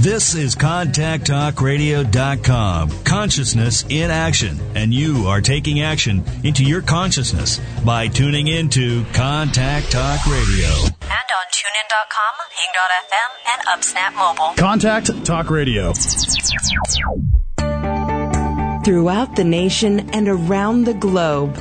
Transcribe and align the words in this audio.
This 0.00 0.34
is 0.34 0.56
ContactTalkRadio.com. 0.56 3.04
Consciousness 3.04 3.84
in 3.90 4.10
action. 4.10 4.58
And 4.74 4.94
you 4.94 5.26
are 5.26 5.42
taking 5.42 5.82
action 5.82 6.24
into 6.42 6.64
your 6.64 6.80
consciousness 6.80 7.60
by 7.84 8.08
tuning 8.08 8.46
into 8.46 9.04
Contact 9.12 9.92
Talk 9.92 10.24
Radio. 10.24 10.68
And 10.68 11.28
on 11.36 11.46
TuneIn.com, 11.52 12.32
Ping.fm, 12.56 13.30
and 13.52 13.60
UpSnap 13.66 14.14
Mobile. 14.16 14.54
Contact 14.56 15.10
Talk 15.26 15.50
Radio. 15.50 15.92
Throughout 18.82 19.36
the 19.36 19.44
nation 19.44 20.08
and 20.14 20.30
around 20.30 20.84
the 20.84 20.94
globe, 20.94 21.54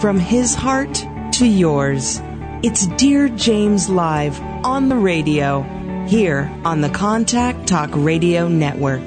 from 0.00 0.18
his 0.18 0.54
heart 0.54 1.04
to 1.32 1.44
yours, 1.44 2.22
it's 2.62 2.86
Dear 2.96 3.28
James 3.28 3.90
Live 3.90 4.40
on 4.64 4.88
the 4.88 4.96
radio 4.96 5.66
here 6.06 6.52
on 6.66 6.82
the 6.82 6.90
Contact 6.90 7.66
Talk 7.66 7.88
Radio 7.92 8.46
Network, 8.46 9.04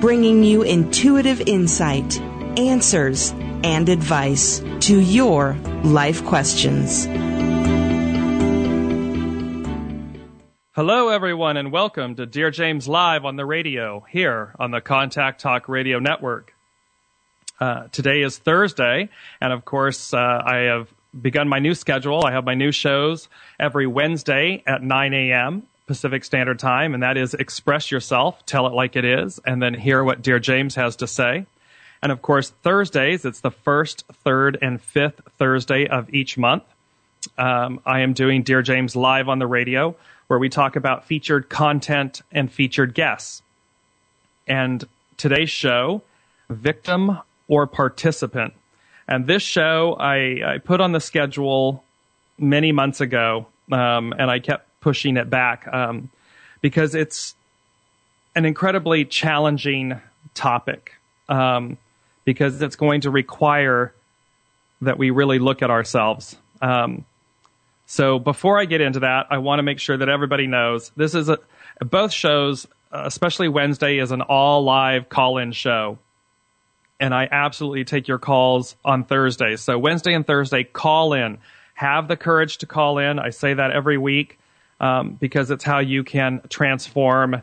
bringing 0.00 0.42
you 0.42 0.62
intuitive 0.62 1.42
insight, 1.42 2.18
answers, 2.58 3.32
and 3.62 3.88
advice 3.90 4.60
to 4.80 4.98
your 4.98 5.52
life 5.84 6.24
questions. 6.24 7.04
Hello, 10.74 11.10
everyone, 11.10 11.58
and 11.58 11.70
welcome 11.70 12.14
to 12.14 12.24
Dear 12.24 12.50
James 12.50 12.88
Live 12.88 13.26
on 13.26 13.36
the 13.36 13.44
radio 13.44 14.00
here 14.08 14.54
on 14.58 14.70
the 14.70 14.80
Contact 14.80 15.38
Talk 15.38 15.68
Radio 15.68 15.98
Network. 15.98 16.54
Uh, 17.60 17.88
today 17.92 18.22
is 18.22 18.38
Thursday, 18.38 19.10
and 19.38 19.52
of 19.52 19.66
course, 19.66 20.14
uh, 20.14 20.16
I 20.18 20.56
have 20.70 20.88
begun 21.20 21.46
my 21.46 21.58
new 21.58 21.74
schedule. 21.74 22.24
I 22.24 22.32
have 22.32 22.44
my 22.44 22.54
new 22.54 22.72
shows 22.72 23.28
every 23.60 23.86
Wednesday 23.86 24.62
at 24.66 24.82
9 24.82 25.12
a.m. 25.12 25.64
Pacific 25.86 26.24
Standard 26.24 26.58
Time, 26.58 26.94
and 26.94 27.02
that 27.02 27.16
is 27.16 27.34
express 27.34 27.90
yourself, 27.90 28.44
tell 28.46 28.66
it 28.66 28.72
like 28.72 28.96
it 28.96 29.04
is, 29.04 29.40
and 29.44 29.62
then 29.62 29.74
hear 29.74 30.02
what 30.04 30.22
Dear 30.22 30.38
James 30.38 30.74
has 30.76 30.96
to 30.96 31.06
say. 31.06 31.46
And 32.02 32.10
of 32.10 32.22
course, 32.22 32.50
Thursdays, 32.62 33.24
it's 33.24 33.40
the 33.40 33.50
first, 33.50 34.04
third, 34.24 34.58
and 34.60 34.80
fifth 34.80 35.20
Thursday 35.38 35.86
of 35.86 36.12
each 36.12 36.36
month. 36.36 36.64
Um, 37.38 37.80
I 37.86 38.00
am 38.00 38.12
doing 38.12 38.42
Dear 38.42 38.62
James 38.62 38.96
live 38.96 39.28
on 39.28 39.38
the 39.38 39.46
radio, 39.46 39.94
where 40.26 40.38
we 40.38 40.48
talk 40.48 40.76
about 40.76 41.04
featured 41.04 41.48
content 41.48 42.22
and 42.32 42.50
featured 42.50 42.94
guests. 42.94 43.42
And 44.48 44.84
today's 45.16 45.50
show, 45.50 46.02
Victim 46.48 47.18
or 47.48 47.66
Participant. 47.66 48.54
And 49.06 49.26
this 49.26 49.42
show 49.42 49.96
I, 49.98 50.54
I 50.54 50.58
put 50.58 50.80
on 50.80 50.92
the 50.92 51.00
schedule 51.00 51.84
many 52.38 52.72
months 52.72 53.00
ago, 53.00 53.46
um, 53.70 54.12
and 54.18 54.30
I 54.30 54.38
kept 54.38 54.66
pushing 54.82 55.16
it 55.16 55.30
back 55.30 55.66
um, 55.72 56.10
because 56.60 56.94
it's 56.94 57.34
an 58.34 58.44
incredibly 58.44 59.06
challenging 59.06 59.98
topic 60.34 60.92
um, 61.28 61.78
because 62.24 62.60
it's 62.60 62.76
going 62.76 63.02
to 63.02 63.10
require 63.10 63.94
that 64.82 64.98
we 64.98 65.10
really 65.10 65.38
look 65.38 65.62
at 65.62 65.70
ourselves. 65.70 66.36
Um, 66.60 67.04
so 67.86 68.18
before 68.18 68.58
I 68.58 68.64
get 68.64 68.80
into 68.80 69.00
that, 69.00 69.26
I 69.30 69.38
want 69.38 69.58
to 69.58 69.62
make 69.62 69.78
sure 69.78 69.96
that 69.96 70.08
everybody 70.08 70.46
knows 70.46 70.90
this 70.96 71.14
is 71.14 71.28
a 71.28 71.38
both 71.80 72.12
shows, 72.12 72.66
especially 72.90 73.48
Wednesday, 73.48 73.98
is 73.98 74.12
an 74.12 74.22
all 74.22 74.62
live 74.62 75.08
call 75.08 75.38
in 75.38 75.52
show. 75.52 75.98
And 77.00 77.12
I 77.12 77.28
absolutely 77.30 77.84
take 77.84 78.06
your 78.06 78.18
calls 78.18 78.76
on 78.84 79.04
Thursday. 79.04 79.56
So 79.56 79.78
Wednesday 79.78 80.14
and 80.14 80.26
Thursday, 80.26 80.62
call 80.64 81.14
in. 81.14 81.38
Have 81.74 82.06
the 82.06 82.16
courage 82.16 82.58
to 82.58 82.66
call 82.66 82.98
in. 82.98 83.18
I 83.18 83.30
say 83.30 83.54
that 83.54 83.72
every 83.72 83.98
week 83.98 84.38
um, 84.82 85.16
because 85.20 85.50
it's 85.50 85.64
how 85.64 85.78
you 85.78 86.04
can 86.04 86.42
transform 86.50 87.40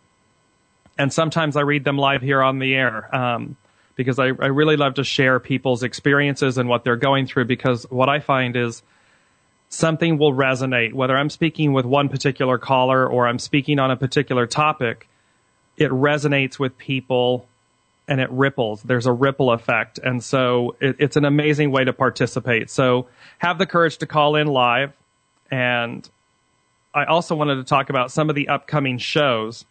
and 0.97 1.11
sometimes 1.11 1.55
I 1.55 1.61
read 1.61 1.83
them 1.83 1.97
live 1.97 2.21
here 2.21 2.41
on 2.41 2.59
the 2.59 2.75
air 2.75 3.13
um, 3.15 3.55
because 3.95 4.19
I, 4.19 4.25
I 4.25 4.47
really 4.47 4.77
love 4.77 4.95
to 4.95 5.03
share 5.03 5.39
people's 5.39 5.83
experiences 5.83 6.57
and 6.57 6.69
what 6.69 6.83
they're 6.83 6.95
going 6.95 7.25
through. 7.25 7.45
Because 7.45 7.89
what 7.89 8.09
I 8.09 8.19
find 8.19 8.55
is 8.55 8.83
something 9.69 10.17
will 10.17 10.33
resonate, 10.33 10.93
whether 10.93 11.17
I'm 11.17 11.29
speaking 11.29 11.73
with 11.73 11.85
one 11.85 12.09
particular 12.09 12.57
caller 12.57 13.07
or 13.07 13.27
I'm 13.27 13.39
speaking 13.39 13.79
on 13.79 13.89
a 13.89 13.97
particular 13.97 14.45
topic, 14.45 15.07
it 15.77 15.89
resonates 15.89 16.59
with 16.59 16.77
people 16.77 17.47
and 18.07 18.19
it 18.19 18.29
ripples. 18.31 18.83
There's 18.83 19.05
a 19.05 19.11
ripple 19.11 19.51
effect. 19.51 19.97
And 19.97 20.23
so 20.23 20.75
it, 20.79 20.97
it's 20.99 21.15
an 21.15 21.25
amazing 21.25 21.71
way 21.71 21.85
to 21.85 21.93
participate. 21.93 22.69
So 22.69 23.07
have 23.39 23.57
the 23.57 23.65
courage 23.65 23.97
to 23.99 24.05
call 24.05 24.35
in 24.35 24.47
live. 24.47 24.93
And 25.49 26.07
I 26.93 27.05
also 27.05 27.33
wanted 27.33 27.55
to 27.55 27.63
talk 27.63 27.89
about 27.89 28.11
some 28.11 28.29
of 28.29 28.35
the 28.35 28.49
upcoming 28.49 28.97
shows 28.99 29.65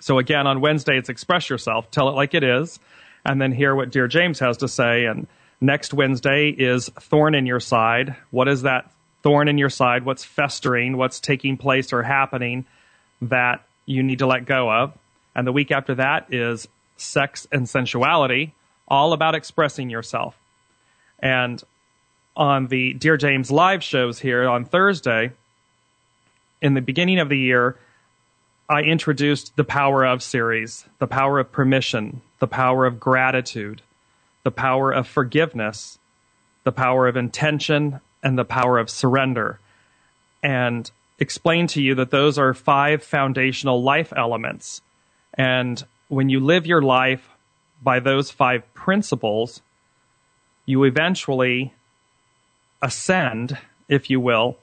so 0.00 0.18
again, 0.18 0.46
on 0.46 0.60
Wednesday, 0.60 0.96
it's 0.96 1.08
express 1.08 1.50
yourself, 1.50 1.90
tell 1.90 2.08
it 2.08 2.12
like 2.12 2.34
it 2.34 2.44
is, 2.44 2.78
and 3.24 3.40
then 3.40 3.52
hear 3.52 3.74
what 3.74 3.90
Dear 3.90 4.08
James 4.08 4.38
has 4.38 4.58
to 4.58 4.68
say. 4.68 5.06
And 5.06 5.26
next 5.60 5.92
Wednesday 5.92 6.50
is 6.50 6.88
thorn 7.00 7.34
in 7.34 7.46
your 7.46 7.60
side. 7.60 8.16
What 8.30 8.48
is 8.48 8.62
that 8.62 8.90
thorn 9.22 9.48
in 9.48 9.58
your 9.58 9.70
side? 9.70 10.04
What's 10.04 10.24
festering? 10.24 10.96
What's 10.96 11.20
taking 11.20 11.56
place 11.56 11.92
or 11.92 12.02
happening 12.02 12.64
that 13.22 13.64
you 13.86 14.02
need 14.02 14.20
to 14.20 14.26
let 14.26 14.46
go 14.46 14.70
of? 14.70 14.96
And 15.34 15.46
the 15.46 15.52
week 15.52 15.70
after 15.70 15.96
that 15.96 16.32
is 16.32 16.68
sex 16.96 17.46
and 17.52 17.68
sensuality, 17.68 18.54
all 18.86 19.12
about 19.12 19.34
expressing 19.34 19.90
yourself. 19.90 20.36
And 21.20 21.62
on 22.36 22.68
the 22.68 22.94
Dear 22.94 23.16
James 23.16 23.50
live 23.50 23.82
shows 23.82 24.20
here 24.20 24.48
on 24.48 24.64
Thursday, 24.64 25.32
in 26.62 26.74
the 26.74 26.80
beginning 26.80 27.18
of 27.18 27.28
the 27.28 27.38
year, 27.38 27.76
I 28.70 28.82
introduced 28.82 29.56
the 29.56 29.64
Power 29.64 30.04
of 30.04 30.22
series, 30.22 30.84
the 30.98 31.06
power 31.06 31.38
of 31.38 31.50
permission, 31.50 32.20
the 32.38 32.46
power 32.46 32.84
of 32.84 33.00
gratitude, 33.00 33.80
the 34.42 34.50
power 34.50 34.92
of 34.92 35.08
forgiveness, 35.08 35.98
the 36.64 36.72
power 36.72 37.08
of 37.08 37.16
intention, 37.16 38.00
and 38.22 38.38
the 38.38 38.44
power 38.44 38.78
of 38.78 38.90
surrender. 38.90 39.58
And 40.42 40.90
explain 41.18 41.66
to 41.68 41.80
you 41.80 41.94
that 41.94 42.10
those 42.10 42.36
are 42.36 42.52
five 42.52 43.02
foundational 43.02 43.82
life 43.82 44.12
elements. 44.14 44.82
And 45.32 45.82
when 46.08 46.28
you 46.28 46.38
live 46.38 46.66
your 46.66 46.82
life 46.82 47.26
by 47.82 48.00
those 48.00 48.30
five 48.30 48.74
principles, 48.74 49.62
you 50.66 50.84
eventually 50.84 51.72
ascend, 52.82 53.56
if 53.88 54.10
you 54.10 54.20
will, 54.20 54.58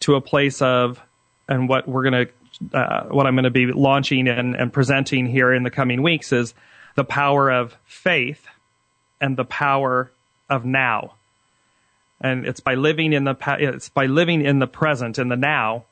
to 0.00 0.16
a 0.16 0.20
place 0.20 0.60
of, 0.60 1.00
and 1.48 1.68
what 1.68 1.86
we're 1.86 2.02
going 2.02 2.26
to 2.26 2.32
uh, 2.72 3.04
what 3.04 3.26
I'm 3.26 3.34
going 3.34 3.44
to 3.44 3.50
be 3.50 3.66
launching 3.66 4.28
and, 4.28 4.54
and 4.54 4.72
presenting 4.72 5.26
here 5.26 5.52
in 5.52 5.62
the 5.62 5.70
coming 5.70 6.02
weeks 6.02 6.32
is 6.32 6.54
the 6.94 7.04
power 7.04 7.50
of 7.50 7.76
faith 7.84 8.46
and 9.20 9.36
the 9.36 9.44
power 9.44 10.10
of 10.48 10.64
now. 10.64 11.14
And 12.20 12.46
it's 12.46 12.60
by 12.60 12.74
living 12.74 13.12
in 13.12 13.24
the 13.24 13.36
it's 13.60 13.90
by 13.90 14.06
living 14.06 14.42
in 14.42 14.58
the 14.58 14.66
present 14.66 15.18
in 15.18 15.28
the 15.28 15.36
now, 15.36 15.84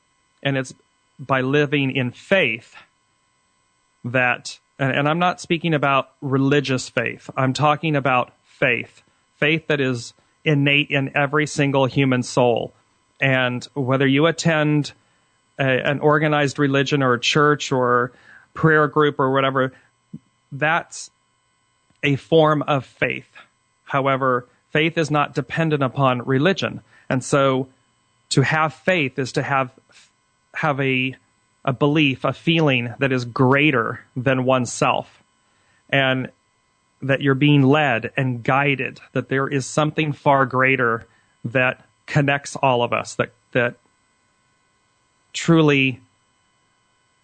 and 0.42 0.56
it's 0.56 0.72
by 1.18 1.42
living 1.42 1.94
in 1.94 2.12
faith 2.12 2.74
that 4.04 4.58
and, 4.78 4.92
and 4.92 5.08
I'm 5.08 5.18
not 5.18 5.40
speaking 5.40 5.74
about 5.74 6.10
religious 6.22 6.88
faith. 6.88 7.28
I'm 7.36 7.52
talking 7.52 7.94
about 7.94 8.32
faith, 8.44 9.02
faith 9.36 9.66
that 9.66 9.80
is 9.80 10.14
innate 10.44 10.90
in 10.90 11.14
every 11.14 11.46
single 11.46 11.86
human 11.86 12.22
soul. 12.22 12.72
And 13.20 13.64
whether 13.74 14.06
you 14.06 14.26
attend 14.26 14.92
a, 15.58 15.62
an 15.62 16.00
organized 16.00 16.58
religion 16.58 17.02
or 17.02 17.14
a 17.14 17.20
church 17.20 17.72
or 17.72 18.12
prayer 18.54 18.88
group 18.88 19.18
or 19.18 19.32
whatever, 19.32 19.72
that's 20.52 21.10
a 22.02 22.16
form 22.16 22.62
of 22.62 22.84
faith. 22.84 23.28
However, 23.84 24.46
faith 24.70 24.98
is 24.98 25.10
not 25.10 25.34
dependent 25.34 25.82
upon 25.82 26.22
religion. 26.22 26.80
And 27.08 27.22
so 27.22 27.68
to 28.30 28.42
have 28.42 28.74
faith 28.74 29.18
is 29.18 29.32
to 29.32 29.42
have 29.42 29.70
have 30.54 30.80
a 30.80 31.16
a 31.64 31.72
belief, 31.72 32.24
a 32.24 32.32
feeling 32.32 32.92
that 32.98 33.10
is 33.10 33.24
greater 33.24 34.04
than 34.16 34.44
oneself. 34.44 35.22
And 35.88 36.30
that 37.00 37.20
you're 37.20 37.34
being 37.34 37.62
led 37.62 38.12
and 38.16 38.42
guided, 38.42 39.00
that 39.12 39.28
there 39.28 39.46
is 39.46 39.66
something 39.66 40.12
far 40.12 40.46
greater 40.46 41.06
that 41.44 41.86
connects 42.06 42.56
all 42.56 42.82
of 42.82 42.92
us, 42.92 43.14
that 43.16 43.32
that 43.52 43.76
truly 45.34 46.00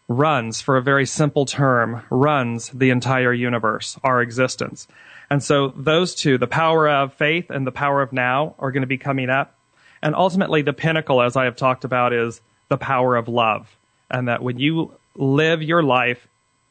runs, 0.08 0.60
for 0.60 0.76
a 0.76 0.82
very 0.82 1.06
simple 1.06 1.46
term, 1.46 2.02
runs 2.10 2.68
the 2.70 2.90
entire 2.90 3.32
universe, 3.32 3.98
our 4.04 4.20
existence. 4.20 4.86
And 5.30 5.42
so 5.42 5.68
those 5.68 6.14
two, 6.14 6.36
the 6.36 6.48
power 6.48 6.88
of 6.88 7.14
faith 7.14 7.48
and 7.48 7.66
the 7.66 7.72
power 7.72 8.02
of 8.02 8.12
now, 8.12 8.56
are 8.58 8.72
going 8.72 8.82
to 8.82 8.88
be 8.88 8.98
coming 8.98 9.30
up. 9.30 9.56
And 10.02 10.14
ultimately, 10.14 10.62
the 10.62 10.72
pinnacle, 10.72 11.22
as 11.22 11.36
I 11.36 11.44
have 11.44 11.56
talked 11.56 11.84
about, 11.84 12.12
is 12.12 12.40
the 12.68 12.76
power 12.76 13.16
of 13.16 13.28
love. 13.28 13.68
And 14.10 14.26
that 14.28 14.42
when 14.42 14.58
you 14.58 14.92
live 15.14 15.62
your 15.62 15.82
life 15.82 16.26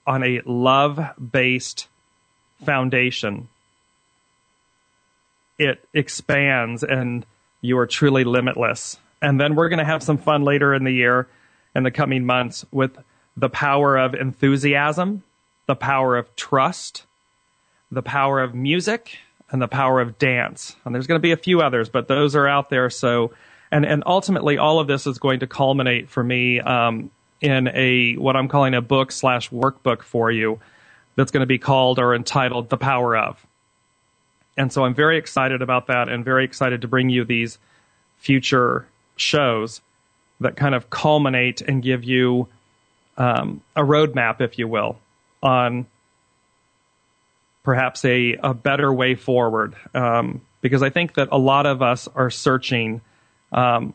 on 0.05 0.23
a 0.23 0.41
love 0.45 0.99
based 1.31 1.87
foundation, 2.65 3.47
it 5.57 5.87
expands 5.93 6.83
and 6.83 7.25
you 7.61 7.77
are 7.77 7.87
truly 7.87 8.23
limitless. 8.23 8.97
And 9.21 9.39
then 9.39 9.55
we're 9.55 9.69
going 9.69 9.79
to 9.79 9.85
have 9.85 10.03
some 10.03 10.17
fun 10.17 10.43
later 10.43 10.73
in 10.73 10.83
the 10.83 10.91
year 10.91 11.27
in 11.75 11.83
the 11.83 11.91
coming 11.91 12.25
months 12.25 12.65
with 12.71 12.97
the 13.35 13.49
power 13.49 13.97
of 13.97 14.13
enthusiasm, 14.13 15.23
the 15.65 15.75
power 15.75 16.17
of 16.17 16.35
trust, 16.35 17.05
the 17.91 18.01
power 18.01 18.41
of 18.41 18.55
music, 18.55 19.17
and 19.51 19.61
the 19.61 19.67
power 19.67 19.99
of 19.99 20.17
dance. 20.17 20.75
And 20.85 20.93
there's 20.93 21.07
going 21.07 21.19
to 21.19 21.23
be 21.23 21.31
a 21.31 21.37
few 21.37 21.61
others, 21.61 21.89
but 21.89 22.07
those 22.07 22.35
are 22.35 22.47
out 22.47 22.69
there. 22.69 22.89
So, 22.89 23.31
and, 23.71 23.85
and 23.85 24.03
ultimately 24.05 24.57
all 24.57 24.79
of 24.79 24.87
this 24.87 25.07
is 25.07 25.17
going 25.19 25.39
to 25.41 25.47
culminate 25.47 26.09
for 26.09 26.23
me, 26.23 26.59
um, 26.59 27.11
in 27.41 27.69
a, 27.69 28.15
what 28.15 28.35
I'm 28.35 28.47
calling 28.47 28.73
a 28.73 28.81
book 28.81 29.11
slash 29.11 29.49
workbook 29.49 30.01
for 30.01 30.29
you 30.31 30.59
that's 31.15 31.31
going 31.31 31.41
to 31.41 31.47
be 31.47 31.57
called 31.57 31.99
or 31.99 32.13
entitled 32.13 32.69
The 32.69 32.77
Power 32.77 33.15
of. 33.15 33.45
And 34.57 34.73
so 34.73 34.83
I'm 34.83 34.93
very 34.93 35.17
excited 35.17 35.61
about 35.61 35.87
that 35.87 36.09
and 36.09 36.25
very 36.25 36.43
excited 36.43 36.81
to 36.81 36.87
bring 36.87 37.09
you 37.09 37.23
these 37.23 37.57
future 38.17 38.87
shows 39.19 39.81
that 40.39 40.55
kind 40.55 40.73
of 40.73 40.89
culminate 40.89 41.61
and 41.61 41.83
give 41.83 42.03
you 42.03 42.47
um, 43.17 43.61
a 43.75 43.81
roadmap, 43.81 44.41
if 44.41 44.57
you 44.57 44.67
will, 44.67 44.97
on 45.43 45.85
perhaps 47.63 48.05
a, 48.05 48.35
a 48.41 48.53
better 48.53 48.91
way 48.93 49.15
forward. 49.15 49.75
Um, 49.93 50.41
because 50.61 50.81
I 50.81 50.89
think 50.89 51.15
that 51.15 51.29
a 51.31 51.37
lot 51.37 51.65
of 51.65 51.81
us 51.81 52.07
are 52.15 52.29
searching 52.29 53.01
um, 53.51 53.93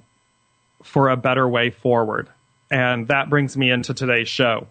for 0.82 1.08
a 1.08 1.16
better 1.16 1.48
way 1.48 1.70
forward. 1.70 2.28
And 2.70 3.08
that 3.08 3.30
brings 3.30 3.56
me 3.56 3.70
into 3.70 3.94
today's 3.94 4.28
show 4.28 4.66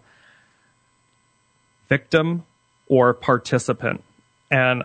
victim 1.88 2.44
or 2.88 3.12
participant. 3.14 4.02
And 4.50 4.84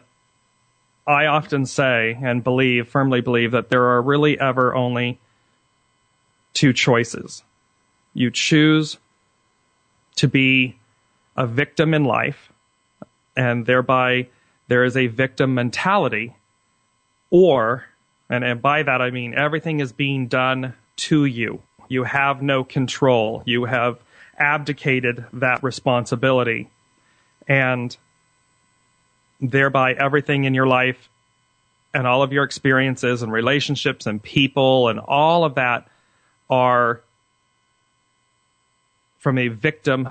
I 1.08 1.26
often 1.26 1.66
say 1.66 2.18
and 2.22 2.44
believe, 2.44 2.88
firmly 2.88 3.22
believe, 3.22 3.52
that 3.52 3.70
there 3.70 3.84
are 3.84 4.02
really 4.02 4.40
ever 4.40 4.76
only 4.76 5.20
two 6.54 6.74
choices. 6.74 7.44
You 8.14 8.32
choose 8.32 8.98
to 10.16 10.28
be 10.28 10.78
a 11.36 11.48
victim 11.48 11.94
in 11.94 12.04
life, 12.04 12.52
and 13.36 13.66
thereby 13.66 14.28
there 14.68 14.84
is 14.84 14.98
a 14.98 15.08
victim 15.08 15.54
mentality, 15.54 16.36
or, 17.30 17.86
and, 18.30 18.44
and 18.44 18.62
by 18.62 18.84
that 18.84 19.02
I 19.02 19.12
mean 19.12 19.34
everything 19.34 19.80
is 19.80 19.92
being 19.92 20.28
done 20.28 20.74
to 20.98 21.26
you. 21.26 21.62
You 21.88 22.04
have 22.04 22.42
no 22.42 22.64
control. 22.64 23.42
You 23.46 23.66
have 23.66 24.00
abdicated 24.38 25.26
that 25.34 25.64
responsibility. 25.64 26.70
And 27.48 27.96
thereby 29.42 29.94
everything 29.94 30.44
in 30.44 30.54
your 30.54 30.68
life 30.68 31.10
and 31.94 32.06
all 32.06 32.22
of 32.22 32.32
your 32.32 32.44
experiences 32.44 33.24
and 33.24 33.32
relationships 33.32 34.06
and 34.06 34.22
people 34.22 34.90
and 34.90 35.00
all 35.00 35.44
of 35.44 35.56
that 35.56 35.88
are 36.50 37.02
from 39.20 39.38
a 39.38 39.50
victim 39.50 40.10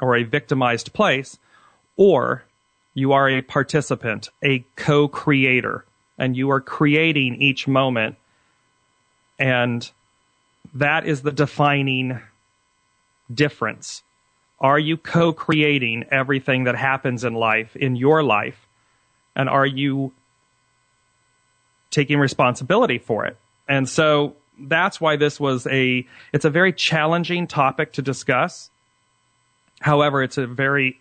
or 0.00 0.16
a 0.16 0.22
victimized 0.22 0.92
place, 0.92 1.38
or 1.96 2.44
you 2.94 3.12
are 3.12 3.28
a 3.28 3.42
participant, 3.42 4.28
a 4.42 4.64
co 4.76 5.08
creator, 5.08 5.84
and 6.18 6.36
you 6.36 6.50
are 6.50 6.60
creating 6.60 7.40
each 7.40 7.66
moment. 7.66 8.16
And 9.38 9.90
that 10.74 11.06
is 11.06 11.22
the 11.22 11.32
defining 11.32 12.20
difference. 13.32 14.02
Are 14.60 14.78
you 14.78 14.96
co 14.96 15.32
creating 15.32 16.04
everything 16.10 16.64
that 16.64 16.76
happens 16.76 17.24
in 17.24 17.34
life, 17.34 17.74
in 17.76 17.96
your 17.96 18.22
life? 18.22 18.66
And 19.34 19.48
are 19.48 19.66
you 19.66 20.12
taking 21.90 22.18
responsibility 22.18 22.98
for 22.98 23.26
it? 23.26 23.36
And 23.68 23.88
so 23.88 24.36
that's 24.68 25.00
why 25.00 25.16
this 25.16 25.40
was 25.40 25.66
a 25.66 26.06
it's 26.32 26.44
a 26.44 26.50
very 26.50 26.72
challenging 26.72 27.46
topic 27.46 27.92
to 27.94 28.02
discuss. 28.02 28.70
However, 29.80 30.22
it's 30.22 30.38
a 30.38 30.46
very 30.46 31.00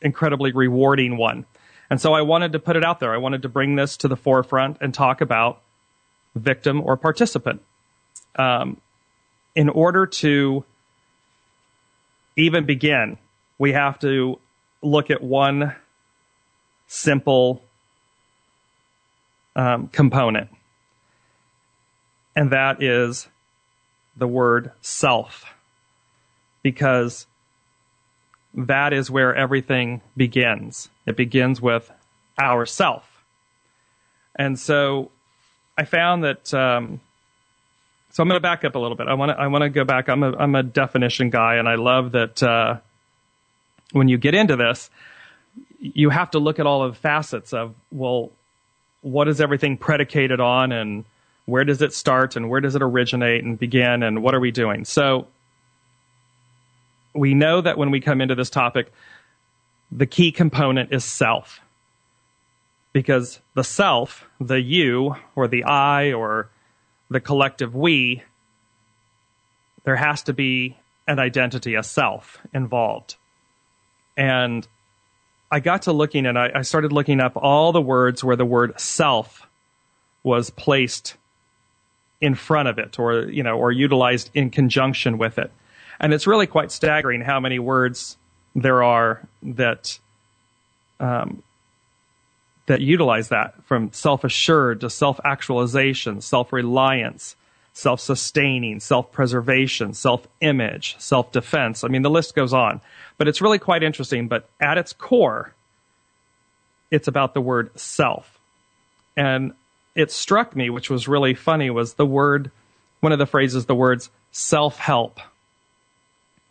incredibly 0.00 0.52
rewarding 0.52 1.16
one. 1.16 1.46
And 1.90 2.00
so 2.00 2.12
I 2.12 2.22
wanted 2.22 2.52
to 2.52 2.58
put 2.58 2.76
it 2.76 2.84
out 2.84 3.00
there. 3.00 3.14
I 3.14 3.16
wanted 3.16 3.42
to 3.42 3.48
bring 3.48 3.76
this 3.76 3.96
to 3.98 4.08
the 4.08 4.16
forefront 4.16 4.78
and 4.80 4.92
talk 4.92 5.20
about 5.20 5.62
victim 6.34 6.80
or 6.82 6.96
participant. 6.96 7.62
Um, 8.36 8.80
in 9.54 9.68
order 9.68 10.06
to 10.06 10.64
even 12.36 12.66
begin, 12.66 13.16
we 13.58 13.72
have 13.72 13.98
to 14.00 14.38
look 14.82 15.10
at 15.10 15.22
one 15.22 15.74
simple 16.86 17.62
um, 19.56 19.88
component 19.88 20.50
and 22.38 22.52
that 22.52 22.80
is 22.80 23.26
the 24.16 24.28
word 24.28 24.70
self. 24.80 25.44
Because 26.62 27.26
that 28.54 28.92
is 28.92 29.10
where 29.10 29.34
everything 29.34 30.02
begins. 30.16 30.88
It 31.04 31.16
begins 31.16 31.60
with 31.60 31.90
ourself. 32.38 33.24
And 34.36 34.56
so 34.56 35.10
I 35.76 35.84
found 35.84 36.22
that. 36.22 36.54
Um, 36.54 37.00
so 38.12 38.22
I'm 38.22 38.28
going 38.28 38.36
to 38.36 38.40
back 38.40 38.64
up 38.64 38.76
a 38.76 38.78
little 38.78 38.96
bit. 38.96 39.08
I 39.08 39.14
want 39.14 39.30
to. 39.30 39.40
I 39.40 39.48
want 39.48 39.62
to 39.62 39.68
go 39.68 39.82
back. 39.82 40.08
I'm 40.08 40.22
a. 40.22 40.36
I'm 40.36 40.54
a 40.54 40.62
definition 40.62 41.30
guy, 41.30 41.56
and 41.56 41.68
I 41.68 41.74
love 41.74 42.12
that. 42.12 42.40
Uh, 42.40 42.76
when 43.90 44.06
you 44.06 44.16
get 44.16 44.34
into 44.34 44.54
this, 44.54 44.90
you 45.80 46.10
have 46.10 46.30
to 46.32 46.38
look 46.38 46.60
at 46.60 46.66
all 46.66 46.84
of 46.84 46.94
the 46.94 47.00
facets 47.00 47.52
of 47.52 47.74
well, 47.90 48.30
what 49.02 49.26
is 49.26 49.40
everything 49.40 49.76
predicated 49.76 50.38
on, 50.38 50.70
and 50.70 51.04
where 51.48 51.64
does 51.64 51.80
it 51.80 51.94
start 51.94 52.36
and 52.36 52.50
where 52.50 52.60
does 52.60 52.74
it 52.74 52.82
originate 52.82 53.42
and 53.42 53.58
begin 53.58 54.02
and 54.02 54.22
what 54.22 54.34
are 54.34 54.40
we 54.40 54.50
doing? 54.50 54.84
So 54.84 55.28
we 57.14 57.32
know 57.32 57.62
that 57.62 57.78
when 57.78 57.90
we 57.90 58.02
come 58.02 58.20
into 58.20 58.34
this 58.34 58.50
topic, 58.50 58.92
the 59.90 60.04
key 60.04 60.30
component 60.30 60.92
is 60.92 61.06
self. 61.06 61.60
Because 62.92 63.40
the 63.54 63.64
self, 63.64 64.26
the 64.38 64.60
you 64.60 65.16
or 65.34 65.48
the 65.48 65.64
I 65.64 66.12
or 66.12 66.50
the 67.08 67.18
collective 67.18 67.74
we, 67.74 68.22
there 69.84 69.96
has 69.96 70.22
to 70.24 70.34
be 70.34 70.76
an 71.06 71.18
identity, 71.18 71.76
a 71.76 71.82
self 71.82 72.36
involved. 72.52 73.16
And 74.18 74.68
I 75.50 75.60
got 75.60 75.82
to 75.82 75.92
looking 75.92 76.26
and 76.26 76.38
I, 76.38 76.50
I 76.56 76.60
started 76.60 76.92
looking 76.92 77.20
up 77.20 77.38
all 77.38 77.72
the 77.72 77.80
words 77.80 78.22
where 78.22 78.36
the 78.36 78.44
word 78.44 78.78
self 78.78 79.46
was 80.22 80.50
placed 80.50 81.16
in 82.20 82.34
front 82.34 82.68
of 82.68 82.78
it 82.78 82.98
or 82.98 83.22
you 83.28 83.42
know 83.42 83.56
or 83.56 83.70
utilized 83.70 84.30
in 84.34 84.50
conjunction 84.50 85.18
with 85.18 85.38
it. 85.38 85.50
And 86.00 86.12
it's 86.12 86.26
really 86.26 86.46
quite 86.46 86.70
staggering 86.70 87.20
how 87.20 87.40
many 87.40 87.58
words 87.58 88.16
there 88.54 88.82
are 88.82 89.26
that 89.42 89.98
um, 91.00 91.42
that 92.66 92.80
utilize 92.80 93.28
that 93.28 93.54
from 93.64 93.92
self-assured 93.92 94.80
to 94.80 94.90
self-actualization 94.90 96.20
self-reliance 96.20 97.36
self-sustaining 97.72 98.80
self-preservation 98.80 99.94
self-image 99.94 100.96
self-defense. 100.98 101.84
I 101.84 101.88
mean 101.88 102.02
the 102.02 102.10
list 102.10 102.34
goes 102.34 102.52
on. 102.52 102.80
But 103.16 103.26
it's 103.26 103.40
really 103.40 103.58
quite 103.58 103.82
interesting. 103.82 104.28
But 104.28 104.48
at 104.60 104.78
its 104.78 104.92
core 104.92 105.54
it's 106.90 107.08
about 107.08 107.34
the 107.34 107.40
word 107.40 107.78
self. 107.78 108.38
And 109.16 109.52
it 109.94 110.10
struck 110.10 110.54
me, 110.54 110.70
which 110.70 110.90
was 110.90 111.08
really 111.08 111.34
funny, 111.34 111.70
was 111.70 111.94
the 111.94 112.06
word, 112.06 112.50
one 113.00 113.12
of 113.12 113.18
the 113.18 113.26
phrases, 113.26 113.66
the 113.66 113.74
words 113.74 114.10
self 114.30 114.78
help 114.78 115.20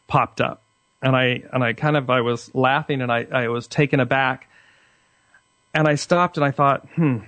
popped 0.07 0.41
up. 0.41 0.61
And 1.01 1.15
I, 1.15 1.43
and 1.53 1.63
I 1.63 1.73
kind 1.73 1.95
of, 1.95 2.09
I 2.09 2.21
was 2.21 2.53
laughing 2.55 3.01
and 3.01 3.11
I, 3.11 3.27
I 3.31 3.47
was 3.49 3.67
taken 3.67 3.99
aback. 3.99 4.49
And 5.73 5.87
I 5.87 5.95
stopped 5.95 6.37
and 6.37 6.45
I 6.45 6.51
thought, 6.51 6.87
hmm, 6.95 7.19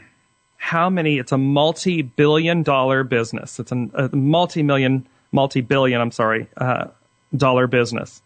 how 0.57 0.89
many, 0.89 1.19
it's 1.19 1.31
a 1.31 1.37
multi 1.37 2.01
billion 2.01 2.63
dollar 2.63 3.03
business. 3.03 3.59
It's 3.59 3.71
a, 3.71 3.87
a 3.93 4.15
multi 4.15 4.63
million, 4.63 5.07
multi 5.31 5.61
billion, 5.61 6.01
I'm 6.01 6.11
sorry, 6.11 6.47
uh, 6.57 6.87
dollar 7.35 7.67
business. 7.67 8.21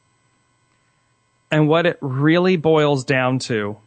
And 1.51 1.67
what 1.67 1.85
it 1.85 1.97
really 2.01 2.55
boils 2.55 3.03
down 3.03 3.39
to 3.39 3.77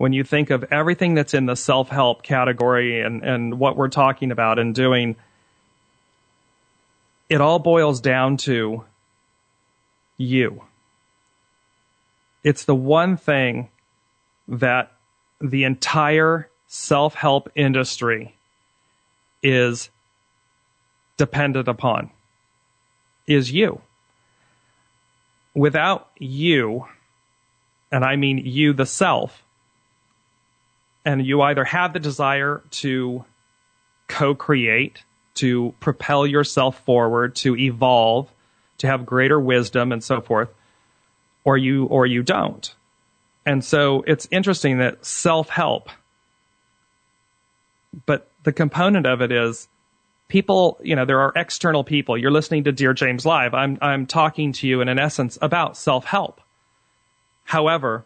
when 0.00 0.14
you 0.14 0.24
think 0.24 0.48
of 0.48 0.64
everything 0.70 1.12
that's 1.12 1.34
in 1.34 1.44
the 1.44 1.54
self 1.54 1.90
help 1.90 2.22
category 2.22 3.02
and, 3.02 3.22
and 3.22 3.58
what 3.58 3.76
we're 3.76 3.90
talking 3.90 4.30
about 4.30 4.58
and 4.58 4.74
doing, 4.74 5.14
it 7.28 7.42
all 7.42 7.58
boils 7.58 8.00
down 8.00 8.38
to 8.38 8.82
you. 10.16 10.64
It's 12.42 12.64
the 12.64 12.74
one 12.74 13.18
thing 13.18 13.68
that 14.48 14.90
the 15.38 15.64
entire 15.64 16.48
self 16.66 17.14
help 17.14 17.52
industry 17.54 18.34
is 19.42 19.90
dependent 21.18 21.68
upon 21.68 22.08
is 23.26 23.52
you. 23.52 23.82
Without 25.54 26.08
you, 26.16 26.86
and 27.92 28.02
I 28.02 28.16
mean 28.16 28.38
you, 28.38 28.72
the 28.72 28.86
self, 28.86 29.42
and 31.04 31.24
you 31.24 31.42
either 31.42 31.64
have 31.64 31.92
the 31.92 31.98
desire 31.98 32.62
to 32.70 33.24
co 34.08 34.34
create, 34.34 35.02
to 35.34 35.74
propel 35.80 36.26
yourself 36.26 36.84
forward, 36.84 37.36
to 37.36 37.56
evolve, 37.56 38.28
to 38.78 38.86
have 38.86 39.06
greater 39.06 39.38
wisdom, 39.38 39.92
and 39.92 40.02
so 40.02 40.20
forth, 40.20 40.48
or 41.44 41.56
you, 41.56 41.86
or 41.86 42.06
you 42.06 42.22
don't. 42.22 42.74
And 43.46 43.64
so 43.64 44.02
it's 44.06 44.28
interesting 44.30 44.78
that 44.78 45.04
self 45.04 45.48
help, 45.48 45.88
but 48.06 48.30
the 48.42 48.52
component 48.52 49.06
of 49.06 49.22
it 49.22 49.32
is 49.32 49.68
people, 50.28 50.78
you 50.82 50.96
know, 50.96 51.04
there 51.04 51.20
are 51.20 51.32
external 51.36 51.84
people. 51.84 52.16
You're 52.16 52.30
listening 52.30 52.64
to 52.64 52.72
Dear 52.72 52.94
James 52.94 53.26
Live. 53.26 53.54
I'm, 53.54 53.78
I'm 53.82 54.06
talking 54.06 54.52
to 54.54 54.66
you 54.66 54.80
in 54.80 54.88
an 54.88 54.98
essence 54.98 55.38
about 55.40 55.76
self 55.76 56.04
help. 56.04 56.40
However, 57.44 58.04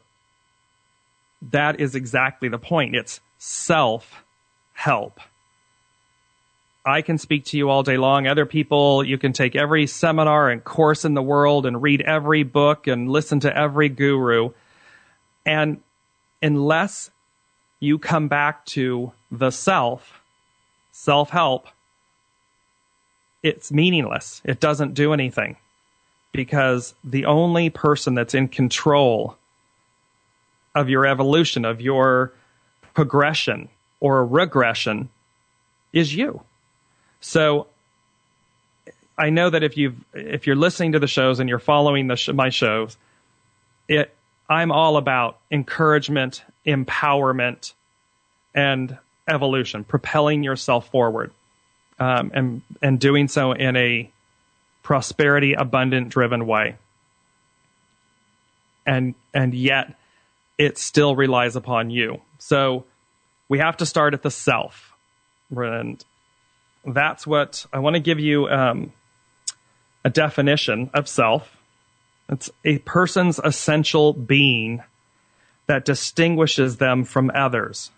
that 1.50 1.80
is 1.80 1.94
exactly 1.94 2.48
the 2.48 2.58
point. 2.58 2.94
It's 2.94 3.20
self 3.38 4.24
help. 4.72 5.20
I 6.86 7.00
can 7.00 7.16
speak 7.16 7.46
to 7.46 7.56
you 7.56 7.70
all 7.70 7.82
day 7.82 7.96
long. 7.96 8.26
Other 8.26 8.44
people, 8.44 9.02
you 9.02 9.16
can 9.16 9.32
take 9.32 9.56
every 9.56 9.86
seminar 9.86 10.50
and 10.50 10.62
course 10.62 11.04
in 11.04 11.14
the 11.14 11.22
world 11.22 11.64
and 11.64 11.80
read 11.80 12.02
every 12.02 12.42
book 12.42 12.86
and 12.86 13.10
listen 13.10 13.40
to 13.40 13.56
every 13.56 13.88
guru. 13.88 14.50
And 15.46 15.80
unless 16.42 17.10
you 17.80 17.98
come 17.98 18.28
back 18.28 18.66
to 18.66 19.12
the 19.30 19.50
self, 19.50 20.20
self 20.92 21.30
help, 21.30 21.68
it's 23.42 23.72
meaningless. 23.72 24.42
It 24.44 24.60
doesn't 24.60 24.94
do 24.94 25.14
anything 25.14 25.56
because 26.32 26.94
the 27.02 27.24
only 27.24 27.70
person 27.70 28.14
that's 28.14 28.34
in 28.34 28.48
control 28.48 29.38
of 30.74 30.88
your 30.88 31.06
evolution, 31.06 31.64
of 31.64 31.80
your 31.80 32.32
progression 32.94 33.68
or 34.00 34.24
regression 34.24 35.08
is 35.92 36.14
you. 36.14 36.42
So 37.20 37.68
I 39.16 39.30
know 39.30 39.50
that 39.50 39.62
if 39.62 39.76
you 39.76 39.94
if 40.12 40.46
you're 40.46 40.56
listening 40.56 40.92
to 40.92 40.98
the 40.98 41.06
shows 41.06 41.40
and 41.40 41.48
you're 41.48 41.58
following 41.58 42.08
the 42.08 42.16
sh- 42.16 42.28
my 42.28 42.50
shows, 42.50 42.96
it 43.88 44.14
I'm 44.48 44.72
all 44.72 44.96
about 44.96 45.38
encouragement, 45.50 46.42
empowerment, 46.66 47.72
and 48.54 48.98
evolution, 49.28 49.84
propelling 49.84 50.42
yourself 50.42 50.88
forward 50.90 51.32
um, 51.98 52.30
and 52.34 52.62
and 52.82 52.98
doing 52.98 53.28
so 53.28 53.52
in 53.52 53.76
a 53.76 54.10
prosperity, 54.82 55.54
abundant, 55.54 56.08
driven 56.08 56.46
way. 56.46 56.76
And 58.86 59.14
and 59.32 59.54
yet, 59.54 59.94
it 60.58 60.78
still 60.78 61.16
relies 61.16 61.56
upon 61.56 61.90
you. 61.90 62.20
So 62.38 62.84
we 63.48 63.58
have 63.58 63.76
to 63.78 63.86
start 63.86 64.14
at 64.14 64.22
the 64.22 64.30
self, 64.30 64.92
and 65.50 66.02
that's 66.84 67.26
what 67.26 67.66
I 67.72 67.78
want 67.78 67.94
to 67.94 68.00
give 68.00 68.20
you 68.20 68.48
um, 68.48 68.92
a 70.04 70.10
definition 70.10 70.90
of 70.94 71.08
self. 71.08 71.56
It's 72.28 72.50
a 72.64 72.78
person's 72.78 73.38
essential 73.38 74.12
being 74.12 74.82
that 75.66 75.84
distinguishes 75.84 76.76
them 76.76 77.04
from 77.04 77.30
others, 77.34 77.90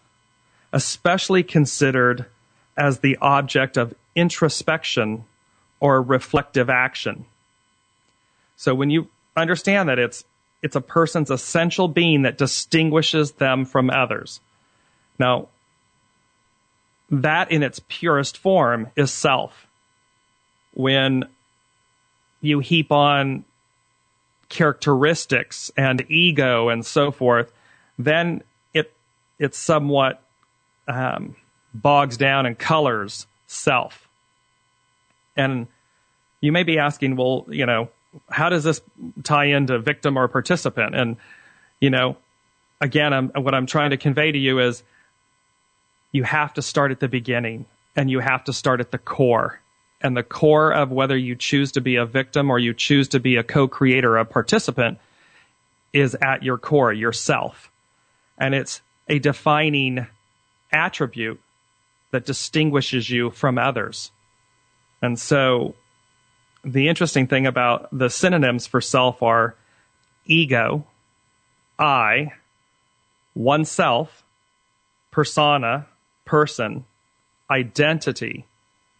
especially 0.72 1.42
considered 1.42 2.26
as 2.76 3.00
the 3.00 3.16
object 3.20 3.76
of 3.76 3.94
introspection 4.14 5.24
or 5.80 6.02
reflective 6.02 6.70
action. 6.70 7.24
So 8.56 8.74
when 8.74 8.90
you 8.90 9.08
understand 9.36 9.88
that 9.88 9.98
it's 9.98 10.24
it's 10.62 10.76
a 10.76 10.80
person's 10.80 11.30
essential 11.30 11.88
being 11.88 12.22
that 12.22 12.38
distinguishes 12.38 13.32
them 13.32 13.64
from 13.64 13.90
others. 13.90 14.40
Now, 15.18 15.48
that 17.10 17.50
in 17.52 17.62
its 17.62 17.80
purest 17.88 18.38
form 18.38 18.90
is 18.96 19.12
self. 19.12 19.66
When 20.74 21.24
you 22.40 22.58
heap 22.60 22.90
on 22.92 23.44
characteristics 24.48 25.70
and 25.76 26.04
ego 26.10 26.68
and 26.68 26.84
so 26.84 27.10
forth, 27.10 27.52
then 27.98 28.42
it 28.74 28.92
it's 29.38 29.58
somewhat 29.58 30.22
um, 30.88 31.36
bogs 31.72 32.16
down 32.16 32.46
and 32.46 32.58
colors 32.58 33.26
self. 33.46 34.08
And 35.36 35.66
you 36.40 36.52
may 36.52 36.62
be 36.62 36.78
asking, 36.78 37.16
well, 37.16 37.46
you 37.48 37.66
know, 37.66 37.88
how 38.30 38.48
does 38.48 38.64
this 38.64 38.80
tie 39.22 39.46
into 39.46 39.78
victim 39.78 40.16
or 40.16 40.28
participant? 40.28 40.94
And, 40.94 41.16
you 41.80 41.90
know, 41.90 42.16
again, 42.80 43.12
I'm, 43.12 43.28
what 43.28 43.54
I'm 43.54 43.66
trying 43.66 43.90
to 43.90 43.96
convey 43.96 44.32
to 44.32 44.38
you 44.38 44.60
is 44.60 44.82
you 46.12 46.22
have 46.22 46.54
to 46.54 46.62
start 46.62 46.90
at 46.90 47.00
the 47.00 47.08
beginning 47.08 47.66
and 47.94 48.10
you 48.10 48.20
have 48.20 48.44
to 48.44 48.52
start 48.52 48.80
at 48.80 48.90
the 48.90 48.98
core. 48.98 49.60
And 50.00 50.16
the 50.16 50.22
core 50.22 50.72
of 50.72 50.90
whether 50.90 51.16
you 51.16 51.34
choose 51.34 51.72
to 51.72 51.80
be 51.80 51.96
a 51.96 52.04
victim 52.04 52.50
or 52.50 52.58
you 52.58 52.74
choose 52.74 53.08
to 53.08 53.20
be 53.20 53.36
a 53.36 53.42
co 53.42 53.66
creator, 53.66 54.16
a 54.16 54.24
participant, 54.24 54.98
is 55.92 56.14
at 56.20 56.42
your 56.42 56.58
core, 56.58 56.92
yourself. 56.92 57.70
And 58.38 58.54
it's 58.54 58.82
a 59.08 59.18
defining 59.18 60.06
attribute 60.70 61.40
that 62.10 62.26
distinguishes 62.26 63.08
you 63.08 63.30
from 63.30 63.58
others. 63.58 64.10
And 65.00 65.18
so 65.18 65.74
the 66.66 66.88
interesting 66.88 67.26
thing 67.26 67.46
about 67.46 67.88
the 67.96 68.10
synonyms 68.10 68.66
for 68.66 68.80
self 68.80 69.22
are 69.22 69.54
ego, 70.26 70.84
I, 71.78 72.32
oneself, 73.34 74.22
persona, 75.10 75.86
person, 76.24 76.84
identity, 77.50 78.44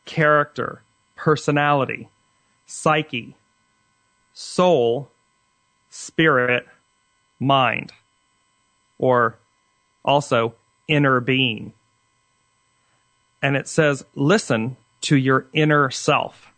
character, 0.04 0.82
personality, 1.16 2.08
psyche, 2.66 3.34
soul, 4.32 5.10
spirit, 5.90 6.66
mind, 7.40 7.92
or 8.98 9.36
also 10.04 10.54
inner 10.88 11.20
being 11.20 11.72
and 13.46 13.56
it 13.56 13.68
says, 13.68 14.04
listen 14.14 14.76
to 15.02 15.16
your 15.16 15.46
inner 15.52 15.88
self. 15.90 16.50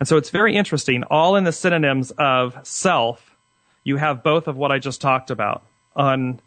And 0.00 0.08
so 0.08 0.16
it's 0.16 0.30
very 0.30 0.56
interesting. 0.56 1.04
All 1.04 1.36
in 1.36 1.44
the 1.44 1.52
synonyms 1.52 2.10
of 2.12 2.58
self, 2.66 3.36
you 3.84 3.96
have 3.96 4.22
both 4.22 4.48
of 4.48 4.56
what 4.56 4.72
I 4.72 4.78
just 4.78 5.00
talked 5.00 5.30
about. 5.30 5.62
On 5.94 6.40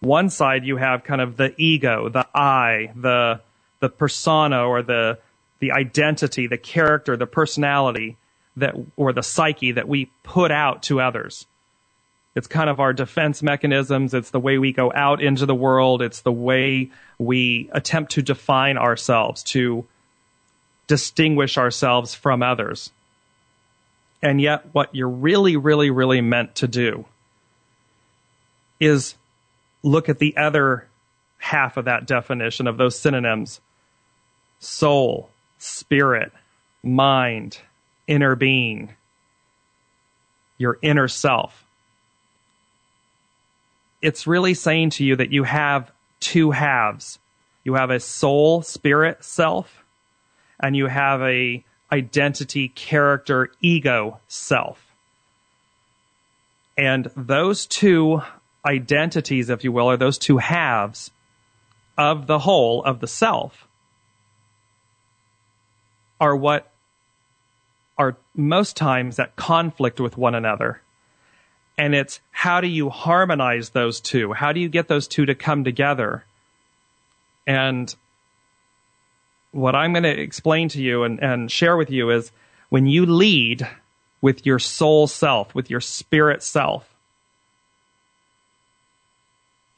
one 0.00 0.30
side, 0.30 0.64
you 0.64 0.76
have 0.76 1.04
kind 1.04 1.20
of 1.20 1.36
the 1.36 1.54
ego, 1.60 2.08
the 2.08 2.26
I, 2.34 2.92
the, 2.94 3.40
the 3.80 3.88
persona 3.88 4.66
or 4.66 4.82
the, 4.82 5.18
the 5.58 5.72
identity, 5.72 6.46
the 6.46 6.58
character, 6.58 7.16
the 7.16 7.26
personality 7.26 8.16
that, 8.56 8.74
or 8.96 9.12
the 9.12 9.22
psyche 9.22 9.72
that 9.72 9.88
we 9.88 10.10
put 10.22 10.50
out 10.50 10.82
to 10.84 11.00
others. 11.00 11.46
It's 12.34 12.46
kind 12.46 12.68
of 12.68 12.80
our 12.80 12.92
defense 12.92 13.42
mechanisms. 13.42 14.12
It's 14.12 14.30
the 14.30 14.40
way 14.40 14.58
we 14.58 14.72
go 14.72 14.92
out 14.94 15.22
into 15.22 15.46
the 15.46 15.54
world. 15.54 16.02
It's 16.02 16.20
the 16.20 16.32
way 16.32 16.90
we 17.18 17.70
attempt 17.72 18.12
to 18.12 18.22
define 18.22 18.76
ourselves, 18.76 19.42
to 19.44 19.86
distinguish 20.86 21.58
ourselves 21.58 22.14
from 22.14 22.42
others. 22.42 22.90
And 24.22 24.40
yet, 24.40 24.66
what 24.72 24.94
you're 24.94 25.08
really, 25.08 25.56
really, 25.56 25.90
really 25.90 26.20
meant 26.20 26.56
to 26.56 26.68
do 26.68 27.04
is 28.80 29.14
look 29.82 30.08
at 30.08 30.18
the 30.18 30.36
other 30.36 30.86
half 31.38 31.76
of 31.76 31.84
that 31.84 32.06
definition 32.06 32.66
of 32.66 32.76
those 32.76 32.98
synonyms 32.98 33.60
soul, 34.58 35.28
spirit, 35.58 36.32
mind, 36.82 37.58
inner 38.06 38.34
being, 38.34 38.94
your 40.58 40.78
inner 40.82 41.08
self 41.08 41.66
it's 44.02 44.26
really 44.26 44.54
saying 44.54 44.90
to 44.90 45.04
you 45.04 45.16
that 45.16 45.32
you 45.32 45.42
have 45.42 45.90
two 46.20 46.50
halves. 46.50 47.18
You 47.64 47.74
have 47.74 47.90
a 47.90 48.00
soul, 48.00 48.62
spirit, 48.62 49.24
self, 49.24 49.84
and 50.60 50.76
you 50.76 50.86
have 50.86 51.22
a 51.22 51.64
identity, 51.92 52.68
character, 52.68 53.50
ego, 53.60 54.20
self. 54.28 54.84
And 56.76 57.10
those 57.16 57.66
two 57.66 58.22
identities, 58.64 59.50
if 59.50 59.64
you 59.64 59.72
will, 59.72 59.90
or 59.90 59.96
those 59.96 60.18
two 60.18 60.38
halves 60.38 61.10
of 61.96 62.26
the 62.26 62.40
whole 62.40 62.82
of 62.84 63.00
the 63.00 63.06
self 63.06 63.66
are 66.20 66.36
what 66.36 66.72
are 67.98 68.16
most 68.34 68.76
times 68.76 69.18
at 69.18 69.36
conflict 69.36 70.00
with 70.00 70.18
one 70.18 70.34
another 70.34 70.82
And 71.78 71.94
it's 71.94 72.20
how 72.30 72.60
do 72.60 72.68
you 72.68 72.88
harmonize 72.90 73.70
those 73.70 74.00
two? 74.00 74.32
How 74.32 74.52
do 74.52 74.60
you 74.60 74.68
get 74.68 74.88
those 74.88 75.08
two 75.08 75.26
to 75.26 75.34
come 75.34 75.64
together? 75.64 76.24
And 77.46 77.94
what 79.56 79.74
I'm 79.74 79.92
going 79.92 80.02
to 80.02 80.20
explain 80.20 80.68
to 80.70 80.82
you 80.82 81.02
and, 81.04 81.18
and 81.20 81.50
share 81.50 81.76
with 81.76 81.90
you 81.90 82.10
is 82.10 82.30
when 82.68 82.86
you 82.86 83.06
lead 83.06 83.66
with 84.20 84.44
your 84.44 84.58
soul 84.58 85.06
self, 85.06 85.54
with 85.54 85.70
your 85.70 85.80
spirit 85.80 86.42
self, 86.42 86.88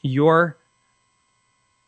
your 0.03 0.57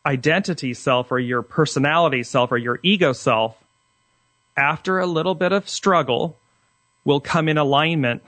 identity 0.05 0.73
self 0.73 1.11
or 1.11 1.19
your 1.19 1.41
personality 1.41 2.23
self 2.23 2.51
or 2.51 2.57
your 2.57 2.79
ego 2.81 3.13
self, 3.13 3.57
after 4.57 4.99
a 4.99 5.05
little 5.05 5.35
bit 5.35 5.51
of 5.51 5.67
struggle, 5.67 6.37
will 7.03 7.19
come 7.19 7.49
in 7.49 7.57
alignment 7.57 8.21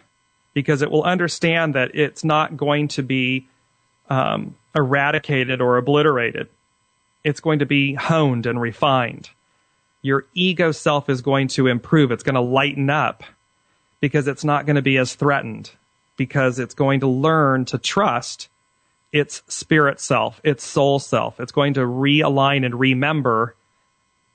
because 0.54 0.82
it 0.82 0.92
will 0.92 1.04
understand 1.04 1.76
that 1.76 1.96
it's 1.96 2.24
not 2.24 2.58
going 2.58 2.88
to 2.88 3.02
be 3.02 3.48
um, 4.10 4.56
eradicated 4.76 5.62
or 5.62 5.78
obliterated. 5.78 6.48
It's 7.24 7.40
going 7.40 7.60
to 7.60 7.66
be 7.66 7.94
honed 7.94 8.46
and 8.46 8.60
refined. 8.60 9.30
Your 10.04 10.26
ego 10.36 10.72
self 10.72 11.10
is 11.10 11.22
going 11.22 11.48
to 11.50 11.66
improve. 11.66 12.12
It's 12.12 12.24
going 12.24 12.36
to 12.36 12.42
lighten 12.42 12.92
up 12.92 13.24
because 14.00 14.28
it's 14.28 14.44
not 14.44 14.68
going 14.68 14.76
to 14.76 14.82
be 14.84 14.98
as 14.98 15.16
threatened 15.16 15.72
because 16.18 16.60
it's 16.60 16.76
going 16.76 17.00
to 17.00 17.08
learn 17.08 17.66
to 17.66 17.78
trust 17.78 18.50
its 19.12 19.44
spirit 19.48 20.00
self, 20.00 20.42
its 20.44 20.64
soul 20.64 21.00
self. 21.00 21.40
It's 21.40 21.52
going 21.52 21.76
to 21.76 21.82
realign 21.82 22.66
and 22.66 22.80
remember 22.80 23.56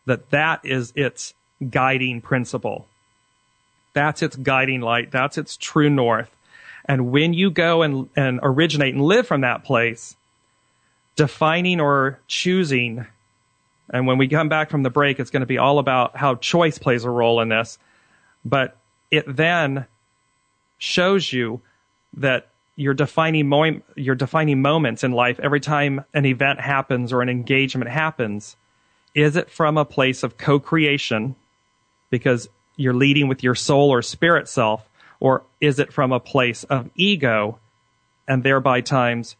that 0.06 0.30
that 0.30 0.60
is 0.64 0.92
its 0.96 1.34
guiding 1.70 2.20
principle. 2.20 2.86
That's 3.92 4.22
its 4.22 4.36
guiding 4.36 4.80
light. 4.80 5.10
That's 5.10 5.36
its 5.36 5.56
true 5.56 5.90
north. 5.90 6.30
And 6.84 7.10
when 7.10 7.34
you 7.34 7.50
go 7.50 7.82
and, 7.82 8.08
and 8.16 8.40
originate 8.42 8.94
and 8.94 9.04
live 9.04 9.26
from 9.26 9.42
that 9.42 9.64
place, 9.64 10.16
defining 11.16 11.80
or 11.80 12.20
choosing, 12.26 13.06
and 13.90 14.06
when 14.06 14.18
we 14.18 14.28
come 14.28 14.48
back 14.48 14.70
from 14.70 14.82
the 14.82 14.90
break, 14.90 15.18
it's 15.18 15.30
going 15.30 15.40
to 15.40 15.46
be 15.46 15.58
all 15.58 15.78
about 15.78 16.16
how 16.16 16.34
choice 16.34 16.78
plays 16.78 17.04
a 17.04 17.10
role 17.10 17.40
in 17.40 17.48
this. 17.48 17.78
But 18.44 18.76
it 19.10 19.24
then 19.26 19.86
shows 20.78 21.32
you 21.32 21.60
that 22.14 22.48
you're 22.76 22.94
defining 22.94 23.48
mo- 23.48 23.80
you're 23.96 24.14
defining 24.14 24.62
moments 24.62 25.02
in 25.02 25.12
life 25.12 25.40
every 25.40 25.60
time 25.60 26.04
an 26.14 26.24
event 26.24 26.60
happens 26.60 27.12
or 27.12 27.22
an 27.22 27.28
engagement 27.28 27.90
happens 27.90 28.56
is 29.14 29.34
it 29.34 29.50
from 29.50 29.76
a 29.76 29.84
place 29.84 30.22
of 30.22 30.36
co-creation 30.36 31.34
because 32.08 32.48
you're 32.76 32.94
leading 32.94 33.26
with 33.26 33.42
your 33.42 33.56
soul 33.56 33.90
or 33.90 34.00
spirit 34.00 34.48
self 34.48 34.88
or 35.18 35.42
is 35.60 35.80
it 35.80 35.92
from 35.92 36.12
a 36.12 36.20
place 36.20 36.62
of 36.64 36.88
ego 36.94 37.58
and 38.28 38.44
thereby 38.44 38.80
times 38.80 39.34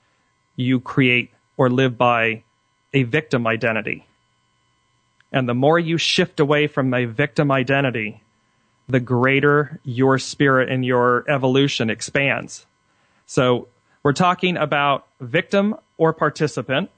you 0.57 0.81
create 0.81 1.31
or 1.57 1.71
live 1.71 1.97
by 1.97 2.43
a 2.93 3.05
victim 3.05 3.47
identity 3.47 4.08
and 5.33 5.49
the 5.49 5.55
more 5.55 5.79
you 5.79 5.99
shift 5.99 6.41
away 6.41 6.67
from 6.67 6.93
a 6.95 7.05
victim 7.05 7.51
identity 7.51 8.23
the 8.89 9.01
greater 9.01 9.81
your 9.85 10.19
spirit 10.19 10.71
and 10.71 10.85
your 10.85 11.25
evolution 11.29 11.91
expands 11.91 12.67
so 13.27 13.69
we're 14.03 14.15
talking 14.15 14.57
about 14.57 15.07
victim 15.21 15.75
or 15.99 16.15
participant. 16.15 16.89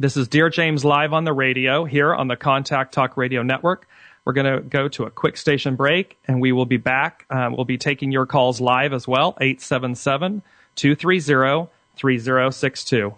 This 0.00 0.16
is 0.16 0.26
Dear 0.26 0.48
James 0.48 0.84
live 0.84 1.12
on 1.12 1.22
the 1.22 1.32
radio 1.32 1.84
here 1.84 2.12
on 2.12 2.26
the 2.26 2.34
Contact 2.34 2.92
Talk 2.92 3.16
Radio 3.16 3.42
Network. 3.42 3.86
We're 4.24 4.32
going 4.32 4.52
to 4.52 4.60
go 4.60 4.88
to 4.88 5.04
a 5.04 5.10
quick 5.10 5.36
station 5.36 5.76
break 5.76 6.18
and 6.26 6.40
we 6.40 6.50
will 6.50 6.66
be 6.66 6.76
back. 6.76 7.24
Um, 7.30 7.54
we'll 7.54 7.66
be 7.66 7.78
taking 7.78 8.10
your 8.10 8.26
calls 8.26 8.60
live 8.60 8.92
as 8.92 9.06
well, 9.06 9.36
877 9.40 10.42
230 10.74 11.70
3062. 11.94 13.14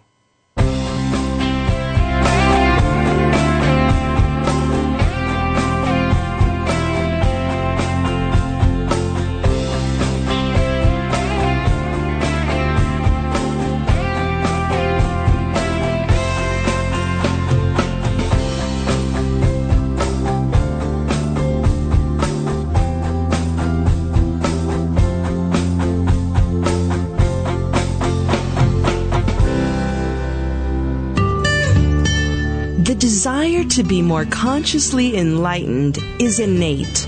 Desire 33.21 33.63
to 33.63 33.83
be 33.83 34.01
more 34.01 34.25
consciously 34.25 35.15
enlightened 35.15 35.99
is 36.17 36.39
innate. 36.39 37.07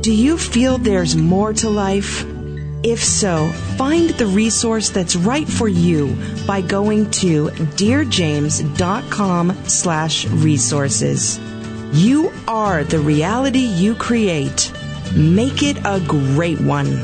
Do 0.00 0.12
you 0.12 0.36
feel 0.36 0.78
there's 0.78 1.14
more 1.14 1.52
to 1.52 1.70
life? 1.70 2.26
If 2.82 3.04
so, 3.04 3.48
find 3.78 4.10
the 4.10 4.26
resource 4.26 4.88
that's 4.88 5.14
right 5.14 5.48
for 5.48 5.68
you 5.68 6.18
by 6.44 6.60
going 6.60 7.08
to 7.22 7.50
dearjames.com 7.78 9.52
slash 9.68 10.26
resources. 10.26 11.38
You 11.92 12.32
are 12.48 12.82
the 12.82 12.98
reality 12.98 13.60
you 13.60 13.94
create. 13.94 14.72
Make 15.14 15.62
it 15.62 15.76
a 15.84 16.00
great 16.04 16.60
one. 16.60 16.98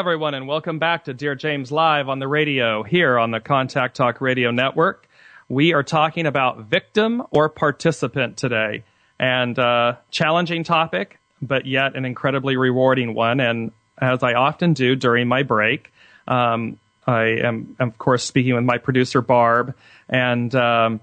Everyone, 0.00 0.32
and 0.32 0.48
welcome 0.48 0.78
back 0.78 1.04
to 1.04 1.12
Dear 1.12 1.34
James 1.34 1.70
Live 1.70 2.08
on 2.08 2.20
the 2.20 2.26
radio 2.26 2.82
here 2.82 3.18
on 3.18 3.32
the 3.32 3.38
Contact 3.38 3.94
Talk 3.94 4.22
Radio 4.22 4.50
Network. 4.50 5.06
We 5.46 5.74
are 5.74 5.82
talking 5.82 6.24
about 6.24 6.60
victim 6.60 7.22
or 7.30 7.50
participant 7.50 8.38
today, 8.38 8.84
and 9.18 9.58
uh, 9.58 9.96
challenging 10.10 10.64
topic, 10.64 11.20
but 11.42 11.66
yet 11.66 11.96
an 11.96 12.06
incredibly 12.06 12.56
rewarding 12.56 13.12
one. 13.12 13.40
And 13.40 13.72
as 13.98 14.22
I 14.22 14.32
often 14.32 14.72
do 14.72 14.96
during 14.96 15.28
my 15.28 15.42
break, 15.42 15.92
um, 16.26 16.78
I 17.06 17.24
am, 17.24 17.76
of 17.78 17.98
course, 17.98 18.24
speaking 18.24 18.54
with 18.54 18.64
my 18.64 18.78
producer 18.78 19.20
Barb, 19.20 19.74
and 20.08 20.54
um, 20.54 21.00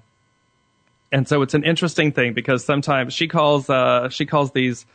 and 1.12 1.28
so 1.28 1.44
it's 1.44 1.54
an 1.54 1.66
interesting 1.66 2.14
thing 2.14 2.34
because 2.34 2.66
sometimes 2.66 3.14
she 3.14 3.28
calls 3.28 3.70
uh, 3.70 4.10
she 4.10 4.26
calls 4.26 4.54
these 4.54 4.88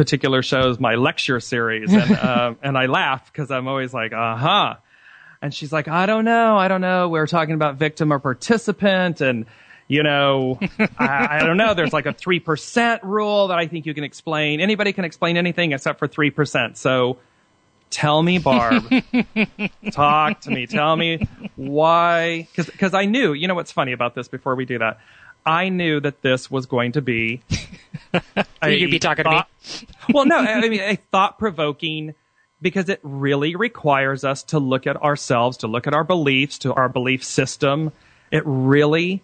particular 0.00 0.42
shows 0.42 0.80
my 0.80 0.94
lecture 0.94 1.40
series, 1.40 1.92
and 1.92 2.16
um, 2.16 2.58
and 2.62 2.78
I 2.78 2.86
laugh 2.86 3.30
because 3.30 3.50
I'm 3.50 3.68
always 3.68 3.92
like, 3.92 4.14
uh 4.14 4.34
huh. 4.34 4.76
And 5.42 5.52
she's 5.52 5.74
like, 5.74 5.88
I 5.88 6.06
don't 6.06 6.24
know, 6.24 6.56
I 6.56 6.68
don't 6.68 6.80
know. 6.80 7.10
We're 7.10 7.26
talking 7.26 7.54
about 7.54 7.76
victim 7.76 8.10
or 8.10 8.18
participant, 8.18 9.20
and 9.20 9.44
you 9.88 10.02
know, 10.02 10.58
I, 10.98 11.40
I 11.40 11.42
don't 11.44 11.58
know. 11.58 11.74
There's 11.74 11.92
like 11.92 12.06
a 12.06 12.14
three 12.14 12.40
percent 12.40 13.04
rule 13.04 13.48
that 13.48 13.58
I 13.58 13.66
think 13.66 13.84
you 13.84 13.92
can 13.92 14.04
explain. 14.04 14.62
Anybody 14.62 14.94
can 14.94 15.04
explain 15.04 15.36
anything 15.36 15.72
except 15.72 15.98
for 15.98 16.08
three 16.08 16.30
percent. 16.30 16.78
So 16.78 17.18
tell 17.90 18.22
me, 18.22 18.38
Barb, 18.38 18.90
talk 19.92 20.40
to 20.40 20.50
me. 20.50 20.66
Tell 20.66 20.96
me 20.96 21.28
why, 21.56 22.48
because 22.56 22.94
I 22.94 23.04
knew. 23.04 23.34
You 23.34 23.48
know 23.48 23.54
what's 23.54 23.72
funny 23.72 23.92
about 23.92 24.14
this? 24.14 24.28
Before 24.28 24.54
we 24.54 24.64
do 24.64 24.78
that, 24.78 24.98
I 25.44 25.68
knew 25.68 26.00
that 26.00 26.22
this 26.22 26.50
was 26.50 26.64
going 26.64 26.92
to 26.92 27.02
be. 27.02 27.42
You'd 28.64 28.90
be 28.90 28.98
talking 28.98 29.24
thought, 29.24 29.48
to 29.62 29.86
me. 29.86 29.88
well, 30.14 30.24
no, 30.24 30.38
I 30.38 30.68
mean 30.68 30.80
a 30.80 30.96
thought 30.96 31.38
provoking 31.38 32.14
because 32.62 32.88
it 32.88 33.00
really 33.02 33.56
requires 33.56 34.24
us 34.24 34.42
to 34.44 34.58
look 34.58 34.86
at 34.86 34.96
ourselves, 34.96 35.58
to 35.58 35.66
look 35.66 35.86
at 35.86 35.94
our 35.94 36.04
beliefs, 36.04 36.58
to 36.58 36.74
our 36.74 36.88
belief 36.88 37.24
system. 37.24 37.92
It 38.30 38.42
really, 38.44 39.22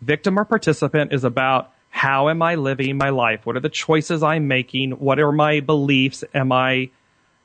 victim 0.00 0.38
or 0.38 0.44
participant, 0.44 1.12
is 1.12 1.24
about 1.24 1.72
how 1.90 2.30
am 2.30 2.40
I 2.42 2.54
living 2.54 2.96
my 2.96 3.10
life? 3.10 3.44
What 3.44 3.56
are 3.56 3.60
the 3.60 3.68
choices 3.68 4.22
I'm 4.22 4.48
making? 4.48 4.92
What 4.92 5.18
are 5.20 5.32
my 5.32 5.60
beliefs? 5.60 6.24
Am 6.34 6.50
I, 6.50 6.90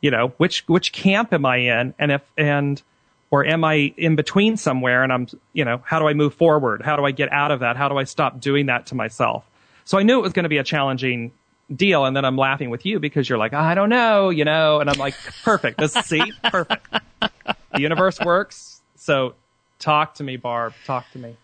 you 0.01 0.11
know, 0.11 0.29
which 0.37 0.63
which 0.67 0.93
camp 0.93 1.33
am 1.33 1.45
I 1.45 1.57
in? 1.57 1.93
And 1.99 2.11
if 2.11 2.21
and 2.37 2.81
or 3.29 3.45
am 3.45 3.65
I 3.65 3.93
in 3.97 4.15
between 4.15 4.55
somewhere 4.55 5.03
and 5.03 5.11
I'm, 5.11 5.27
you 5.51 5.65
know, 5.65 5.81
how 5.83 5.99
do 5.99 6.07
I 6.07 6.13
move 6.13 6.33
forward? 6.33 6.81
How 6.81 6.95
do 6.95 7.03
I 7.03 7.11
get 7.11 7.31
out 7.31 7.51
of 7.51 7.59
that? 7.59 7.75
How 7.75 7.89
do 7.89 7.97
I 7.97 8.05
stop 8.05 8.39
doing 8.39 8.67
that 8.67 8.85
to 8.87 8.95
myself? 8.95 9.43
So 9.87 9.97
I 9.97 10.03
knew 10.03 10.19
it 10.19 10.21
was 10.21 10.33
going 10.33 10.43
to 10.43 10.49
be 10.49 10.57
a 10.57 10.65
challenging 10.65 11.31
deal. 11.73 12.03
And 12.03 12.13
then 12.13 12.25
I'm 12.25 12.35
laughing 12.35 12.69
with 12.69 12.85
you 12.85 12.99
because 12.99 13.29
you're 13.29 13.37
like, 13.37 13.53
I 13.53 13.73
don't 13.73 13.87
know, 13.87 14.29
you 14.29 14.43
know, 14.43 14.81
and 14.81 14.89
I'm 14.89 14.99
like, 14.99 15.15
perfect. 15.43 15.77
This 15.77 15.93
see, 15.93 16.33
perfect. 16.43 16.85
The 17.21 17.79
universe 17.79 18.19
works. 18.19 18.81
So 18.97 19.33
talk 19.79 20.15
to 20.15 20.25
me, 20.25 20.35
Barb. 20.35 20.73
Talk 20.85 21.09
to 21.13 21.19
me. 21.19 21.37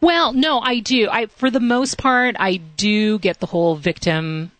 Well, 0.00 0.32
no, 0.32 0.58
I 0.58 0.80
do. 0.80 1.08
I, 1.08 1.26
for 1.26 1.48
the 1.48 1.60
most 1.60 1.96
part, 1.96 2.34
I 2.40 2.56
do 2.56 3.20
get 3.20 3.38
the 3.38 3.46
whole 3.46 3.76
victim 3.76 4.50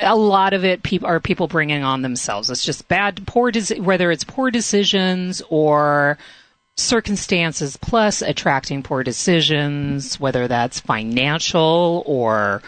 a 0.00 0.16
lot 0.16 0.52
of 0.52 0.64
it 0.64 0.82
people 0.82 1.08
are 1.08 1.20
people 1.20 1.48
bringing 1.48 1.82
on 1.82 2.02
themselves. 2.02 2.50
It's 2.50 2.64
just 2.64 2.88
bad, 2.88 3.26
poor, 3.26 3.50
whether 3.78 4.10
it's 4.10 4.24
poor 4.24 4.50
decisions 4.50 5.42
or 5.48 6.18
circumstances 6.76 7.76
plus 7.76 8.22
attracting 8.22 8.82
poor 8.82 9.02
decisions, 9.02 10.20
whether 10.20 10.46
that's 10.46 10.80
financial 10.80 12.02
or, 12.06 12.62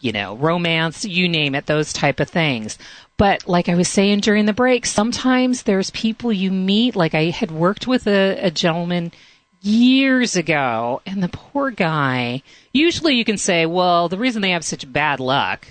you 0.00 0.12
know, 0.12 0.36
romance, 0.36 1.04
you 1.04 1.28
name 1.28 1.54
it, 1.54 1.66
those 1.66 1.92
type 1.92 2.20
of 2.20 2.28
things. 2.28 2.78
But 3.16 3.48
like 3.48 3.68
I 3.68 3.74
was 3.74 3.88
saying 3.88 4.20
during 4.20 4.44
the 4.44 4.52
break, 4.52 4.84
sometimes 4.84 5.62
there's 5.62 5.90
people 5.90 6.32
you 6.32 6.50
meet, 6.50 6.94
like 6.94 7.14
I 7.14 7.30
had 7.30 7.50
worked 7.50 7.86
with 7.86 8.06
a, 8.06 8.38
a 8.42 8.50
gentleman 8.50 9.12
years 9.62 10.36
ago 10.36 11.00
and 11.06 11.22
the 11.22 11.28
poor 11.28 11.70
guy, 11.70 12.42
usually 12.72 13.14
you 13.14 13.24
can 13.24 13.38
say, 13.38 13.64
well, 13.64 14.08
the 14.08 14.18
reason 14.18 14.42
they 14.42 14.50
have 14.50 14.64
such 14.64 14.90
bad 14.92 15.18
luck 15.18 15.66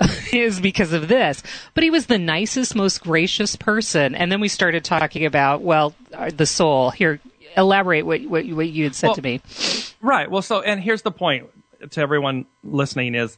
is 0.32 0.60
because 0.60 0.92
of 0.92 1.08
this. 1.08 1.42
But 1.74 1.84
he 1.84 1.90
was 1.90 2.06
the 2.06 2.18
nicest, 2.18 2.74
most 2.74 3.02
gracious 3.02 3.56
person. 3.56 4.14
And 4.14 4.30
then 4.30 4.40
we 4.40 4.48
started 4.48 4.84
talking 4.84 5.24
about, 5.24 5.62
well, 5.62 5.94
uh, 6.12 6.30
the 6.34 6.46
soul. 6.46 6.90
Here, 6.90 7.20
elaborate 7.56 8.04
what, 8.04 8.22
what, 8.22 8.46
what 8.46 8.68
you 8.68 8.84
had 8.84 8.94
said 8.94 9.08
well, 9.08 9.16
to 9.16 9.22
me. 9.22 9.40
Right. 10.00 10.30
Well, 10.30 10.42
so, 10.42 10.60
and 10.60 10.80
here's 10.80 11.02
the 11.02 11.10
point 11.10 11.48
to 11.90 12.00
everyone 12.00 12.46
listening 12.64 13.14
is 13.14 13.36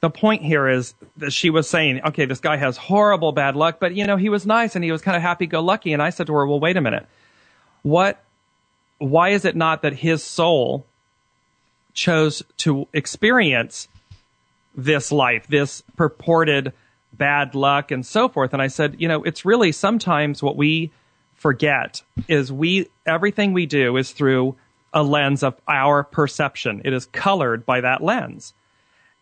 the 0.00 0.10
point 0.10 0.42
here 0.42 0.68
is 0.68 0.94
that 1.16 1.32
she 1.32 1.50
was 1.50 1.68
saying, 1.68 2.00
okay, 2.04 2.26
this 2.26 2.40
guy 2.40 2.56
has 2.56 2.76
horrible 2.76 3.32
bad 3.32 3.56
luck, 3.56 3.78
but 3.80 3.94
you 3.94 4.06
know, 4.06 4.16
he 4.16 4.28
was 4.28 4.46
nice 4.46 4.74
and 4.74 4.84
he 4.84 4.92
was 4.92 5.02
kind 5.02 5.16
of 5.16 5.22
happy 5.22 5.46
go 5.46 5.60
lucky. 5.60 5.92
And 5.92 6.02
I 6.02 6.10
said 6.10 6.26
to 6.26 6.34
her, 6.34 6.46
well, 6.46 6.60
wait 6.60 6.76
a 6.76 6.80
minute. 6.80 7.06
What, 7.82 8.22
why 8.98 9.30
is 9.30 9.44
it 9.44 9.56
not 9.56 9.82
that 9.82 9.94
his 9.94 10.22
soul 10.22 10.84
chose 11.94 12.42
to 12.58 12.88
experience 12.92 13.88
this 14.76 15.10
life, 15.10 15.46
this 15.48 15.82
purported 15.96 16.72
bad 17.12 17.54
luck 17.54 17.90
and 17.90 18.04
so 18.04 18.28
forth. 18.28 18.52
And 18.52 18.60
I 18.60 18.68
said, 18.68 18.96
you 18.98 19.08
know, 19.08 19.22
it's 19.24 19.44
really 19.44 19.72
sometimes 19.72 20.42
what 20.42 20.56
we 20.56 20.92
forget 21.34 22.02
is 22.28 22.52
we, 22.52 22.88
everything 23.06 23.52
we 23.52 23.66
do 23.66 23.96
is 23.96 24.12
through 24.12 24.56
a 24.92 25.02
lens 25.02 25.42
of 25.42 25.54
our 25.66 26.04
perception. 26.04 26.82
It 26.84 26.92
is 26.92 27.06
colored 27.06 27.66
by 27.66 27.80
that 27.80 28.02
lens. 28.02 28.54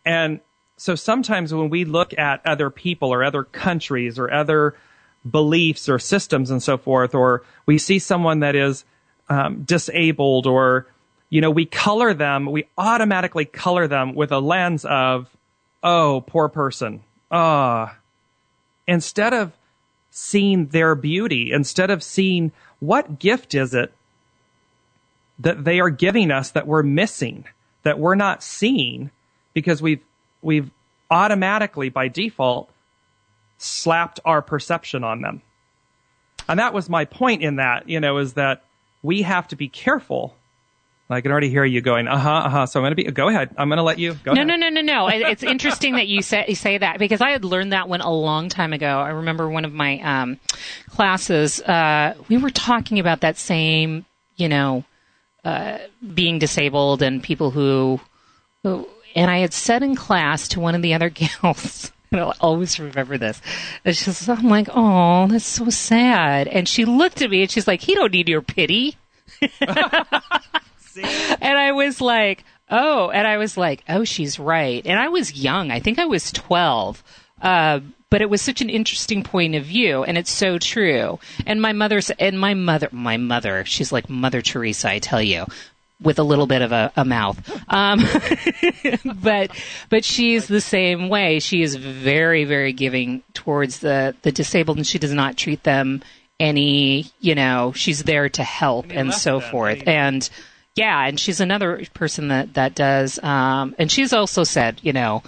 And 0.05 0.39
so 0.77 0.95
sometimes 0.95 1.53
when 1.53 1.69
we 1.69 1.85
look 1.85 2.17
at 2.17 2.45
other 2.45 2.69
people 2.69 3.13
or 3.13 3.23
other 3.23 3.43
countries 3.43 4.19
or 4.19 4.31
other 4.31 4.75
beliefs 5.29 5.89
or 5.89 5.99
systems 5.99 6.51
and 6.51 6.61
so 6.61 6.77
forth, 6.77 7.15
or 7.15 7.43
we 7.65 7.77
see 7.77 7.99
someone 7.99 8.41
that 8.41 8.55
is 8.55 8.85
um, 9.29 9.63
disabled 9.63 10.45
or, 10.45 10.87
you 11.29 11.41
know, 11.41 11.49
we 11.49 11.65
color 11.65 12.13
them, 12.13 12.45
we 12.45 12.65
automatically 12.77 13.45
color 13.45 13.87
them 13.87 14.15
with 14.15 14.31
a 14.31 14.39
lens 14.39 14.85
of 14.85 15.34
oh, 15.85 16.21
poor 16.27 16.49
person. 16.49 17.03
Ah. 17.31 17.97
Instead 18.87 19.33
of 19.33 19.53
seeing 20.09 20.67
their 20.67 20.95
beauty, 20.95 21.51
instead 21.53 21.91
of 21.91 22.03
seeing 22.03 22.51
what 22.79 23.19
gift 23.19 23.53
is 23.53 23.73
it 23.73 23.93
that 25.39 25.63
they 25.63 25.79
are 25.79 25.89
giving 25.89 26.31
us 26.31 26.51
that 26.51 26.67
we're 26.67 26.83
missing, 26.83 27.45
that 27.83 27.99
we're 27.99 28.15
not 28.15 28.41
seeing 28.41 29.11
because 29.53 29.81
we've, 29.81 30.03
we've 30.41 30.71
automatically 31.11 31.89
by 31.89 32.07
default 32.07 32.69
slapped 33.57 34.19
our 34.25 34.41
perception 34.41 35.03
on 35.03 35.21
them. 35.21 35.41
And 36.47 36.59
that 36.59 36.73
was 36.73 36.89
my 36.89 37.05
point 37.05 37.41
in 37.41 37.57
that, 37.57 37.89
you 37.89 37.99
know, 37.99 38.17
is 38.17 38.33
that 38.33 38.63
we 39.03 39.23
have 39.23 39.47
to 39.49 39.55
be 39.55 39.67
careful 39.67 40.35
I 41.07 41.21
can 41.21 41.31
already 41.31 41.49
hear 41.49 41.63
you 41.63 41.81
going, 41.81 42.07
uh 42.07 42.17
huh, 42.17 42.31
uh 42.31 42.49
huh. 42.49 42.65
So 42.65 42.79
I'm 42.79 42.83
going 42.83 42.91
to 42.91 42.95
be, 42.95 43.03
go 43.11 43.29
ahead. 43.29 43.51
I'm 43.57 43.69
going 43.69 43.77
to 43.77 43.83
let 43.83 43.99
you 43.99 44.15
go. 44.23 44.33
No, 44.33 44.41
ahead. 44.41 44.47
no, 44.47 44.55
no, 44.55 44.69
no, 44.69 44.81
no. 44.81 45.07
it's 45.07 45.43
interesting 45.43 45.95
that 45.95 46.07
you 46.07 46.23
say, 46.23 46.45
you 46.47 46.55
say 46.55 46.79
that 46.79 46.97
because 46.97 47.21
I 47.21 47.29
had 47.29 47.45
learned 47.45 47.73
that 47.73 47.87
one 47.87 48.01
a 48.01 48.11
long 48.11 48.49
time 48.49 48.73
ago. 48.73 48.99
I 48.99 49.09
remember 49.09 49.47
one 49.47 49.65
of 49.65 49.73
my 49.73 49.99
um, 49.99 50.39
classes, 50.89 51.61
uh, 51.61 52.15
we 52.27 52.37
were 52.37 52.49
talking 52.49 52.97
about 52.97 53.21
that 53.21 53.37
same, 53.37 54.05
you 54.35 54.49
know, 54.49 54.83
uh, 55.43 55.77
being 56.13 56.39
disabled 56.39 57.03
and 57.03 57.21
people 57.21 57.51
who, 57.51 57.99
who, 58.63 58.87
and 59.15 59.29
I 59.29 59.39
had 59.39 59.53
said 59.53 59.83
in 59.83 59.95
class 59.95 60.47
to 60.49 60.59
one 60.59 60.73
of 60.73 60.81
the 60.81 60.95
other 60.95 61.09
gals, 61.11 61.91
and 62.11 62.19
I'll 62.19 62.33
always 62.41 62.79
remember 62.79 63.19
this. 63.19 63.39
It's 63.83 64.03
just, 64.03 64.27
I'm 64.27 64.49
like, 64.49 64.69
oh, 64.73 65.27
that's 65.27 65.45
so 65.45 65.69
sad. 65.69 66.47
And 66.47 66.67
she 66.67 66.83
looked 66.83 67.21
at 67.21 67.29
me 67.29 67.43
and 67.43 67.51
she's 67.51 67.67
like, 67.67 67.81
he 67.81 67.93
don't 67.93 68.11
need 68.11 68.27
your 68.27 68.41
pity. 68.41 68.97
and 70.97 71.57
I 71.57 71.71
was 71.71 72.01
like, 72.01 72.43
oh, 72.69 73.09
and 73.09 73.27
I 73.27 73.37
was 73.37 73.57
like, 73.57 73.83
oh, 73.89 74.03
she's 74.03 74.39
right. 74.39 74.85
And 74.85 74.99
I 74.99 75.09
was 75.09 75.33
young. 75.33 75.71
I 75.71 75.79
think 75.79 75.99
I 75.99 76.05
was 76.05 76.31
12. 76.31 77.03
Uh, 77.41 77.79
but 78.09 78.21
it 78.21 78.29
was 78.29 78.41
such 78.41 78.61
an 78.61 78.69
interesting 78.69 79.23
point 79.23 79.55
of 79.55 79.65
view 79.65 80.03
and 80.03 80.17
it's 80.17 80.31
so 80.31 80.57
true. 80.57 81.19
And 81.45 81.61
my 81.61 81.73
mother's, 81.73 82.09
and 82.11 82.39
my 82.39 82.53
mother, 82.53 82.87
my 82.91 83.17
mother, 83.17 83.65
she's 83.65 83.91
like 83.91 84.09
Mother 84.09 84.41
Teresa, 84.41 84.89
I 84.89 84.99
tell 84.99 85.21
you 85.21 85.45
with 86.01 86.19
a 86.19 86.23
little 86.23 86.47
bit 86.47 86.61
of 86.61 86.71
a, 86.71 86.91
a 86.95 87.05
mouth. 87.05 87.37
Um, 87.71 88.03
but 89.21 89.51
but 89.89 90.05
she's 90.05 90.47
the 90.47 90.61
same 90.61 91.09
way. 91.09 91.39
She 91.39 91.61
is 91.61 91.75
very 91.75 92.43
very 92.43 92.73
giving 92.73 93.23
towards 93.33 93.79
the 93.79 94.15
the 94.21 94.31
disabled, 94.31 94.77
and 94.77 94.87
she 94.87 94.99
does 94.99 95.13
not 95.13 95.37
treat 95.37 95.63
them 95.63 96.03
any. 96.39 97.07
You 97.19 97.35
know, 97.35 97.73
she's 97.75 98.03
there 98.03 98.29
to 98.29 98.43
help 98.43 98.87
and 98.89 99.13
so 99.13 99.39
forth. 99.39 99.83
And 99.87 100.29
yeah, 100.75 101.07
and 101.07 101.19
she's 101.19 101.39
another 101.39 101.83
person 101.93 102.27
that 102.27 102.53
that 102.55 102.75
does. 102.75 103.21
Um, 103.23 103.75
and 103.79 103.91
she's 103.91 104.13
also 104.13 104.43
said, 104.43 104.79
you 104.83 104.93
know, 104.93 105.23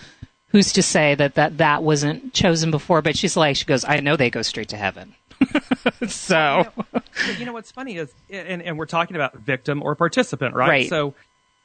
who's 0.50 0.74
to 0.74 0.84
say 0.84 1.16
that 1.16 1.36
that 1.36 1.58
that 1.58 1.84
wasn't 1.84 2.34
chosen 2.34 2.70
before? 2.70 3.02
But 3.02 3.18
she's 3.18 3.38
like, 3.38 3.56
she 3.56 3.66
goes, 3.66 3.86
I 3.86 4.00
know 4.02 4.18
they 4.18 4.30
go 4.30 4.42
straight 4.42 4.70
to 4.70 4.78
heaven. 4.78 5.16
so, 6.08 6.66
you 6.68 6.94
know, 6.94 7.02
you 7.40 7.46
know, 7.46 7.54
what's 7.54 7.72
funny 7.72 7.98
is, 7.98 8.12
and, 8.30 8.62
and 8.62 8.78
we're 8.78 8.88
talking 8.88 9.16
about 9.16 9.38
victim 9.38 9.84
or 9.84 9.96
participant, 9.96 10.56
right? 10.56 10.70
right? 10.70 10.90
So 10.90 11.14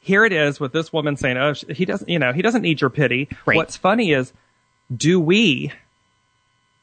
here 0.01 0.25
it 0.25 0.33
is 0.33 0.61
with 0.61 0.73
this 0.73 0.92
woman 0.92 1.16
saying, 1.16 1.37
"Oh, 1.37 1.55
he 1.68 1.85
doesn't, 1.85 2.09
you 2.09 2.18
know, 2.18 2.33
he 2.33 2.42
doesn't 2.42 2.62
need 2.62 2.81
your 2.81 2.90
pity." 2.90 3.29
Right. 3.47 3.57
What's 3.57 3.77
funny 3.77 4.12
is, 4.12 4.33
do 4.95 5.18
we, 5.18 5.73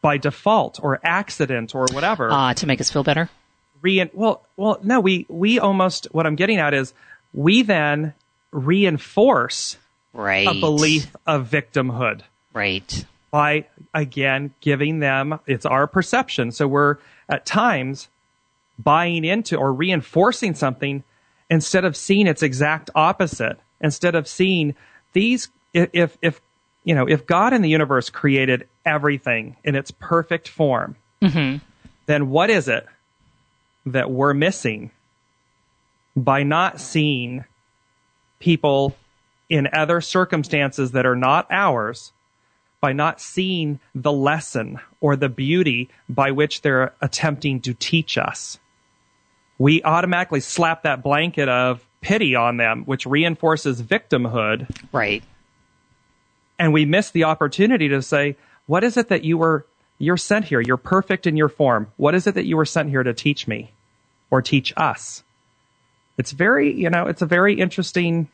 by 0.01 0.17
default 0.17 0.79
or 0.81 0.99
accident 1.03 1.75
or 1.75 1.85
whatever, 1.91 2.31
uh, 2.31 2.53
to 2.55 2.67
make 2.67 2.81
us 2.81 2.89
feel 2.91 3.03
better? 3.03 3.29
Re 3.81 4.09
well 4.13 4.43
well 4.57 4.79
no 4.83 4.99
we 4.99 5.25
we 5.29 5.59
almost 5.59 6.07
what 6.11 6.25
I'm 6.25 6.35
getting 6.35 6.57
at 6.57 6.73
is 6.73 6.93
we 7.33 7.61
then 7.61 8.13
reinforce 8.51 9.77
right. 10.13 10.47
a 10.47 10.53
belief 10.59 11.15
of 11.27 11.47
victimhood. 11.49 12.21
Right. 12.53 13.05
By 13.31 13.67
again 13.93 14.53
giving 14.59 14.99
them 14.99 15.39
it's 15.45 15.65
our 15.65 15.87
perception. 15.87 16.51
So 16.51 16.67
we're 16.67 16.97
at 17.27 17.45
times 17.45 18.07
buying 18.79 19.25
into 19.25 19.57
or 19.57 19.73
reinforcing 19.73 20.55
something 20.55 21.03
instead 21.49 21.85
of 21.85 21.95
seeing 21.95 22.27
its 22.27 22.41
exact 22.41 22.89
opposite, 22.95 23.59
instead 23.81 24.15
of 24.15 24.27
seeing 24.27 24.75
these, 25.13 25.49
if, 25.73 26.17
if, 26.21 26.41
you 26.83 26.95
know, 26.95 27.07
if 27.07 27.25
God 27.25 27.53
in 27.53 27.61
the 27.61 27.69
universe 27.69 28.09
created 28.09 28.67
everything 28.85 29.57
in 29.63 29.75
its 29.75 29.91
perfect 29.91 30.47
form, 30.47 30.95
mm-hmm. 31.21 31.57
then 32.05 32.29
what 32.29 32.49
is 32.49 32.67
it 32.67 32.87
that 33.93 34.09
we're 34.11 34.33
missing 34.33 34.91
by 36.15 36.43
not 36.43 36.79
seeing 36.79 37.45
people 38.39 38.95
in 39.49 39.67
other 39.73 40.01
circumstances 40.01 40.91
that 40.91 41.05
are 41.05 41.15
not 41.15 41.47
ours, 41.49 42.11
by 42.81 42.93
not 42.93 43.19
seeing 43.19 43.79
the 43.95 44.11
lesson 44.11 44.79
or 45.01 45.15
the 45.15 45.29
beauty 45.29 45.89
by 46.07 46.31
which 46.31 46.61
they're 46.61 46.93
attempting 47.01 47.59
to 47.61 47.73
teach 47.73 48.17
us? 48.17 48.59
We 49.57 49.83
automatically 49.83 50.39
slap 50.39 50.83
that 50.83 51.03
blanket 51.03 51.49
of 51.49 51.85
pity 52.01 52.35
on 52.35 52.57
them, 52.57 52.83
which 52.83 53.05
reinforces 53.05 53.81
victimhood 53.81 54.69
Right. 54.93 55.21
and 56.57 56.71
we 56.71 56.85
miss 56.85 57.11
the 57.11 57.25
opportunity 57.25 57.89
to 57.89 58.01
say, 58.01 58.37
what 58.67 58.83
is 58.83 58.95
it 58.97 59.09
that 59.09 59.23
you 59.23 59.37
were 59.37 59.65
you're 59.97 60.15
sent 60.15 60.45
here? 60.45 60.61
You're 60.61 60.77
perfect 60.77 61.27
in 61.27 61.35
your 61.35 61.49
form. 61.49 61.91
What 61.97 62.15
is 62.15 62.25
it 62.25 62.35
that 62.35 62.45
you 62.45 62.55
were 62.55 62.63
sent 62.65 62.89
here 62.89 63.03
to 63.03 63.13
teach 63.13 63.49
me 63.49 63.73
or 64.31 64.41
teach 64.41 64.73
us? 64.77 65.23
It's 66.17 66.31
very, 66.31 66.73
you 66.73 66.89
know, 66.89 67.07
it's 67.07 67.21
a 67.21 67.25
very 67.25 67.59
interesting 67.59 68.27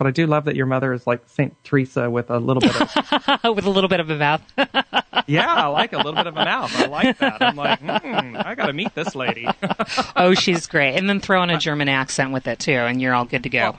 but 0.00 0.06
I 0.06 0.12
do 0.12 0.26
love 0.26 0.46
that 0.46 0.56
your 0.56 0.64
mother 0.64 0.94
is 0.94 1.06
like 1.06 1.20
Saint 1.26 1.54
Teresa 1.62 2.08
with 2.08 2.30
a 2.30 2.38
little 2.38 2.62
bit 2.62 2.74
of 2.74 3.44
With 3.54 3.66
a 3.66 3.70
little 3.70 3.88
bit 3.88 4.00
of 4.00 4.08
a 4.08 4.16
mouth. 4.16 4.40
yeah, 5.26 5.52
I 5.52 5.66
like 5.66 5.92
a 5.92 5.96
little 5.96 6.14
bit 6.14 6.26
of 6.26 6.36
a 6.36 6.44
mouth. 6.44 6.74
I 6.76 6.86
like 6.86 7.18
that. 7.18 7.42
I'm 7.42 7.56
like, 7.56 7.80
hmm, 7.80 8.36
I 8.36 8.54
got 8.54 8.66
to 8.66 8.72
meet 8.72 8.94
this 8.94 9.14
lady. 9.14 9.48
oh, 10.16 10.34
she's 10.34 10.66
great. 10.66 10.96
And 10.96 11.08
then 11.08 11.20
throw 11.20 11.42
in 11.42 11.50
a 11.50 11.58
German 11.58 11.88
accent 11.88 12.32
with 12.32 12.46
it 12.46 12.58
too, 12.58 12.72
and 12.72 13.00
you're 13.00 13.14
all 13.14 13.24
good 13.24 13.42
to 13.42 13.48
go. 13.48 13.76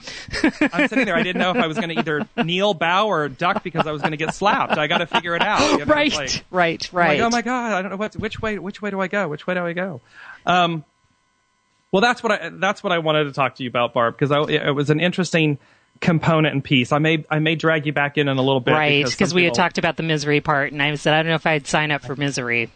I'm 0.74 0.88
sitting 0.88 1.06
there. 1.06 1.16
I 1.16 1.24
didn't 1.24 1.40
know 1.40 1.52
if 1.52 1.58
I 1.58 1.68
was 1.68 1.78
going 1.78 1.90
to 1.90 2.00
either 2.00 2.28
kneel, 2.44 2.74
bow, 2.74 3.08
or 3.08 3.30
duck 3.30 3.64
because 3.64 3.88
I 3.88 3.92
was 3.92 4.02
going 4.02 4.12
to 4.12 4.18
get 4.18 4.34
slapped. 4.34 4.78
I 4.78 4.88
got 4.88 5.00
to 5.00 5.08
figure 5.08 5.36
it 5.36 5.42
out. 5.42 5.62
you 5.72 5.86
know, 5.86 5.86
right, 5.86 6.14
like- 6.14 6.46
right, 6.52 6.90
right. 6.94 7.20
Like, 7.20 7.28
oh 7.28 7.30
my 7.30 7.42
god, 7.42 7.74
I 7.74 7.82
don't 7.82 7.92
know 7.92 7.98
what 7.98 8.16
which 8.16 8.42
way 8.42 8.60
which 8.60 8.82
way 8.82 8.90
do 8.90 9.00
I 9.00 9.08
go? 9.08 9.28
Which 9.28 9.48
way 9.48 9.54
do 9.54 9.66
I 9.66 9.74
go? 9.74 10.02
Um, 10.46 10.84
well, 11.92 12.02
that's 12.02 12.24
what 12.24 12.32
I 12.32 12.50
that's 12.54 12.84
what 12.84 12.92
I 12.94 13.00
wanted 13.00 13.26
to 13.26 13.34
talk 13.34 13.56
to 13.56 13.64
you 13.64 13.70
about, 13.70 13.94
Barb, 13.94 14.16
because 14.18 14.32
I, 14.32 14.42
it 14.50 14.72
was 14.76 14.90
an 14.90 15.00
interesting 15.00 15.58
component 16.02 16.54
and 16.54 16.64
piece. 16.64 16.92
I 16.92 16.98
may 17.00 17.24
I 17.30 17.40
may 17.40 17.56
drag 17.56 17.86
you 17.86 17.94
back 17.94 18.18
in 18.18 18.28
in 18.28 18.38
a 18.38 18.42
little 18.42 18.60
bit, 18.60 18.72
Right, 18.74 19.06
because 19.06 19.34
we 19.34 19.46
had 19.46 19.54
talked 19.54 19.78
about 19.78 19.96
the 19.98 20.04
misery 20.04 20.42
part, 20.42 20.74
and 20.74 20.82
I 20.82 20.94
said 20.96 21.14
I 21.14 21.18
don't 21.24 21.30
know 21.30 21.36
if 21.36 21.46
I'd 21.48 21.68
sign 21.68 21.92
up 21.92 22.02
for 22.02 22.16
misery. 22.16 22.70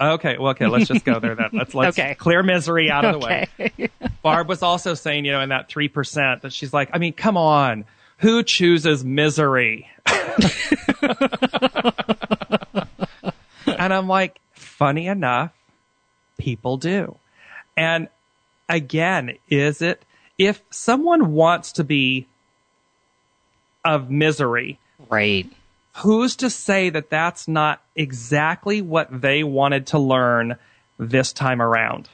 Okay, 0.00 0.38
well, 0.38 0.52
okay, 0.52 0.66
let's 0.66 0.88
just 0.88 1.04
go 1.04 1.20
there 1.20 1.34
then. 1.34 1.50
Let's 1.52 1.74
let's 1.74 1.98
Okay. 1.98 2.14
clear 2.14 2.42
misery 2.42 2.90
out 2.90 3.04
of 3.04 3.12
the 3.12 3.18
way. 3.18 3.48
Barb 4.22 4.48
was 4.48 4.62
also 4.62 4.94
saying, 4.94 5.26
you 5.26 5.32
know, 5.32 5.40
in 5.42 5.50
that 5.50 5.68
three 5.68 5.88
percent, 5.88 6.40
that 6.42 6.52
she's 6.54 6.72
like, 6.72 6.88
I 6.94 6.98
mean, 6.98 7.12
come 7.12 7.36
on, 7.36 7.84
who 8.18 8.42
chooses 8.42 9.04
misery? 9.04 9.90
and 13.66 13.92
I'm 13.92 14.08
like, 14.08 14.40
funny 14.52 15.06
enough, 15.06 15.52
people 16.38 16.76
do. 16.76 17.16
And 17.76 18.08
again, 18.68 19.36
is 19.48 19.82
it 19.82 20.02
if 20.40 20.62
someone 20.70 21.32
wants 21.32 21.72
to 21.72 21.84
be 21.84 22.26
of 23.84 24.10
misery, 24.10 24.78
right. 25.10 25.46
who's 25.96 26.34
to 26.36 26.48
say 26.48 26.88
that 26.88 27.10
that's 27.10 27.46
not 27.46 27.82
exactly 27.94 28.80
what 28.80 29.20
they 29.20 29.44
wanted 29.44 29.88
to 29.88 29.98
learn 29.98 30.56
this 30.98 31.34
time 31.34 31.60
around? 31.60 32.08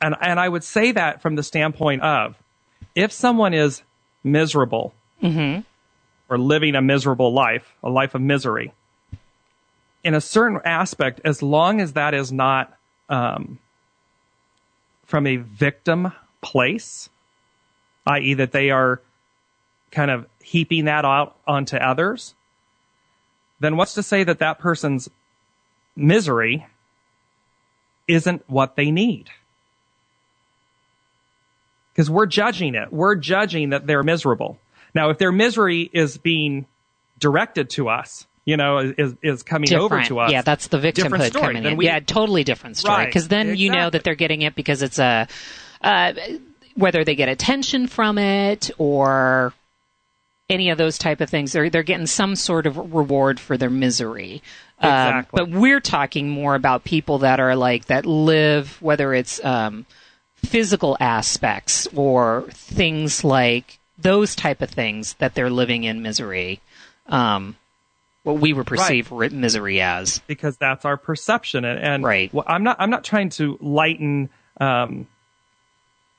And 0.00 0.16
and 0.20 0.40
I 0.40 0.48
would 0.48 0.64
say 0.64 0.90
that 0.90 1.22
from 1.22 1.36
the 1.36 1.44
standpoint 1.44 2.02
of 2.02 2.34
if 2.96 3.12
someone 3.12 3.54
is 3.54 3.82
miserable 4.24 4.92
or 6.28 6.36
living 6.36 6.74
a 6.74 6.82
miserable 6.82 7.32
life, 7.32 7.76
a 7.84 7.90
life 7.90 8.16
of 8.16 8.22
misery, 8.22 8.72
in 10.02 10.14
a 10.14 10.20
certain 10.20 10.58
aspect, 10.64 11.20
as 11.24 11.44
long 11.44 11.80
as 11.80 11.92
that 11.92 12.12
is 12.12 12.32
not 12.32 12.76
um, 13.08 13.60
from 15.04 15.28
a 15.28 15.36
victim 15.36 16.12
place, 16.42 17.08
i.e., 18.06 18.34
that 18.34 18.52
they 18.52 18.70
are 18.70 19.00
kind 19.90 20.10
of 20.10 20.26
heaping 20.42 20.84
that 20.86 21.04
out 21.04 21.36
onto 21.46 21.76
others, 21.76 22.34
then 23.60 23.76
what's 23.76 23.94
to 23.94 24.02
say 24.02 24.24
that 24.24 24.40
that 24.40 24.58
person's 24.58 25.08
misery 25.96 26.66
isn't 28.08 28.42
what 28.48 28.76
they 28.76 28.90
need? 28.90 29.30
Because 31.92 32.10
we're 32.10 32.26
judging 32.26 32.74
it. 32.74 32.92
We're 32.92 33.14
judging 33.14 33.70
that 33.70 33.86
they're 33.86 34.02
miserable. 34.02 34.58
Now, 34.94 35.10
if 35.10 35.18
their 35.18 35.32
misery 35.32 35.88
is 35.92 36.18
being 36.18 36.66
directed 37.18 37.70
to 37.70 37.88
us, 37.88 38.26
you 38.44 38.56
know, 38.56 38.78
is, 38.78 39.14
is 39.22 39.42
coming 39.42 39.72
over 39.74 40.02
to 40.02 40.18
us. 40.18 40.32
Yeah, 40.32 40.42
that's 40.42 40.68
the 40.68 40.78
different 40.80 41.22
victimhood 41.24 41.32
coming 41.40 41.64
in. 41.64 41.76
we- 41.76 41.86
yeah, 41.86 42.00
totally 42.00 42.44
different 42.44 42.76
story. 42.76 42.96
Right, 42.96 43.06
Because 43.06 43.28
then 43.28 43.56
you 43.56 43.70
know 43.70 43.88
that 43.90 44.02
they're 44.04 44.14
getting 44.16 44.42
it 44.42 44.54
because 44.54 44.82
it's 44.82 44.98
a, 44.98 45.28
uh, 45.82 46.12
whether 46.74 47.04
they 47.04 47.14
get 47.14 47.28
attention 47.28 47.86
from 47.86 48.18
it 48.18 48.70
or 48.78 49.52
any 50.48 50.70
of 50.70 50.78
those 50.78 50.98
type 50.98 51.20
of 51.20 51.30
things, 51.30 51.52
they're 51.52 51.70
they're 51.70 51.82
getting 51.82 52.06
some 52.06 52.36
sort 52.36 52.66
of 52.66 52.76
reward 52.94 53.38
for 53.40 53.56
their 53.56 53.70
misery. 53.70 54.42
Um, 54.78 54.90
Exactly. 54.90 55.38
but 55.44 55.50
we're 55.50 55.80
talking 55.80 56.28
more 56.28 56.54
about 56.54 56.84
people 56.84 57.18
that 57.18 57.40
are 57.40 57.54
like 57.56 57.86
that 57.86 58.04
live, 58.04 58.80
whether 58.82 59.14
it's 59.14 59.42
um, 59.44 59.86
physical 60.34 60.96
aspects 61.00 61.86
or 61.94 62.46
things 62.50 63.22
like 63.22 63.78
those 63.98 64.34
type 64.34 64.60
of 64.60 64.70
things 64.70 65.14
that 65.14 65.34
they're 65.34 65.50
living 65.50 65.84
in 65.84 66.02
misery. 66.02 66.60
Um, 67.06 67.56
what 68.24 68.38
we 68.38 68.52
would 68.52 68.66
perceive 68.66 69.10
ri- 69.12 69.28
misery 69.30 69.80
as. 69.80 70.20
because 70.26 70.56
that's 70.56 70.84
our 70.84 70.96
perception 70.96 71.64
and, 71.64 71.78
and 71.80 72.04
Right. 72.04 72.30
wh- 72.32 72.46
i'm 72.46 72.62
not 72.62 72.76
i'm 72.78 72.90
not 72.90 73.02
trying 73.02 73.30
to 73.30 73.58
lighten 73.60 74.30
um 74.60 75.08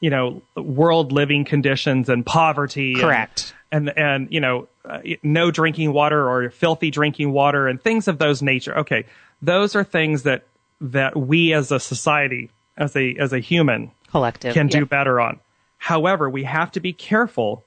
you 0.03 0.09
know 0.09 0.41
world 0.57 1.13
living 1.13 1.45
conditions 1.45 2.09
and 2.09 2.25
poverty 2.25 2.91
and- 2.91 3.01
Correct. 3.01 3.53
and 3.71 3.89
and, 3.97 4.27
you 4.29 4.41
know 4.41 4.67
uh, 4.83 4.99
no 5.23 5.49
drinking 5.49 5.93
water 5.93 6.29
or 6.29 6.49
filthy 6.49 6.91
drinking 6.91 7.31
water 7.31 7.69
and 7.69 7.81
things 7.81 8.09
of 8.09 8.17
those 8.17 8.41
nature 8.41 8.77
okay 8.79 9.05
those 9.41 9.77
are 9.77 9.83
things 9.85 10.23
that 10.23 10.43
that 10.81 11.15
we 11.15 11.53
as 11.53 11.71
a 11.71 11.79
society 11.79 12.49
as 12.75 12.95
a 12.97 13.15
as 13.17 13.31
a 13.31 13.39
human 13.39 13.91
Collective. 14.11 14.53
can 14.53 14.67
do 14.67 14.79
Yep. 14.79 14.89
better 14.89 15.21
on. 15.21 15.39
However, 15.77 16.29
we 16.29 16.43
have 16.43 16.69
to 16.73 16.79
be 16.81 16.91
careful 16.93 17.63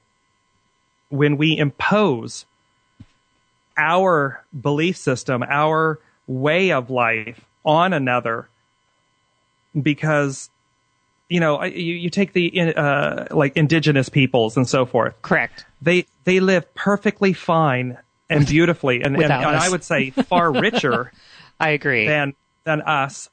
when 1.09 1.37
we 1.38 1.57
impose 1.57 2.44
our 3.79 4.44
belief 4.68 4.96
system, 4.96 5.42
our 5.49 5.99
way 6.27 6.70
of 6.72 6.90
life 6.90 7.40
on 7.64 7.92
another 7.92 8.49
because 9.81 10.51
you 11.29 11.41
know 11.41 11.62
you, 11.65 11.95
you 11.95 12.11
take 12.11 12.33
the 12.33 12.75
uh, 12.77 13.27
like 13.35 13.57
indigenous 13.57 14.09
peoples 14.09 14.57
and 14.57 14.69
so 14.69 14.87
forth 14.87 15.21
Correct. 15.23 15.65
they 15.83 16.07
they 16.25 16.41
live 16.41 16.73
perfectly 16.75 17.33
fine 17.33 17.99
and 18.31 18.47
beautifully 18.47 19.03
and, 19.03 19.15
and, 19.17 19.25
and 19.25 19.33
i 19.33 19.69
would 19.69 19.85
say 19.85 20.11
far 20.11 20.53
richer 20.53 21.12
I 21.61 21.71
agree. 21.71 22.07
than 22.07 22.35
than 22.65 22.83
us 22.83 23.29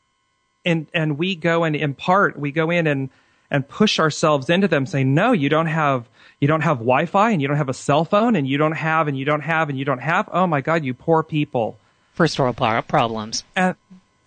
and 0.66 0.88
and 0.94 1.18
we 1.18 1.36
go 1.36 1.64
and 1.64 1.76
impart 1.76 2.40
we 2.40 2.52
go 2.52 2.70
in 2.70 2.88
and 2.88 3.10
and 3.52 3.68
push 3.68 4.00
ourselves 4.00 4.50
into 4.50 4.68
them 4.68 4.86
saying 4.86 5.14
no 5.14 5.32
you 5.32 5.50
don't 5.50 5.68
have 5.68 6.08
you 6.40 6.48
don't 6.48 6.62
have 6.62 6.78
wi-fi 6.78 7.32
and 7.32 7.42
you 7.42 7.48
don't 7.48 7.58
have 7.58 7.70
a 7.70 7.74
cell 7.74 8.06
phone 8.06 8.36
and 8.36 8.48
you 8.48 8.58
don't 8.58 8.72
have 8.74 9.08
and 9.08 9.18
you 9.18 9.26
don't 9.26 9.42
have 9.42 9.70
and 9.70 9.78
you 9.78 9.86
don't 9.86 10.00
have 10.02 10.28
oh 10.32 10.48
my 10.48 10.62
god 10.62 10.84
you 10.84 10.94
poor 10.94 11.22
people 11.24 11.78
First 12.14 12.38
world 12.40 12.56
problems. 12.56 13.44
and 13.56 13.76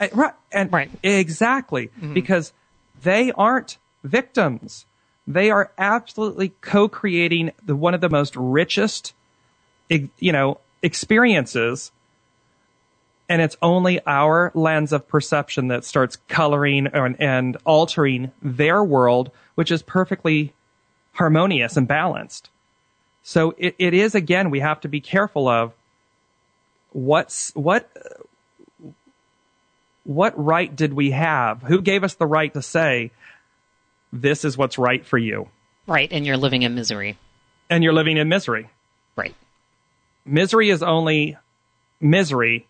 and- 0.01 0.17
right 0.17 0.35
and 0.53 0.73
Right. 0.73 0.91
exactly 1.03 1.91
because 2.13 2.53
they 3.07 3.31
aren't 3.33 3.79
victims. 4.03 4.85
They 5.27 5.51
are 5.51 5.71
absolutely 5.79 6.51
co-creating 6.61 7.53
the 7.65 7.77
one 7.77 7.95
of 7.95 8.01
the 8.01 8.09
most 8.09 8.35
richest 8.37 9.15
you 9.89 10.33
know 10.33 10.59
experiences. 10.83 11.93
And 13.29 13.41
it's 13.43 13.57
only 13.61 14.01
our 14.07 14.53
lens 14.55 14.93
of 14.93 15.09
perception 15.09 15.69
that 15.69 15.85
starts 15.85 16.17
coloring 16.29 16.87
and, 16.87 17.17
and 17.21 17.57
altering 17.65 18.33
their 18.43 18.83
world 18.83 19.31
which 19.55 19.71
is 19.71 19.83
perfectly 19.83 20.53
harmonious 21.13 21.77
and 21.77 21.89
balanced. 21.89 22.51
So 23.23 23.55
it, 23.57 23.75
it 23.79 23.95
is 23.95 24.15
again 24.15 24.51
we 24.51 24.61
have 24.61 24.81
to 24.81 24.89
be 24.89 25.01
careful 25.01 25.49
of 25.49 25.73
what's 26.91 27.53
what 27.55 27.89
what 30.07 30.33
right 30.43 30.75
did 30.77 30.93
we 30.93 31.11
have 31.11 31.63
who 31.63 31.83
gave 31.83 32.05
us 32.05 32.15
the 32.15 32.27
right 32.27 32.55
to 32.55 32.63
say 32.63 33.11
this 34.13 34.45
is 34.45 34.57
what's 34.57 34.79
right 34.79 35.05
for 35.05 35.19
you 35.19 35.49
Right. 35.89 36.09
And 36.11 36.27
you're 36.27 36.37
living 36.37 36.63
in 36.63 36.75
misery. 36.75 37.17
and 37.71 37.83
you're 37.85 37.93
living 37.93 38.17
in 38.17 38.29
misery 38.29 38.69
Right. 39.17 39.35
misery 40.25 40.71
is 40.71 40.83
only 40.83 41.37
misery 42.01 42.67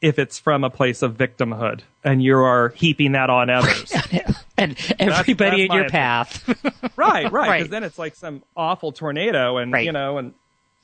if 0.00 0.18
it's 0.18 0.38
from 0.40 0.64
a 0.64 0.70
place 0.70 1.02
of 1.02 1.16
victimhood 1.16 1.82
and 2.02 2.22
you 2.22 2.36
are 2.36 2.70
heaping 2.70 3.12
that 3.12 3.30
on 3.30 3.48
others 3.50 3.92
and 4.58 4.76
everybody 4.98 5.68
that's 5.68 5.70
in 5.70 5.72
your 5.72 5.88
path. 5.88 6.48
right, 6.96 7.30
right. 7.30 7.30
Because 7.30 7.48
Right. 7.48 7.70
then 7.70 7.84
it's 7.84 7.98
like 7.98 8.14
some 8.16 8.42
awful 8.56 8.90
tornado, 8.92 9.56
and 9.58 9.72
Right. 9.72 9.84
you 9.86 9.92
know, 9.92 10.18
and 10.18 10.34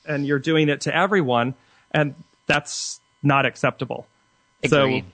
and 0.07 0.27
you're 0.27 0.39
doing 0.39 0.69
it 0.69 0.83
to 0.83 0.95
everyone, 0.97 1.55
and 1.93 2.15
that's 2.47 2.99
not 3.23 3.45
acceptable. 3.47 4.07
Agreed. 4.65 5.03
So, 5.05 5.09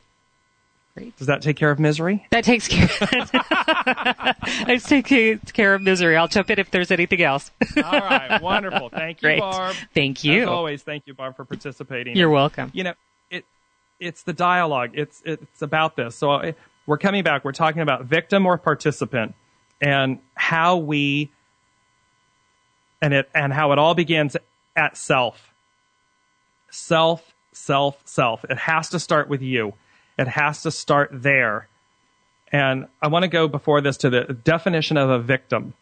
does 1.16 1.26
that 1.26 1.42
take 1.42 1.57
care 1.57 1.70
of 1.70 1.80
misery? 1.80 2.24
That 2.30 2.44
takes 2.44 2.68
care. 2.68 2.87
that 2.87 4.83
takes 5.02 5.52
care 5.52 5.74
of 5.74 5.83
misery. 5.83 6.16
I'll 6.16 6.28
jump 6.28 6.50
in 6.50 6.59
if 6.61 6.70
there's 6.70 6.90
anything 6.92 7.20
else. 7.22 7.50
All 7.76 7.83
right, 7.83 8.40
wonderful. 8.40 8.90
Thank 8.90 9.18
you, 9.20 9.26
Great. 9.26 9.40
Barb. 9.40 9.74
Thank 9.92 10.22
you. 10.22 10.42
As 10.42 10.48
always, 10.48 10.83
thank 10.83 11.07
you, 11.07 11.14
Barb, 11.14 11.35
for 11.37 11.44
participating. 11.44 12.16
You're 12.16 12.30
welcome. 12.30 12.70
you 12.72 12.85
know, 12.85 12.94
it 13.30 13.44
it's 13.98 14.22
the 14.22 14.33
dialogue. 14.33 14.90
It's 14.94 15.20
it's 15.24 15.62
about 15.62 15.96
this. 15.96 16.14
So 16.14 16.30
I, 16.30 16.54
we're 16.87 16.98
coming 16.98 17.24
back. 17.24 17.44
We're 17.44 17.52
talking 17.52 17.83
about 17.83 18.04
victim 18.04 18.46
or 18.46 18.57
participant, 18.57 19.35
and 19.80 20.20
how 20.35 20.76
we 20.76 21.30
and 23.02 23.12
it 23.12 23.28
and 23.35 23.52
how 23.52 23.72
it 23.72 23.78
all 23.80 23.94
begins 23.94 24.37
at 24.76 24.96
self. 24.96 25.54
Self, 26.70 27.35
self, 27.52 28.00
self. 28.04 28.44
It 28.44 28.59
has 28.59 28.90
to 28.90 29.00
start 29.00 29.28
with 29.28 29.42
you. 29.42 29.74
It 30.18 30.29
has 30.29 30.62
to 30.62 30.70
start 30.70 31.11
there. 31.12 31.68
And 32.53 32.87
I 33.03 33.09
want 33.09 33.24
to 33.24 33.29
go 33.29 33.48
before 33.48 33.81
this 33.81 33.96
to 33.98 34.11
the 34.11 34.24
definition 34.44 34.96
of 34.96 35.11
a 35.11 35.18
victim. 35.18 35.74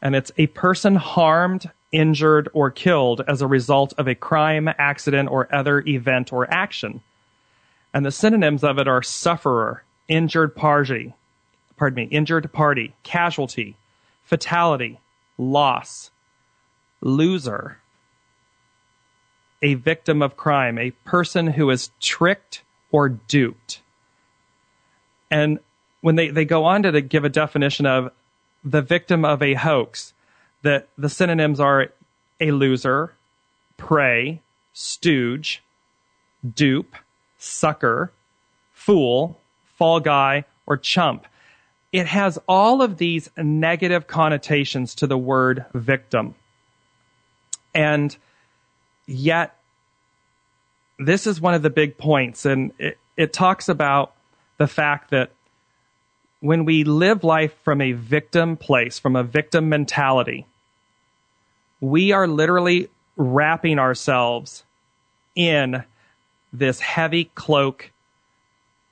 And 0.00 0.16
it's 0.16 0.32
a 0.38 0.46
person 0.48 0.94
harmed, 0.96 1.70
injured, 1.92 2.48
or 2.54 2.70
killed 2.70 3.22
as 3.26 3.42
a 3.42 3.46
result 3.46 3.92
of 3.98 4.08
a 4.08 4.14
crime, 4.14 4.68
accident, 4.78 5.28
or 5.28 5.54
other 5.54 5.80
event 5.86 6.32
or 6.32 6.50
action. 6.52 7.02
And 7.92 8.06
the 8.06 8.10
synonyms 8.10 8.64
of 8.64 8.78
it 8.78 8.88
are 8.88 9.02
sufferer, 9.02 9.82
injured 10.08 10.54
party, 10.54 11.14
pardon 11.76 11.96
me, 11.96 12.04
injured 12.04 12.52
party, 12.52 12.94
casualty, 13.02 13.76
fatality, 14.22 15.00
loss, 15.36 16.10
loser, 17.00 17.78
a 19.62 19.74
victim 19.74 20.22
of 20.22 20.36
crime, 20.36 20.78
a 20.78 20.90
person 20.90 21.48
who 21.48 21.70
is 21.70 21.90
tricked 22.00 22.62
or 22.90 23.08
duped. 23.08 23.80
And 25.30 25.58
when 26.00 26.16
they, 26.16 26.30
they 26.30 26.44
go 26.44 26.64
on 26.64 26.82
to 26.84 27.00
give 27.00 27.24
a 27.24 27.28
definition 27.28 27.86
of 27.86 28.12
the 28.64 28.82
victim 28.82 29.24
of 29.24 29.42
a 29.42 29.54
hoax, 29.54 30.14
that 30.62 30.88
the 30.96 31.08
synonyms 31.08 31.60
are 31.60 31.92
a 32.40 32.50
loser, 32.50 33.14
prey, 33.76 34.40
stooge, 34.72 35.62
dupe, 36.54 36.94
sucker, 37.36 38.12
fool, 38.72 39.40
fall 39.64 40.00
guy, 40.00 40.44
or 40.66 40.76
chump. 40.76 41.26
It 41.92 42.06
has 42.06 42.38
all 42.48 42.82
of 42.82 42.98
these 42.98 43.30
negative 43.36 44.06
connotations 44.06 44.94
to 44.96 45.06
the 45.06 45.18
word 45.18 45.64
victim. 45.74 46.34
And 47.74 48.16
yet, 49.06 49.57
this 50.98 51.26
is 51.26 51.40
one 51.40 51.54
of 51.54 51.62
the 51.62 51.70
big 51.70 51.96
points, 51.96 52.44
and 52.44 52.72
it, 52.78 52.98
it 53.16 53.32
talks 53.32 53.68
about 53.68 54.12
the 54.58 54.66
fact 54.66 55.10
that 55.10 55.30
when 56.40 56.64
we 56.64 56.84
live 56.84 57.24
life 57.24 57.54
from 57.62 57.80
a 57.80 57.92
victim 57.92 58.56
place, 58.56 58.98
from 58.98 59.16
a 59.16 59.22
victim 59.22 59.68
mentality, 59.68 60.46
we 61.80 62.12
are 62.12 62.26
literally 62.26 62.88
wrapping 63.16 63.78
ourselves 63.78 64.64
in 65.34 65.84
this 66.52 66.80
heavy 66.80 67.24
cloak 67.34 67.92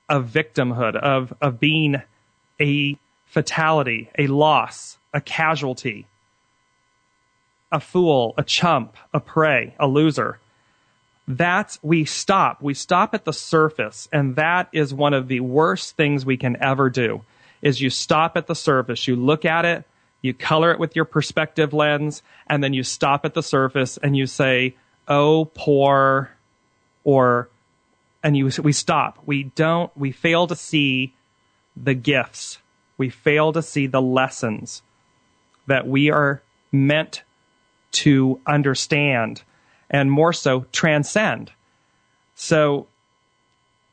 of 0.09 0.27
victimhood, 0.27 0.95
of, 0.95 1.33
of 1.41 1.59
being 1.59 2.01
a 2.59 2.97
fatality, 3.25 4.09
a 4.17 4.27
loss, 4.27 4.97
a 5.13 5.19
casualty, 5.19 6.07
a 7.71 7.79
fool, 7.79 8.33
a 8.37 8.43
chump, 8.43 8.95
a 9.13 9.19
prey, 9.19 9.75
a 9.79 9.87
loser. 9.87 10.39
That's, 11.27 11.77
we 11.81 12.05
stop. 12.05 12.61
We 12.61 12.73
stop 12.73 13.13
at 13.13 13.25
the 13.25 13.33
surface. 13.33 14.07
And 14.13 14.35
that 14.37 14.69
is 14.71 14.93
one 14.93 15.13
of 15.13 15.27
the 15.27 15.41
worst 15.41 15.97
things 15.97 16.25
we 16.25 16.37
can 16.37 16.61
ever 16.61 16.89
do 16.89 17.23
is 17.61 17.81
you 17.81 17.89
stop 17.89 18.37
at 18.37 18.47
the 18.47 18.55
surface. 18.55 19.07
You 19.07 19.15
look 19.15 19.43
at 19.43 19.65
it, 19.65 19.83
you 20.21 20.33
color 20.33 20.71
it 20.71 20.79
with 20.79 20.95
your 20.95 21.05
perspective 21.05 21.73
lens, 21.73 22.21
and 22.47 22.63
then 22.63 22.73
you 22.73 22.83
stop 22.83 23.25
at 23.25 23.33
the 23.33 23.43
surface 23.43 23.97
and 23.97 24.15
you 24.15 24.25
say, 24.25 24.75
oh, 25.07 25.45
poor, 25.53 26.31
or, 27.03 27.49
and 28.23 28.37
you, 28.37 28.49
we 28.63 28.71
stop. 28.71 29.19
We 29.25 29.43
don't, 29.43 29.95
we 29.97 30.11
fail 30.11 30.47
to 30.47 30.55
see 30.55 31.13
the 31.75 31.93
gifts. 31.93 32.59
We 32.97 33.09
fail 33.09 33.53
to 33.53 33.61
see 33.61 33.87
the 33.87 34.01
lessons 34.01 34.81
that 35.67 35.87
we 35.87 36.09
are 36.09 36.41
meant 36.71 37.23
to 37.91 38.39
understand 38.45 39.43
and 39.89 40.11
more 40.11 40.33
so 40.33 40.65
transcend. 40.71 41.51
So 42.35 42.87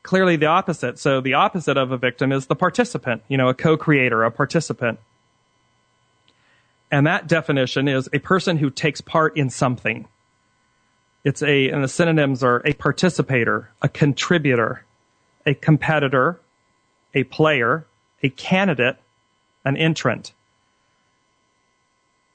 clearly 0.03 0.35
the 0.35 0.45
opposite. 0.45 0.99
So 0.99 1.19
the 1.19 1.33
opposite 1.33 1.77
of 1.77 1.91
a 1.91 1.97
victim 1.97 2.31
is 2.31 2.45
the 2.45 2.55
participant, 2.55 3.23
you 3.27 3.37
know, 3.37 3.49
a 3.49 3.53
co-creator, 3.53 4.23
a 4.23 4.31
participant. 4.31 4.99
And 6.91 7.07
that 7.07 7.27
definition 7.27 7.87
is 7.87 8.07
a 8.13 8.19
person 8.19 8.57
who 8.57 8.69
takes 8.69 9.01
part 9.01 9.35
in 9.35 9.49
something. 9.49 10.07
It's 11.23 11.41
a, 11.41 11.69
and 11.69 11.83
the 11.83 11.87
synonyms 11.87 12.43
are 12.43 12.61
a 12.65 12.73
participator, 12.73 13.71
a 13.81 13.89
contributor, 13.89 14.85
a 15.45 15.55
competitor, 15.55 16.39
a 17.15 17.23
player, 17.23 17.87
a 18.21 18.29
candidate, 18.29 18.97
an 19.65 19.75
entrant. 19.75 20.33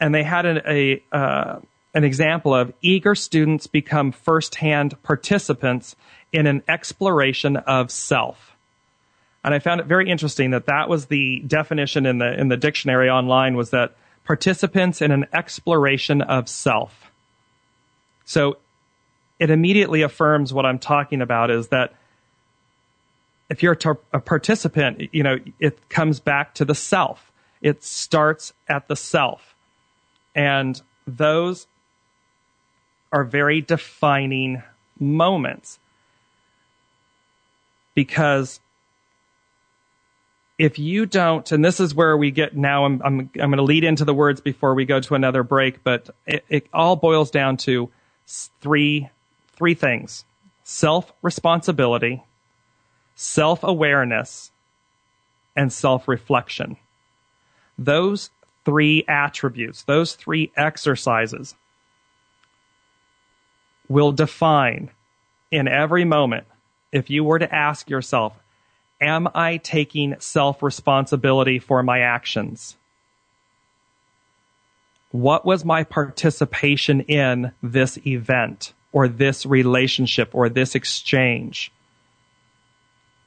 And 0.01 0.13
they 0.13 0.25
had 0.25 0.45
an, 0.45 0.63
a, 0.67 1.03
uh, 1.13 1.61
an 1.95 2.05
example 2.05 2.55
of 2.55 2.73
eager 2.83 3.15
students 3.15 3.67
become 3.67 4.13
firsthand 4.13 5.01
participants 5.03 5.97
in 6.33 6.47
an 6.47 6.63
exploration 6.69 7.57
of 7.57 7.91
self. 7.91 8.57
And 9.43 9.55
I 9.55 9.59
found 9.59 9.81
it 9.81 9.87
very 9.87 10.09
interesting 10.09 10.51
that 10.51 10.67
that 10.67 10.89
was 10.89 11.07
the 11.07 11.41
definition 11.41 12.07
in 12.07 12.19
the 12.19 12.39
in 12.39 12.49
the 12.49 12.57
dictionary 12.57 13.09
online 13.09 13.57
was 13.57 13.71
that 13.71 13.97
participants 14.25 15.01
in 15.01 15.11
an 15.11 15.27
exploration 15.33 16.23
of 16.23 16.49
self. 16.49 17.11
So 18.25 18.59
it 19.39 19.51
immediately 19.51 20.03
affirms 20.03 20.53
what 20.53 20.67
I'm 20.67 20.79
talking 20.79 21.23
about 21.23 21.51
is 21.51 21.69
that 21.69 21.95
if 23.49 23.63
you're 23.63 23.77
a, 24.13 24.21
participant, 24.21 25.13
you 25.13 25.25
know, 25.25 25.39
it 25.59 25.89
comes 25.89 26.21
back 26.21 26.55
to 26.55 26.65
the 26.65 26.75
self. 26.75 27.33
It 27.61 27.83
starts 27.83 28.53
at 28.69 28.87
the 28.87 28.95
self. 28.95 29.57
And 30.35 30.81
those 31.07 31.67
are 33.13 33.25
very 33.25 33.61
defining 33.61 34.63
moments 34.99 35.79
because 37.95 38.61
if 40.59 40.79
you 40.79 41.07
don't, 41.07 41.51
and 41.53 41.65
this 41.65 41.81
is 41.81 41.95
where 41.95 42.17
we 42.17 42.31
get 42.31 42.55
now, 42.57 42.85
I'm, 42.85 43.01
I'm, 43.03 43.19
I'm 43.41 43.51
going 43.51 43.57
to 43.57 43.63
lead 43.63 43.83
into 43.83 44.05
the 44.05 44.13
words 44.13 44.41
before 44.41 44.75
we 44.75 44.85
go 44.85 45.01
to 45.01 45.15
another 45.15 45.43
break, 45.43 45.83
but 45.83 46.11
it, 46.27 46.45
it 46.51 46.67
all 46.73 46.97
boils 46.97 47.31
down 47.31 47.57
to 47.59 47.91
three, 48.27 49.09
three 49.55 49.75
things 49.75 50.25
self 50.65 51.13
responsibility, 51.23 52.23
self 53.15 53.65
awareness, 53.65 54.51
and 55.57 55.73
self 55.73 56.07
reflection. 56.07 56.77
Those 57.79 58.31
three 58.67 59.05
attributes, 59.09 59.85
those 59.85 60.15
three 60.15 60.53
exercises 60.57 61.55
will 63.91 64.13
define 64.13 64.89
in 65.51 65.69
every 65.69 66.05
moment 66.05 66.47
if 66.93 67.11
you 67.11 67.25
were 67.25 67.41
to 67.41 67.55
ask 67.55 67.91
yourself, 67.91 68.33
Am 69.03 69.29
I 69.35 69.57
taking 69.57 70.15
self 70.21 70.63
responsibility 70.63 71.59
for 71.59 71.83
my 71.83 72.01
actions? 72.01 72.77
What 75.11 75.45
was 75.45 75.65
my 75.65 75.85
participation 75.85 77.01
in 77.03 77.53
this 77.63 77.99
event 78.07 78.75
or 78.93 79.09
this 79.09 79.45
relationship 79.47 80.35
or 80.35 80.49
this 80.49 80.75
exchange? 80.75 81.73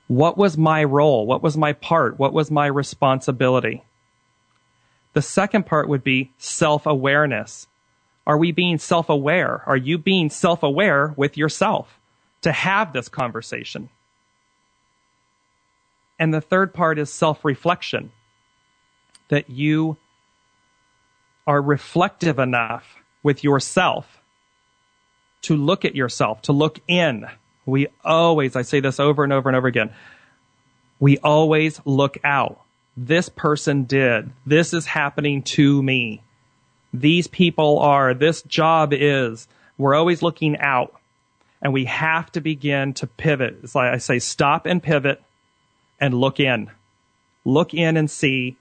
What 0.07 0.37
was 0.37 0.57
my 0.57 0.83
role? 0.83 1.25
What 1.25 1.41
was 1.41 1.57
my 1.57 1.73
part? 1.73 2.19
What 2.19 2.33
was 2.33 2.51
my 2.51 2.67
responsibility? 2.67 3.83
The 5.13 5.21
second 5.21 5.65
part 5.65 5.89
would 5.89 6.03
be 6.03 6.31
self 6.37 6.85
awareness. 6.85 7.67
Are 8.25 8.37
we 8.37 8.51
being 8.51 8.77
self 8.77 9.09
aware? 9.09 9.63
Are 9.65 9.77
you 9.77 9.97
being 9.97 10.29
self 10.29 10.63
aware 10.63 11.13
with 11.17 11.37
yourself 11.37 11.99
to 12.41 12.51
have 12.51 12.93
this 12.93 13.09
conversation? 13.09 13.89
And 16.19 16.33
the 16.33 16.41
third 16.41 16.73
part 16.73 16.99
is 16.99 17.11
self 17.11 17.43
reflection 17.45 18.11
that 19.29 19.49
you 19.49 19.97
are 21.47 21.61
reflective 21.61 22.39
enough 22.39 22.85
with 23.23 23.43
yourself 23.43 24.21
to 25.43 25.57
look 25.57 25.85
at 25.85 25.95
yourself, 25.95 26.41
to 26.43 26.53
look 26.53 26.79
in. 26.87 27.25
We 27.65 27.87
always, 28.05 28.55
I 28.55 28.61
say 28.63 28.79
this 28.79 28.99
over 28.99 29.23
and 29.23 29.33
over 29.33 29.49
and 29.49 29.55
over 29.57 29.67
again, 29.67 29.93
we 30.99 31.17
always 31.19 31.81
look 31.85 32.17
out. 32.23 32.61
this 32.97 33.29
person 33.29 33.83
did. 33.85 34.31
This 34.45 34.73
is 34.73 34.85
happening 34.85 35.43
to 35.43 35.83
me. 35.83 36.22
These 36.93 37.27
people 37.27 37.79
are, 37.79 38.13
this 38.13 38.43
job 38.43 38.93
is. 38.93 39.47
We're 39.77 39.95
always 39.95 40.21
looking 40.21 40.57
out 40.59 40.99
and 41.61 41.73
we 41.73 41.85
have 41.85 42.31
to 42.33 42.41
begin 42.41 42.93
to 42.95 43.07
pivot. 43.07 43.59
It's 43.63 43.73
like 43.73 43.93
I 43.93 43.97
say, 43.97 44.19
stop 44.19 44.65
and 44.65 44.83
pivot 44.83 45.21
and 45.99 46.13
look 46.13 46.39
in. 46.39 46.69
Look 47.45 47.73
in 47.73 47.97
and 47.97 48.11
see 48.11 48.57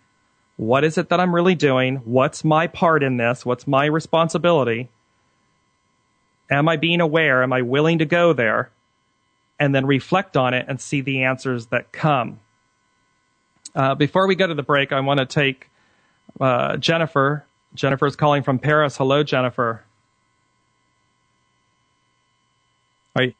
what 0.56 0.84
is 0.84 0.98
it 0.98 1.08
that 1.08 1.18
I'm 1.18 1.34
really 1.34 1.54
doing? 1.54 1.96
What's 2.04 2.44
my 2.44 2.68
part 2.68 3.02
in 3.02 3.16
this? 3.16 3.44
What's 3.44 3.66
my 3.66 3.86
responsibility? 3.86 4.90
Am 6.50 6.68
I 6.68 6.76
being 6.76 7.00
aware? 7.00 7.42
Am 7.42 7.52
I 7.52 7.62
willing 7.62 7.98
to 7.98 8.04
go 8.04 8.32
there? 8.32 8.70
And 9.58 9.74
then 9.74 9.86
reflect 9.86 10.36
on 10.36 10.54
it 10.54 10.66
and 10.68 10.80
see 10.80 11.00
the 11.00 11.24
answers 11.24 11.66
that 11.66 11.90
come. 11.92 12.40
Uh, 13.74 13.94
before 13.94 14.26
we 14.26 14.34
go 14.34 14.46
to 14.46 14.54
the 14.54 14.62
break, 14.62 14.92
I 14.92 15.00
want 15.00 15.18
to 15.18 15.26
take 15.26 15.68
uh, 16.40 16.76
Jennifer. 16.76 17.44
Jennifer's 17.74 18.16
calling 18.16 18.42
from 18.42 18.58
Paris. 18.58 18.96
Hello, 18.96 19.22
Jennifer. 19.22 19.84
Are 23.16 23.24
you, 23.24 23.34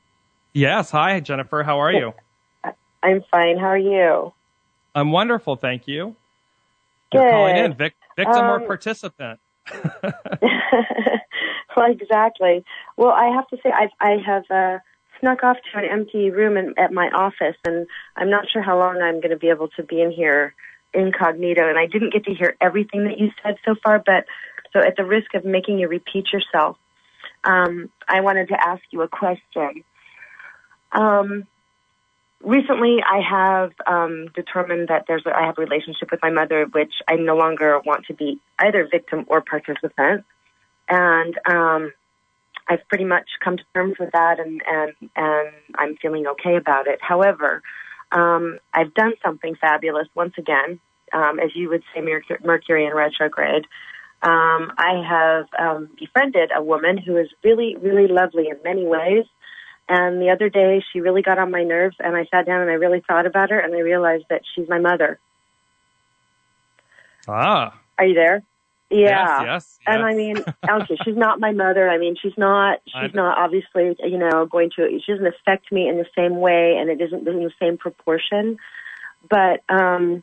yes. 0.53 0.91
Hi, 0.91 1.21
Jennifer. 1.21 1.63
How 1.63 1.79
are 1.81 1.93
you? 1.93 2.15
I'm 3.03 3.23
fine. 3.31 3.59
How 3.59 3.67
are 3.67 3.79
you? 3.79 4.33
I'm 4.95 5.11
wonderful. 5.13 5.57
Thank 5.57 5.89
you. 5.89 6.15
You're 7.13 7.25
Good. 7.25 7.31
calling 7.31 7.57
in 7.57 7.75
Vic, 7.75 7.95
victim 8.17 8.45
or 8.45 8.61
Um, 8.61 8.67
participant. 8.67 9.41
well, 11.77 11.91
exactly. 11.91 12.65
Well, 12.97 13.11
I 13.11 13.27
have 13.35 13.47
to 13.49 13.57
say, 13.63 13.71
I've, 13.71 13.91
I 14.01 14.17
have 14.25 14.45
uh, 14.51 14.79
snuck 15.21 15.43
off 15.43 15.57
to 15.73 15.79
an 15.79 15.85
empty 15.85 16.31
room 16.31 16.57
in, 16.57 16.75
at 16.79 16.93
my 16.93 17.09
office, 17.11 17.57
and 17.65 17.87
I'm 18.17 18.31
not 18.31 18.49
sure 18.51 18.63
how 18.63 18.79
long 18.79 19.01
I'm 19.03 19.17
going 19.17 19.31
to 19.31 19.37
be 19.37 19.49
able 19.49 19.69
to 19.77 19.83
be 19.83 20.01
in 20.01 20.11
here 20.11 20.55
incognito. 20.95 21.69
And 21.69 21.79
I 21.79 21.87
didn't 21.87 22.13
get 22.13 22.25
to 22.25 22.35
hear 22.35 22.57
everything 22.61 23.05
that 23.05 23.19
you 23.19 23.31
said 23.43 23.57
so 23.65 23.75
far, 23.83 23.99
but 24.05 24.27
so 24.73 24.81
at 24.81 24.97
the 24.97 25.05
risk 25.05 25.35
of 25.35 25.45
making 25.45 25.79
you 25.79 25.89
repeat 25.89 26.33
yourself, 26.33 26.77
um, 27.45 27.91
I 28.09 28.21
wanted 28.21 28.49
to 28.49 28.57
ask 28.61 28.83
you 28.91 29.03
a 29.03 29.09
question. 29.09 29.85
Um, 30.93 31.47
recently, 32.43 32.99
I 33.03 33.21
have 33.21 33.73
um, 33.87 34.29
determined 34.35 34.89
that 34.89 35.05
there's 35.09 35.25
a, 35.27 35.37
I 35.37 35.47
have 35.47 35.59
a 35.59 35.63
relationship 35.63 36.11
with 36.11 36.21
my 36.23 36.31
mother, 36.31 36.67
which 36.71 36.93
I 37.09 37.17
no 37.17 37.37
longer 37.37 37.81
want 37.85 38.07
to 38.07 38.15
be 38.15 38.41
either 38.59 38.89
victim 38.91 39.25
or 39.29 39.41
participant, 39.41 40.25
and 40.89 41.39
um, 41.51 41.93
I've 42.69 42.87
pretty 42.89 43.05
much 43.05 43.27
come 43.43 43.57
to 43.57 43.65
terms 43.75 43.95
with 43.99 44.11
that, 44.13 44.39
and 44.39 44.63
and 44.67 44.93
and 45.17 45.53
I'm 45.75 45.97
feeling 45.97 46.27
okay 46.27 46.57
about 46.57 46.87
it. 46.87 46.99
However, 47.01 47.63
um, 48.13 48.59
I've 48.73 48.95
done 48.95 49.15
something 49.25 49.57
fabulous 49.61 50.09
once 50.15 50.35
again, 50.39 50.81
um, 51.13 51.39
as 51.41 51.51
you 51.55 51.69
would 51.71 51.83
say, 51.95 52.01
Mercury, 52.01 52.39
Mercury 52.45 52.87
in 52.87 52.95
retrograde. 52.95 53.65
Um, 54.23 54.73
I 54.79 55.03
have 55.09 55.47
um, 55.59 55.91
befriended 55.99 56.51
a 56.55 56.63
woman 56.63 56.97
who 56.97 57.17
is 57.17 57.29
really, 57.43 57.77
really 57.77 58.07
lovely 58.07 58.49
in 58.49 58.57
many 58.63 58.87
ways. 58.87 59.25
And 59.89 60.23
the 60.23 60.31
other 60.31 60.49
day, 60.49 60.83
she 60.93 61.01
really 61.01 61.23
got 61.23 61.39
on 61.39 61.51
my 61.51 61.65
nerves, 61.65 61.97
and 61.99 62.17
I 62.17 62.25
sat 62.31 62.47
down 62.47 62.61
and 62.61 62.71
I 62.71 62.75
really 62.75 63.03
thought 63.07 63.27
about 63.27 63.51
her, 63.51 63.59
and 63.59 63.75
I 63.75 63.81
realized 63.81 64.25
that 64.31 64.43
she's 64.55 64.69
my 64.69 64.79
mother. 64.79 65.19
Ah, 67.27 67.79
Are 67.99 68.07
you 68.07 68.15
there? 68.15 68.43
Yeah. 68.93 69.43
yes, 69.43 69.79
yes, 69.79 69.79
And 69.87 70.05
I 70.05 70.11
yes. 70.11 70.17
mean, 70.17 70.45
okay, 70.71 70.97
she's 71.05 71.17
not 71.17 71.41
my 71.41 71.53
mother. 71.53 71.89
I 71.89 71.99
mean, 71.99 72.17
she's 72.21 72.37
not. 72.37 72.81
I- 72.95 73.07
She's 73.07 73.15
not 73.15 73.39
obviously, 73.39 73.97
you 74.05 74.19
know, 74.19 74.47
going 74.47 74.71
to. 74.77 75.01
She 75.05 75.13
doesn't 75.13 75.27
affect 75.27 75.73
me 75.73 75.89
in 75.89 75.97
the 75.97 76.07
same 76.17 76.37
way, 76.39 76.77
and 76.79 76.91
it 76.91 77.01
isn't 77.01 77.27
in 77.27 77.43
the 77.43 77.51
same 77.61 77.79
proportion. 77.79 78.59
But 79.29 79.63
um 79.69 80.23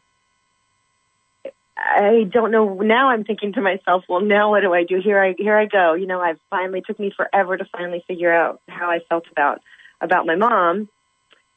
I 1.77 2.23
don't 2.29 2.51
know. 2.51 2.73
Now 2.75 3.09
I'm 3.09 3.23
thinking 3.23 3.53
to 3.53 3.61
myself, 3.61 4.03
well, 4.09 4.21
now 4.21 4.49
what 4.51 4.61
do 4.61 4.73
I 4.73 4.83
do? 4.83 4.99
Here 5.01 5.21
I 5.21 5.33
here 5.37 5.57
I 5.57 5.65
go. 5.65 5.93
You 5.93 6.07
know, 6.07 6.19
I've 6.19 6.39
finally 6.49 6.81
took 6.81 6.99
me 6.99 7.11
forever 7.15 7.55
to 7.57 7.65
finally 7.71 8.03
figure 8.07 8.33
out 8.33 8.61
how 8.67 8.89
I 8.89 8.99
felt 9.07 9.25
about 9.31 9.61
about 10.01 10.25
my 10.25 10.35
mom, 10.35 10.89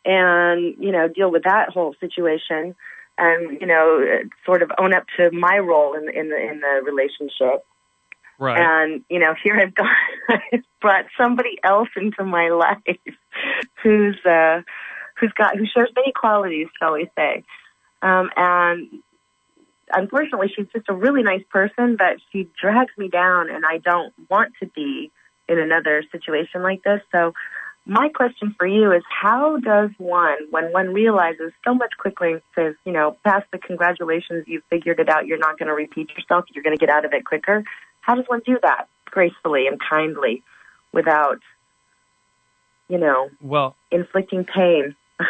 and 0.04 0.74
you 0.78 0.92
know, 0.92 1.08
deal 1.08 1.30
with 1.30 1.44
that 1.44 1.70
whole 1.70 1.94
situation, 2.00 2.74
and 3.18 3.60
you 3.60 3.66
know, 3.66 4.00
sort 4.44 4.62
of 4.62 4.70
own 4.78 4.94
up 4.94 5.04
to 5.18 5.30
my 5.30 5.58
role 5.58 5.94
in 5.94 6.06
the 6.06 6.18
in 6.18 6.28
the 6.28 6.36
in 6.36 6.60
the 6.60 6.82
relationship. 6.84 7.64
right. 8.38 8.58
And, 8.58 9.04
you 9.08 9.18
know, 9.18 9.34
here 9.42 9.58
I've 9.58 9.74
got, 9.74 9.90
I've 10.28 10.64
brought 10.80 11.06
somebody 11.16 11.58
else 11.62 11.88
into 11.96 12.24
my 12.24 12.48
life 12.48 12.98
who's, 13.82 14.18
uh, 14.26 14.62
who's 15.18 15.32
got, 15.32 15.56
who 15.56 15.66
shares 15.66 15.90
many 15.94 16.12
qualities, 16.12 16.68
shall 16.78 16.94
we 16.94 17.08
say. 17.16 17.44
Um, 18.02 18.30
and 18.36 18.88
unfortunately, 19.92 20.52
she's 20.54 20.66
just 20.72 20.86
a 20.88 20.94
really 20.94 21.22
nice 21.22 21.44
person, 21.50 21.96
but 21.96 22.16
she 22.32 22.48
drags 22.60 22.92
me 22.98 23.08
down 23.08 23.48
and 23.50 23.64
I 23.64 23.78
don't 23.78 24.12
want 24.28 24.52
to 24.60 24.66
be 24.66 25.12
in 25.48 25.58
another 25.58 26.02
situation 26.10 26.62
like 26.62 26.82
this. 26.82 27.00
So 27.12 27.32
my 27.84 28.08
question 28.14 28.54
for 28.56 28.66
you 28.66 28.92
is 28.92 29.02
how 29.08 29.58
does 29.58 29.90
one, 29.98 30.36
when 30.50 30.72
one 30.72 30.94
realizes 30.94 31.52
so 31.64 31.74
much 31.74 31.92
quickly, 31.98 32.34
says, 32.54 32.74
you 32.84 32.92
know, 32.92 33.16
past 33.24 33.46
the 33.52 33.58
congratulations, 33.58 34.44
you've 34.46 34.64
figured 34.70 35.00
it 35.00 35.08
out, 35.08 35.26
you're 35.26 35.38
not 35.38 35.58
going 35.58 35.68
to 35.68 35.74
repeat 35.74 36.10
yourself, 36.10 36.44
you're 36.52 36.62
going 36.62 36.76
to 36.76 36.80
get 36.80 36.90
out 36.90 37.04
of 37.04 37.12
it 37.12 37.24
quicker. 37.24 37.64
How 38.00 38.14
does 38.14 38.24
one 38.28 38.42
do 38.46 38.58
that 38.62 38.88
gracefully 39.06 39.66
and 39.66 39.80
kindly 39.80 40.42
without, 40.92 41.40
you 42.88 42.98
know, 42.98 43.30
well, 43.40 43.76
inflicting 43.90 44.44
pain? 44.44 44.94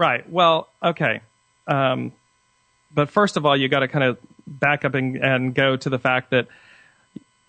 Right. 0.00 0.26
Well, 0.30 0.70
okay. 0.82 1.20
Um, 1.66 2.12
but 2.90 3.10
first 3.10 3.36
of 3.36 3.44
all, 3.44 3.54
you 3.54 3.68
got 3.68 3.80
to 3.80 3.88
kind 3.88 4.02
of 4.02 4.16
back 4.46 4.86
up 4.86 4.94
and, 4.94 5.16
and 5.16 5.54
go 5.54 5.76
to 5.76 5.90
the 5.90 5.98
fact 5.98 6.30
that 6.30 6.48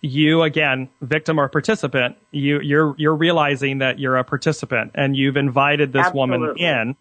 you, 0.01 0.41
again, 0.41 0.89
victim 1.01 1.39
or 1.39 1.47
participant, 1.47 2.17
you, 2.31 2.59
you're 2.59 2.95
you're 2.97 3.15
realizing 3.15 3.79
that 3.79 3.99
you're 3.99 4.17
a 4.17 4.23
participant 4.23 4.91
and 4.95 5.15
you've 5.15 5.37
invited 5.37 5.93
this 5.93 6.11
woman 6.13 6.41
Absolutely. 6.41 6.65
in, 6.65 6.95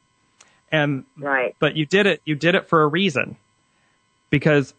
and 0.70 1.04
Right. 1.16 1.56
but 1.58 1.76
you 1.76 1.86
did 1.86 2.06
it 2.06 2.22
you 2.24 2.34
did 2.34 2.54
it 2.54 2.68
for 2.68 2.82
a 2.82 2.86
reason 2.86 3.36
because 4.28 4.74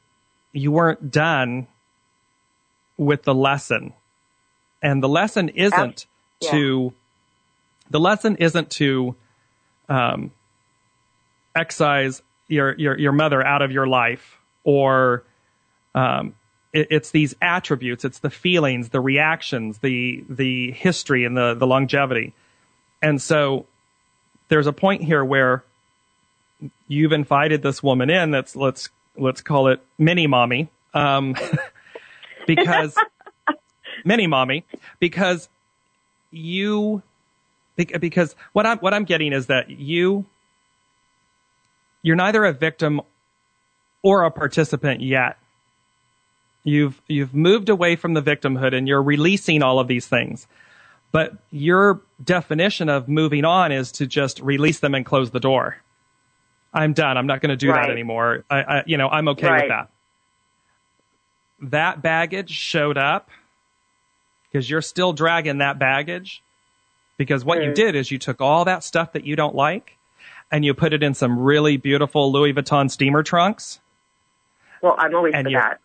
you 0.53 0.71
weren't 0.71 1.11
done 1.11 1.67
with 2.97 3.23
the 3.23 3.33
lesson, 3.33 3.93
and 4.81 5.01
the 5.01 5.09
lesson 5.09 5.49
isn't 5.49 6.05
yeah. 6.41 6.51
to 6.51 6.93
the 7.89 7.99
lesson 7.99 8.37
isn't 8.37 8.69
to 8.71 9.15
um, 9.89 10.31
excise 11.55 12.21
your, 12.47 12.73
your, 12.77 12.97
your 12.97 13.11
mother 13.11 13.45
out 13.45 13.61
of 13.61 13.71
your 13.71 13.85
life 13.85 14.37
or 14.63 15.23
um, 15.93 16.33
it, 16.73 16.87
it's 16.89 17.11
these 17.11 17.35
attributes, 17.41 18.05
it's 18.05 18.19
the 18.19 18.29
feelings, 18.29 18.89
the 18.89 18.99
reactions, 18.99 19.79
the, 19.79 20.23
the 20.29 20.71
history 20.71 21.25
and 21.25 21.35
the, 21.35 21.53
the 21.53 21.67
longevity. 21.67 22.33
And 23.01 23.21
so 23.21 23.65
there's 24.47 24.67
a 24.67 24.73
point 24.73 25.03
here 25.03 25.23
where 25.23 25.63
you've 26.87 27.11
invited 27.11 27.61
this 27.61 27.81
woman 27.81 28.09
in 28.09 28.31
that's, 28.31 28.55
let's, 28.55 28.89
let's 29.17 29.41
call 29.41 29.67
it 29.67 29.81
mini 29.97 30.27
mommy. 30.27 30.69
Um, 30.93 31.35
because 32.47 32.95
mini 34.05 34.27
mommy, 34.27 34.65
because 34.99 35.49
you, 36.31 37.01
because 37.75 38.35
what 38.53 38.65
I'm, 38.65 38.77
what 38.79 38.93
I'm 38.93 39.05
getting 39.05 39.33
is 39.33 39.47
that 39.47 39.69
you, 39.69 40.25
you're 42.03 42.15
neither 42.15 42.45
a 42.45 42.53
victim 42.53 43.01
or 44.03 44.23
a 44.23 44.31
participant 44.31 45.01
yet. 45.01 45.37
You've 46.63 47.01
you've 47.07 47.33
moved 47.33 47.69
away 47.69 47.95
from 47.95 48.13
the 48.13 48.21
victimhood 48.21 48.75
and 48.75 48.87
you're 48.87 49.01
releasing 49.01 49.63
all 49.63 49.79
of 49.79 49.87
these 49.87 50.07
things. 50.07 50.47
But 51.11 51.33
your 51.51 52.01
definition 52.23 52.87
of 52.87 53.09
moving 53.09 53.43
on 53.45 53.71
is 53.71 53.91
to 53.93 54.07
just 54.07 54.39
release 54.39 54.79
them 54.79 54.93
and 54.95 55.05
close 55.05 55.31
the 55.31 55.39
door. 55.39 55.77
I'm 56.73 56.93
done. 56.93 57.17
I'm 57.17 57.27
not 57.27 57.41
going 57.41 57.49
to 57.49 57.57
do 57.57 57.69
Right. 57.71 57.81
that 57.87 57.91
anymore. 57.91 58.45
I, 58.49 58.61
I 58.61 58.83
you 58.85 58.95
know, 58.97 59.09
I'm 59.09 59.27
okay 59.29 59.47
Right. 59.47 59.61
with 59.63 59.69
that. 59.69 59.89
That 61.69 62.01
baggage 62.01 62.51
showed 62.51 62.97
up 62.97 63.29
because 64.51 64.69
you're 64.69 64.81
still 64.81 65.13
dragging 65.13 65.57
that 65.59 65.77
baggage 65.79 66.41
because 67.17 67.43
what 67.43 67.61
you 67.61 67.71
Mm. 67.71 67.75
did 67.75 67.95
is 67.95 68.09
you 68.09 68.17
took 68.17 68.39
all 68.41 68.65
that 68.65 68.83
stuff 68.83 69.11
that 69.13 69.25
you 69.25 69.35
don't 69.35 69.53
like 69.55 69.97
and 70.51 70.63
you 70.63 70.73
put 70.73 70.93
it 70.93 71.03
in 71.03 71.13
some 71.13 71.39
really 71.39 71.75
beautiful 71.77 72.31
Louis 72.31 72.53
Vuitton 72.53 72.89
steamer 72.89 73.21
trunks 73.23 73.79
Well, 74.81 74.95
I'm 74.97 75.13
always 75.13 75.33
And 75.35 75.45
for 75.45 75.49
you're- 75.51 75.61
that. 75.61 75.80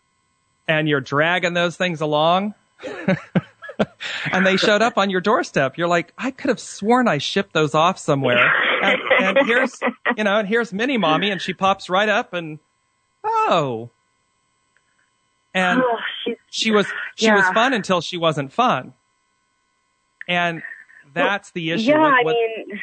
And 0.67 0.87
you're 0.89 1.01
dragging 1.01 1.53
those 1.53 1.77
things 1.77 2.01
along 2.01 2.53
and 4.31 4.45
they 4.45 4.57
showed 4.57 4.81
up 4.81 4.97
on 4.97 5.09
your 5.09 5.21
doorstep. 5.21 5.77
You're 5.77 5.87
like, 5.87 6.13
I 6.17 6.31
could 6.31 6.49
have 6.49 6.59
sworn 6.59 7.07
I 7.07 7.17
shipped 7.19 7.53
those 7.53 7.73
off 7.75 7.97
somewhere. 7.99 8.51
And, 8.81 8.99
and 9.19 9.47
here's, 9.47 9.79
you 10.17 10.23
know, 10.23 10.39
and 10.39 10.47
here's 10.47 10.71
mini 10.73 10.97
mommy 10.97 11.31
and 11.31 11.41
she 11.41 11.53
pops 11.53 11.89
right 11.89 12.09
up 12.09 12.33
and, 12.33 12.59
oh. 13.23 13.89
And 15.53 15.81
Oh, 15.83 15.97
she 16.49 16.71
was, 16.71 16.85
she 17.15 17.31
was 17.31 17.45
fun 17.53 17.73
until 17.73 18.01
she 18.01 18.17
wasn't 18.17 18.51
fun. 18.53 18.93
And 20.27 20.61
that's 21.13 21.51
the 21.51 21.71
issue. 21.71 21.89
yeah, 21.91 22.11
with- 22.23 22.35
I 22.35 22.67
mean, 22.67 22.81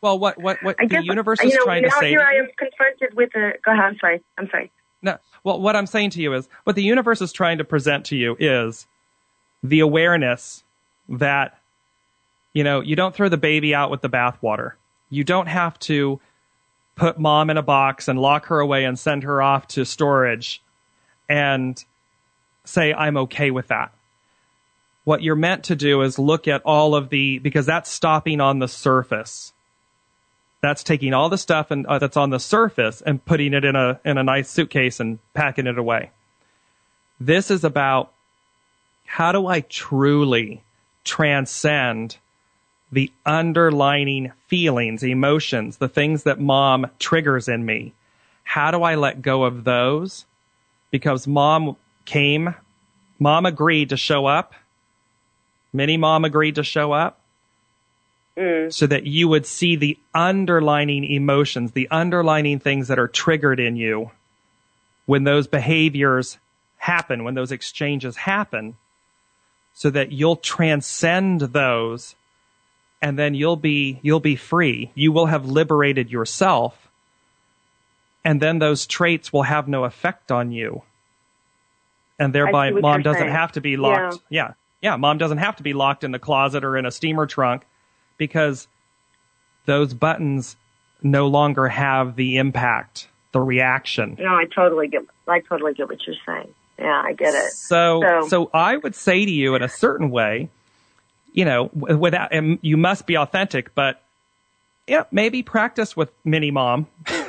Well, 0.00 0.18
what 0.18 0.38
what 0.38 0.62
what 0.62 0.76
I 0.78 0.84
the 0.84 0.88
guess, 0.88 1.04
universe 1.04 1.38
you 1.42 1.48
is 1.48 1.54
know, 1.54 1.64
trying 1.64 1.82
now 1.82 1.88
to 1.90 1.94
say 2.00 2.08
here 2.10 2.20
I 2.20 2.34
am 2.34 2.48
confronted 2.58 3.14
with 3.16 3.30
a. 3.36 3.52
Go 3.64 3.72
ahead. 3.72 3.84
I'm 3.84 3.96
sorry. 3.98 4.22
I'm 4.36 4.48
sorry. 4.50 4.70
No. 5.02 5.18
Well, 5.44 5.60
what 5.60 5.76
I'm 5.76 5.86
saying 5.86 6.10
to 6.10 6.22
you 6.22 6.34
is 6.34 6.48
what 6.64 6.76
the 6.76 6.82
universe 6.82 7.20
is 7.20 7.32
trying 7.32 7.58
to 7.58 7.64
present 7.64 8.06
to 8.06 8.16
you 8.16 8.36
is 8.38 8.86
the 9.62 9.80
awareness 9.80 10.64
that 11.08 11.58
you 12.52 12.64
know 12.64 12.80
you 12.80 12.96
don't 12.96 13.14
throw 13.14 13.28
the 13.28 13.36
baby 13.36 13.74
out 13.74 13.90
with 13.90 14.02
the 14.02 14.10
bathwater. 14.10 14.72
You 15.10 15.24
don't 15.24 15.46
have 15.46 15.78
to 15.80 16.20
put 16.96 17.18
mom 17.18 17.48
in 17.48 17.56
a 17.56 17.62
box 17.62 18.08
and 18.08 18.18
lock 18.18 18.46
her 18.46 18.58
away 18.58 18.84
and 18.84 18.98
send 18.98 19.22
her 19.22 19.40
off 19.40 19.68
to 19.68 19.84
storage 19.84 20.62
and 21.28 21.82
say 22.64 22.92
I'm 22.92 23.16
okay 23.18 23.50
with 23.50 23.68
that. 23.68 23.92
What 25.04 25.22
you're 25.22 25.36
meant 25.36 25.64
to 25.64 25.76
do 25.76 26.02
is 26.02 26.18
look 26.18 26.48
at 26.48 26.62
all 26.64 26.94
of 26.94 27.08
the 27.08 27.38
because 27.38 27.66
that's 27.66 27.90
stopping 27.90 28.40
on 28.40 28.58
the 28.58 28.68
surface 28.68 29.52
that's 30.60 30.82
taking 30.82 31.14
all 31.14 31.28
the 31.28 31.38
stuff 31.38 31.70
and 31.70 31.86
uh, 31.86 31.98
that's 31.98 32.16
on 32.16 32.30
the 32.30 32.40
surface 32.40 33.00
and 33.02 33.24
putting 33.24 33.54
it 33.54 33.64
in 33.64 33.76
a 33.76 34.00
in 34.04 34.18
a 34.18 34.22
nice 34.22 34.50
suitcase 34.50 35.00
and 35.00 35.18
packing 35.34 35.66
it 35.66 35.78
away. 35.78 36.10
This 37.20 37.50
is 37.50 37.64
about 37.64 38.12
how 39.04 39.32
do 39.32 39.46
I 39.46 39.60
truly 39.60 40.62
transcend 41.04 42.18
the 42.90 43.12
underlining 43.24 44.32
feelings, 44.46 45.02
emotions, 45.02 45.76
the 45.76 45.88
things 45.88 46.22
that 46.24 46.40
mom 46.40 46.86
triggers 46.98 47.48
in 47.48 47.64
me. 47.64 47.92
How 48.44 48.70
do 48.70 48.82
I 48.82 48.94
let 48.94 49.22
go 49.22 49.44
of 49.44 49.64
those? 49.64 50.24
Because 50.90 51.26
mom 51.26 51.76
came, 52.06 52.54
mom 53.18 53.46
agreed 53.46 53.90
to 53.90 53.96
show 53.96 54.26
up. 54.26 54.54
Many 55.72 55.98
mom 55.98 56.24
agreed 56.24 56.54
to 56.54 56.64
show 56.64 56.92
up 56.92 57.17
so 58.70 58.86
that 58.86 59.06
you 59.06 59.28
would 59.28 59.46
see 59.46 59.76
the 59.76 59.98
underlining 60.14 61.04
emotions, 61.04 61.72
the 61.72 61.88
underlining 61.90 62.60
things 62.60 62.88
that 62.88 62.98
are 62.98 63.08
triggered 63.08 63.58
in 63.58 63.76
you 63.76 64.10
when 65.06 65.24
those 65.24 65.46
behaviors 65.46 66.38
happen, 66.76 67.24
when 67.24 67.34
those 67.34 67.50
exchanges 67.50 68.16
happen, 68.16 68.76
so 69.74 69.90
that 69.90 70.12
you'll 70.12 70.36
transcend 70.36 71.40
those 71.40 72.14
and 73.00 73.18
then 73.18 73.34
you'll 73.34 73.56
be 73.56 74.00
you'll 74.02 74.20
be 74.20 74.36
free. 74.36 74.90
You 74.94 75.12
will 75.12 75.26
have 75.26 75.46
liberated 75.46 76.10
yourself 76.10 76.88
and 78.24 78.40
then 78.40 78.58
those 78.58 78.86
traits 78.86 79.32
will 79.32 79.44
have 79.44 79.68
no 79.68 79.84
effect 79.84 80.30
on 80.30 80.52
you. 80.52 80.82
And 82.18 82.34
thereby 82.34 82.70
mom 82.70 83.02
doesn't 83.02 83.20
saying. 83.20 83.32
have 83.32 83.52
to 83.52 83.60
be 83.60 83.76
locked. 83.76 84.18
yeah. 84.28 84.52
Yeah, 84.82 84.96
mom 84.96 85.18
doesn't 85.18 85.38
have 85.38 85.56
to 85.56 85.62
be 85.62 85.72
locked 85.72 86.04
in 86.04 86.12
the 86.12 86.18
closet 86.18 86.64
or 86.64 86.76
in 86.76 86.86
a 86.86 86.90
steamer 86.90 87.26
trunk 87.26 87.64
because 88.18 88.68
those 89.64 89.94
buttons 89.94 90.56
no 91.02 91.26
longer 91.28 91.68
have 91.68 92.16
the 92.16 92.36
impact, 92.36 93.08
the 93.32 93.40
reaction. 93.40 94.16
No, 94.18 94.34
I 94.34 94.44
totally 94.44 94.88
get. 94.88 95.02
I 95.26 95.40
totally 95.40 95.74
get 95.74 95.88
what 95.88 95.98
you're 96.06 96.16
saying. 96.26 96.52
Yeah, 96.78 97.02
I 97.04 97.12
get 97.12 97.34
it. 97.34 97.52
So, 97.52 98.00
So- 98.02 98.28
so 98.28 98.50
I 98.52 98.76
would 98.76 98.94
say 98.94 99.24
to 99.24 99.30
you 99.30 99.54
in 99.54 99.62
a 99.62 99.68
certain 99.68 100.10
way, 100.10 100.48
you 101.32 101.44
know, 101.44 101.70
without, 101.72 102.32
and 102.32 102.58
you 102.62 102.76
must 102.76 103.06
be 103.06 103.16
authentic, 103.16 103.74
but 103.74 104.02
yeah, 104.86 105.04
maybe 105.10 105.42
practice 105.42 105.96
with 105.96 106.10
mini 106.24 106.50
mom. 106.50 106.86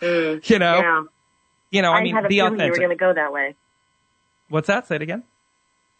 Mm, 0.00 0.50
you 0.50 0.58
know, 0.58 0.78
yeah, 0.80 1.02
you 1.70 1.80
know, 1.80 1.92
I, 1.92 1.98
I, 1.98 2.02
mean, 2.02 2.14
had 2.14 2.26
a 2.26 2.28
be 2.28 2.36
feeling 2.36 2.60
you 2.60 2.70
were 2.70 2.76
going 2.76 2.90
to 2.90 2.94
go 2.96 3.14
that 3.14 3.32
way. 3.32 3.54
What's 4.50 4.66
that? 4.66 4.86
Say 4.86 4.96
it 4.96 5.02
again. 5.02 5.22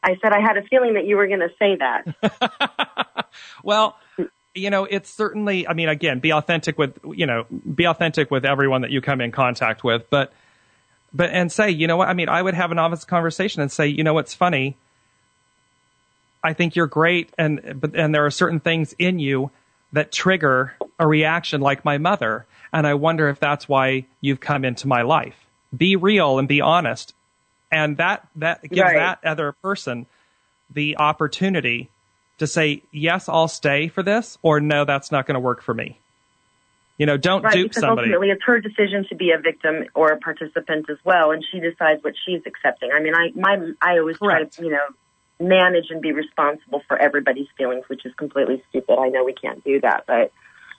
I 0.05 0.19
said 0.21 0.33
I 0.33 0.41
had 0.41 0.57
a 0.59 0.63
feeling 0.63 0.95
that 0.95 1.07
you 1.07 1.17
were 1.17 1.27
going 1.27 1.41
to 1.41 1.53
say 1.59 1.77
that. 1.77 3.25
Well, 3.65 3.97
you 4.55 4.71
know, 4.71 4.85
it's 4.85 5.11
certainly, 5.11 5.67
I 5.67 5.73
mean, 5.73 5.89
again, 5.89 6.21
be 6.21 6.33
authentic 6.33 6.79
with, 6.79 6.99
you 7.05 7.27
know, 7.27 7.47
be 7.75 7.87
authentic 7.87 8.31
with 8.31 8.45
everyone 8.45 8.83
that 8.83 8.91
you 8.91 9.01
come 9.01 9.21
in 9.21 9.33
contact 9.33 9.83
with, 9.83 10.09
but, 10.11 10.33
but, 11.13 11.31
and 11.31 11.51
say, 11.51 11.71
you 11.71 11.87
know 11.87 11.97
what, 11.97 12.09
I 12.09 12.13
mean, 12.15 12.29
I 12.29 12.41
would 12.41 12.55
have 12.55 12.71
an 12.71 12.79
honest 12.79 13.09
conversation 13.09 13.63
and 13.63 13.73
say, 13.73 13.89
you 13.89 14.05
know 14.05 14.15
what's 14.15 14.35
funny? 14.35 14.77
I 16.43 16.53
think 16.53 16.77
you're 16.77 16.87
great. 16.87 17.31
And, 17.39 17.81
but, 17.81 17.97
and 17.97 18.15
there 18.15 18.27
are 18.27 18.31
certain 18.31 18.61
things 18.61 18.95
in 18.99 19.19
you 19.19 19.51
that 19.93 20.13
trigger 20.13 20.75
a 20.99 21.07
reaction 21.07 21.61
like 21.61 21.85
my 21.85 21.99
mother. 21.99 22.47
And 22.73 22.87
I 22.87 22.95
wonder 22.95 23.29
if 23.29 23.41
that's 23.41 23.69
why 23.69 24.05
you've 24.21 24.41
come 24.41 24.65
into 24.65 24.87
my 24.87 25.03
life. 25.03 25.37
Be 25.77 25.97
real 25.97 26.39
and 26.39 26.47
be 26.47 26.61
honest. 26.61 27.15
And 27.75 27.97
that, 27.99 28.27
that 28.37 28.63
gives 28.63 28.81
Right. 28.81 28.97
that 28.97 29.19
other 29.25 29.53
person 29.63 30.07
the 30.71 30.97
opportunity 30.99 31.91
to 32.39 32.47
say, 32.47 32.83
yes, 32.93 33.29
I'll 33.29 33.49
stay 33.49 33.89
for 33.89 34.03
this, 34.03 34.39
or 34.43 34.61
no, 34.61 34.85
that's 34.85 35.11
not 35.13 35.27
going 35.27 35.35
to 35.35 35.41
work 35.41 35.63
for 35.63 35.75
me. 35.75 35.99
You 36.99 37.07
know, 37.07 37.17
don't 37.17 37.43
right, 37.43 37.53
dupe 37.55 37.71
because 37.71 37.81
somebody. 37.81 38.09
ultimately 38.09 38.31
it's 38.31 38.43
her 38.45 38.61
decision 38.61 39.05
to 39.09 39.17
be 39.17 39.33
a 39.33 39.39
victim 39.39 39.85
or 39.95 40.13
a 40.13 40.17
participant 40.19 40.89
as 40.89 40.99
well, 41.05 41.33
and 41.33 41.45
she 41.51 41.59
decides 41.59 42.05
what 42.05 42.15
she's 42.25 42.41
accepting. 42.47 42.91
I 42.95 43.01
mean, 43.01 43.15
I 43.17 43.33
my 43.35 43.73
I 43.83 43.99
always 43.99 44.17
Correct. 44.19 44.55
try 44.55 44.63
to 44.63 44.69
you 44.69 44.71
know 44.71 44.87
manage 45.41 45.87
and 45.91 46.01
be 46.01 46.13
responsible 46.13 46.83
for 46.87 46.97
everybody's 46.97 47.49
feelings, 47.59 47.83
which 47.89 48.07
is 48.07 48.15
completely 48.15 48.63
stupid. 48.71 48.97
I 48.97 49.09
know 49.09 49.25
we 49.25 49.33
can't 49.33 49.63
do 49.65 49.81
that, 49.81 50.05
but 50.07 50.31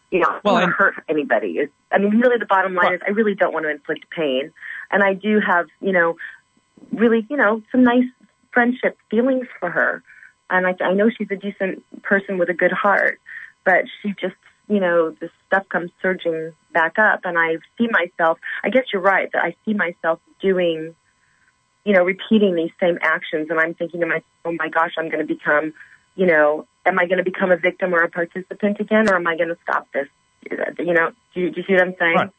you 0.10 0.20
know, 0.22 0.28
I 0.30 0.40
Well, 0.42 0.42
don't 0.44 0.54
want 0.54 0.64
and- 0.64 0.72
to 0.72 0.78
hurt 0.78 0.94
anybody. 1.10 1.68
I 1.92 1.98
mean, 1.98 2.18
really, 2.22 2.38
the 2.38 2.46
bottom 2.46 2.76
line 2.76 2.86
Right. 2.86 2.96
is 2.96 3.02
I 3.06 3.10
really 3.12 3.36
don't 3.36 3.52
want 3.54 3.66
to 3.66 3.70
inflict 3.72 4.10
pain, 4.10 4.54
and 4.92 5.04
I 5.04 5.16
do 5.16 5.42
have 5.42 5.66
you 5.82 5.92
know 5.92 6.16
really 6.92 7.26
you 7.30 7.38
know 7.38 7.62
some 7.72 7.84
nice 7.84 8.06
friendship 8.52 8.98
feelings 9.10 9.48
for 9.60 9.70
her, 9.70 10.04
and 10.50 10.68
I, 10.68 10.76
I 10.84 10.94
know 10.94 11.10
she's 11.10 11.32
a 11.32 11.36
decent 11.36 11.84
person 12.04 12.38
with 12.38 12.50
a 12.50 12.54
good 12.54 12.72
heart, 12.72 13.20
but 13.64 13.86
she 14.02 14.14
just 14.20 14.36
you 14.68 14.80
know 14.80 15.12
the 15.12 15.30
stuff 15.48 15.68
comes 15.70 15.92
surging 16.02 16.54
back 16.74 16.98
up, 16.98 17.22
and 17.24 17.38
I 17.38 17.58
see 17.78 17.88
myself. 17.90 18.40
I 18.64 18.70
guess 18.70 18.86
you're 18.92 19.02
right 19.02 19.30
that 19.34 19.44
I 19.44 19.56
see 19.66 19.74
myself 19.74 20.20
doing 20.42 20.96
you 21.86 21.94
know, 21.94 22.04
repeating 22.04 22.56
these 22.56 22.72
same 22.80 22.98
actions. 23.02 23.48
And 23.50 23.60
I'm 23.60 23.76
thinking 23.76 24.02
to 24.02 24.08
myself, 24.08 24.24
oh 24.44 24.52
my 24.54 24.68
gosh, 24.68 24.94
I'm 24.98 25.10
going 25.10 25.26
to 25.26 25.34
become, 25.34 25.72
you 26.16 26.26
know, 26.26 26.68
am 26.86 27.00
I 27.00 27.06
going 27.06 27.20
to 27.20 27.24
become 27.24 27.52
a 27.52 27.58
victim 27.58 27.94
or 27.94 28.02
a 28.02 28.10
participant 28.10 28.80
again, 28.80 29.08
or 29.08 29.16
am 29.16 29.28
I 29.28 29.38
going 29.38 29.50
to 29.50 29.58
stop 29.64 29.88
this? 29.94 30.08
You 30.50 30.94
know, 30.94 31.12
do 31.34 31.42
you, 31.42 31.52
do 31.52 31.62
you 31.62 31.64
see 31.66 31.74
what 31.74 31.84
I'm 31.84 31.96
saying? 31.98 32.16
Right. 32.16 32.30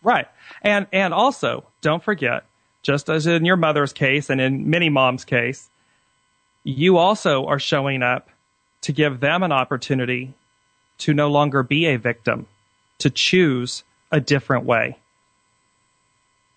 Right. 0.00 0.28
And 0.62 0.86
and 0.92 1.12
also, 1.12 1.66
don't 1.80 2.04
forget, 2.04 2.44
just 2.82 3.08
as 3.08 3.26
in 3.26 3.44
your 3.44 3.56
mother's 3.56 3.92
case 3.92 4.30
and 4.30 4.40
in 4.40 4.70
many 4.70 4.88
moms' 4.88 5.24
case, 5.24 5.68
you 6.64 6.96
also 6.96 7.46
are 7.46 7.58
showing 7.58 8.02
up 8.02 8.28
to 8.82 8.92
give 8.92 9.20
them 9.20 9.42
an 9.42 9.52
opportunity 9.52 10.34
to 10.98 11.14
no 11.14 11.28
longer 11.30 11.62
be 11.62 11.86
a 11.86 11.96
victim, 11.96 12.46
to 12.98 13.10
choose 13.10 13.84
a 14.10 14.20
different 14.20 14.64
way. 14.64 14.96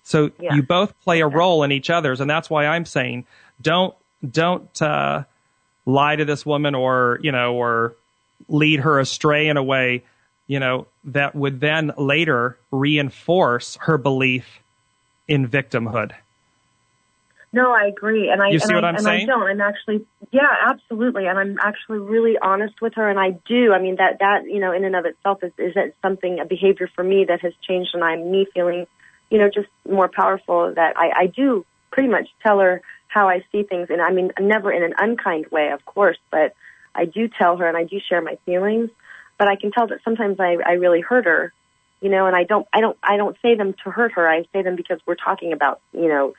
So 0.04 0.32
Yeah. 0.40 0.56
you 0.56 0.64
both 0.64 1.00
play 1.02 1.22
a 1.22 1.28
role 1.28 1.64
in 1.64 1.72
each 1.72 1.90
other's, 1.90 2.20
and 2.22 2.30
that's 2.30 2.50
why 2.50 2.66
I'm 2.66 2.86
saying 2.86 3.26
don't 3.62 3.96
don't 4.30 4.82
uh, 4.82 5.24
lie 5.86 6.16
to 6.16 6.26
this 6.26 6.46
woman 6.46 6.76
or 6.76 7.20
you 7.22 7.32
know 7.32 7.56
or 7.56 7.96
lead 8.48 8.80
her 8.82 9.00
astray 9.00 9.48
in 9.48 9.58
a 9.58 9.64
way 9.64 10.04
you 10.48 10.60
know 10.60 10.88
that 11.04 11.36
would 11.36 11.60
then 11.60 11.92
later 11.98 12.58
reinforce 12.72 13.78
her 13.82 13.98
belief 13.98 14.60
in 15.32 15.48
victimhood. 15.48 16.12
No, 17.54 17.74
I 17.74 17.88
agree, 17.88 18.30
and 18.30 18.42
I 18.42 18.48
You 18.48 18.54
and 18.54 18.62
see 18.64 18.74
I, 18.74 18.76
what 18.76 18.86
I'm 18.86 18.96
and 18.96 19.04
saying? 19.04 19.24
I 19.24 19.26
don't. 19.26 19.44
I'm 19.44 19.62
actually, 19.62 20.06
yeah, 20.32 20.48
absolutely, 20.70 21.28
and 21.28 21.38
I'm 21.38 21.58
actually 21.60 22.00
really 22.00 22.38
honest 22.42 22.82
with 22.82 22.94
her, 22.96 23.10
and 23.10 23.20
I 23.20 23.32
do. 23.46 23.74
I 23.74 23.80
mean, 23.82 23.98
that 23.98 24.20
that 24.20 24.46
you 24.46 24.60
know, 24.60 24.72
in 24.72 24.86
and 24.86 24.96
of 24.96 25.06
itself, 25.06 25.44
is 25.44 25.52
is 25.58 25.74
that 25.74 25.94
something 26.02 26.40
a 26.40 26.46
behavior 26.46 26.90
for 26.96 27.04
me 27.04 27.26
that 27.28 27.42
has 27.42 27.54
changed, 27.68 27.92
and 27.94 28.04
I'm 28.04 28.32
me 28.32 28.48
feeling, 28.54 28.88
you 29.30 29.38
know, 29.38 29.50
just 29.54 29.68
more 29.90 30.08
powerful. 30.08 30.74
That 30.74 30.96
I 30.98 31.24
I 31.24 31.28
do 31.28 31.66
pretty 31.92 32.08
much 32.10 32.30
tell 32.42 32.60
her 32.60 32.82
how 33.10 33.28
I 33.28 33.44
see 33.52 33.64
things, 33.64 33.88
and 33.90 34.02
I 34.02 34.12
mean, 34.12 34.32
never 34.40 34.72
in 34.72 34.84
an 34.84 34.94
unkind 34.98 35.48
way, 35.52 35.72
of 35.72 35.84
course, 35.86 36.18
but 36.32 36.54
I 36.96 37.04
do 37.04 37.28
tell 37.28 37.58
her, 37.58 37.68
and 37.68 37.76
I 37.76 37.84
do 37.84 38.00
share 38.00 38.22
my 38.22 38.38
feelings, 38.46 38.90
but 39.38 39.50
I 39.50 39.58
can 39.58 39.72
tell 39.72 39.88
that 39.88 40.00
sometimes 40.06 40.40
I 40.40 40.56
I 40.66 40.74
really 40.74 41.02
hurt 41.02 41.26
her, 41.26 41.52
you 42.02 42.10
know, 42.10 42.26
and 42.26 42.36
I 42.36 42.44
don't 42.44 42.68
I 42.74 42.82
don't 42.82 42.98
I 43.04 43.18
don't 43.18 43.38
say 43.42 43.56
them 43.56 43.74
to 43.84 43.92
hurt 43.92 44.14
her. 44.14 44.28
I 44.28 44.44
say 44.54 44.64
them 44.64 44.76
because 44.76 45.00
we're 45.06 45.16
talking 45.16 45.54
about, 45.54 45.80
you 45.94 46.08
know 46.08 46.34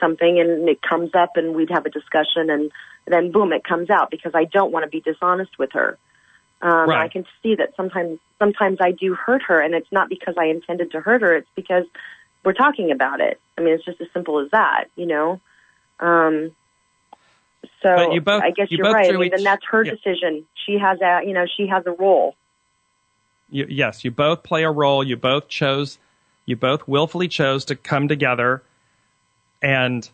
something 0.00 0.38
and 0.38 0.68
it 0.68 0.80
comes 0.80 1.10
up 1.14 1.36
and 1.36 1.54
we'd 1.54 1.70
have 1.70 1.84
a 1.84 1.90
discussion 1.90 2.50
and 2.50 2.70
then 3.06 3.32
boom 3.32 3.52
it 3.52 3.64
comes 3.64 3.90
out 3.90 4.10
because 4.10 4.32
I 4.34 4.44
don't 4.44 4.72
want 4.72 4.84
to 4.84 4.88
be 4.88 5.00
dishonest 5.00 5.58
with 5.58 5.72
her. 5.72 5.98
Um, 6.62 6.88
Right. 6.88 7.04
I 7.04 7.08
can 7.08 7.24
see 7.42 7.56
that 7.56 7.74
sometimes 7.76 8.18
sometimes 8.38 8.78
I 8.80 8.92
do 8.92 9.14
hurt 9.14 9.42
her 9.48 9.60
and 9.60 9.74
it's 9.74 9.90
not 9.92 10.08
because 10.08 10.34
I 10.38 10.46
intended 10.46 10.92
to 10.92 11.00
hurt 11.00 11.22
her. 11.22 11.34
It's 11.34 11.48
because 11.54 11.84
we're 12.44 12.52
talking 12.52 12.90
about 12.92 13.20
it. 13.20 13.40
I 13.56 13.62
mean, 13.62 13.74
it's 13.74 13.84
just 13.84 14.00
as 14.00 14.08
simple 14.12 14.38
as 14.40 14.50
that, 14.52 14.84
you 14.96 15.06
know. 15.06 15.40
Um, 16.00 16.52
so 17.82 18.20
both- 18.20 18.42
I 18.42 18.50
guess 18.50 18.68
you 18.70 18.84
are 18.84 18.92
right. 18.92 19.08
I 19.08 19.12
mean, 19.12 19.24
each- 19.24 19.32
then 19.32 19.44
that's 19.44 19.64
her 19.70 19.84
yeah. 19.84 19.92
decision. 19.92 20.46
She 20.66 20.78
has 20.78 21.00
a, 21.00 21.20
you 21.26 21.32
know, 21.32 21.46
she 21.56 21.66
has 21.66 21.84
a 21.86 21.92
role. 21.92 22.34
You, 23.50 23.66
yes, 23.68 24.04
you 24.04 24.10
both 24.10 24.42
play 24.42 24.64
a 24.64 24.70
role. 24.70 25.02
You 25.02 25.16
both 25.16 25.48
chose, 25.48 25.98
you 26.46 26.56
both 26.56 26.86
willfully 26.86 27.28
chose 27.28 27.64
to 27.66 27.76
come 27.76 28.08
together 28.08 28.62
and 29.62 30.08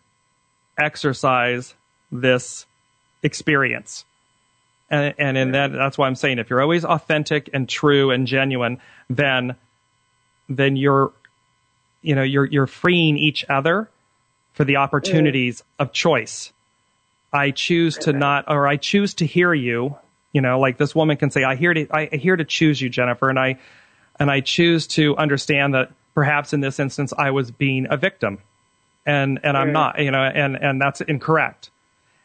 exercise 0.77 1.73
this 2.11 2.65
experience. 3.23 4.05
And, 4.89 5.15
and 5.17 5.37
in 5.37 5.51
that, 5.51 5.71
that's 5.71 5.97
why 5.97 6.07
I'm 6.07 6.15
saying 6.15 6.39
if 6.39 6.49
you're 6.49 6.61
always 6.61 6.85
authentic 6.85 7.49
and 7.53 7.67
true 7.67 8.11
and 8.11 8.27
genuine, 8.27 8.79
then, 9.09 9.55
then 10.47 10.75
you're, 10.75 11.11
you 12.01 12.15
know, 12.15 12.23
you're, 12.23 12.45
you're 12.45 12.67
freeing 12.67 13.17
each 13.17 13.43
other 13.49 13.89
for 14.53 14.63
the 14.63 14.77
opportunities 14.77 15.63
of 15.79 15.91
choice. 15.91 16.53
I 17.33 17.51
choose 17.51 17.97
to 17.99 18.13
not, 18.13 18.45
or 18.47 18.67
I 18.67 18.77
choose 18.77 19.15
to 19.15 19.25
hear 19.25 19.53
you. 19.53 19.97
You 20.35 20.41
know, 20.41 20.59
like 20.59 20.77
this 20.77 20.93
woman 20.93 21.15
can 21.15 21.31
say, 21.31 21.45
I 21.45 21.55
hear 21.55 21.73
to, 21.73 21.87
I 21.89 22.07
hear 22.07 22.35
to 22.35 22.43
choose 22.43 22.81
you, 22.81 22.89
Jennifer, 22.89 23.29
and 23.29 23.39
I, 23.39 23.57
and 24.19 24.29
I 24.29 24.41
choose 24.41 24.85
to 24.87 25.15
understand 25.15 25.75
that 25.75 25.93
perhaps 26.13 26.51
in 26.51 26.59
this 26.59 26.77
instance 26.77 27.13
I 27.17 27.31
was 27.31 27.51
being 27.51 27.87
a 27.89 27.95
victim, 27.95 28.39
and 29.05 29.39
and 29.43 29.55
I'm 29.55 29.71
not, 29.71 29.97
you 29.99 30.11
know, 30.11 30.21
and 30.21 30.57
and 30.57 30.81
that's 30.81 30.99
incorrect. 30.99 31.69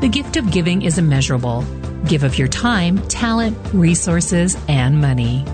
The 0.00 0.08
gift 0.08 0.36
of 0.36 0.52
giving 0.52 0.82
is 0.82 0.98
immeasurable. 0.98 1.64
Give 2.06 2.22
of 2.22 2.38
your 2.38 2.46
time, 2.46 2.98
talent, 3.08 3.58
resources, 3.72 4.56
and 4.68 5.00
money. 5.00 5.44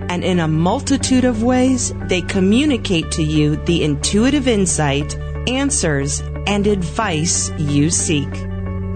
and 0.09 0.23
in 0.23 0.39
a 0.39 0.49
multitude 0.49 1.23
of 1.23 1.43
ways, 1.43 1.93
they 2.07 2.21
communicate 2.21 3.09
to 3.11 3.23
you 3.23 3.55
the 3.55 3.83
intuitive 3.83 4.49
insight, 4.49 5.15
answers, 5.47 6.21
and 6.45 6.67
advice 6.67 7.51
you 7.57 7.89
seek. 7.89 8.29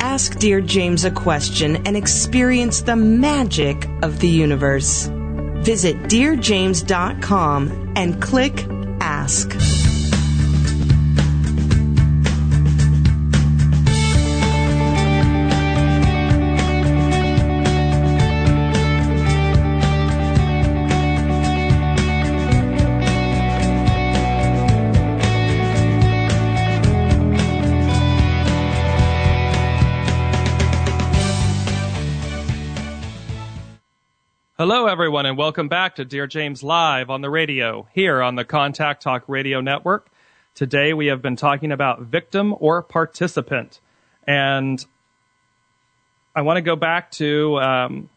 Ask 0.02 0.38
Dear 0.40 0.60
James 0.60 1.06
a 1.06 1.12
question 1.12 1.78
and 1.88 1.96
experience 1.96 2.82
the 2.82 2.96
magic 2.96 3.88
of 4.02 4.20
the 4.20 4.28
universe. 4.28 5.10
Visit 5.62 5.96
DearJames.com 6.04 7.94
and 7.96 8.22
click 8.22 8.66
Ask. 9.02 9.79
Hello, 34.60 34.88
everyone, 34.88 35.26
and 35.26 35.38
welcome 35.38 35.70
back 35.70 35.96
to 35.96 36.04
Dear 36.04 36.28
James 36.28 36.64
Live 36.64 37.10
on 37.10 37.22
the 37.22 37.30
radio 37.30 37.88
here 37.94 38.22
on 38.22 38.36
the 38.36 38.44
Contact 38.44 39.02
Talk 39.02 39.24
Radio 39.30 39.62
Network. 39.62 40.10
Today 40.54 40.92
we 40.92 41.06
have 41.06 41.22
been 41.22 41.38
talking 41.38 41.72
about 41.72 42.02
victim 42.02 42.54
or 42.60 42.82
participant. 42.82 43.80
And 44.28 44.86
I 46.36 46.42
want 46.42 46.58
to 46.58 46.62
go 46.62 46.76
back 46.76 47.10
to 47.12 47.58
um, 47.62 48.10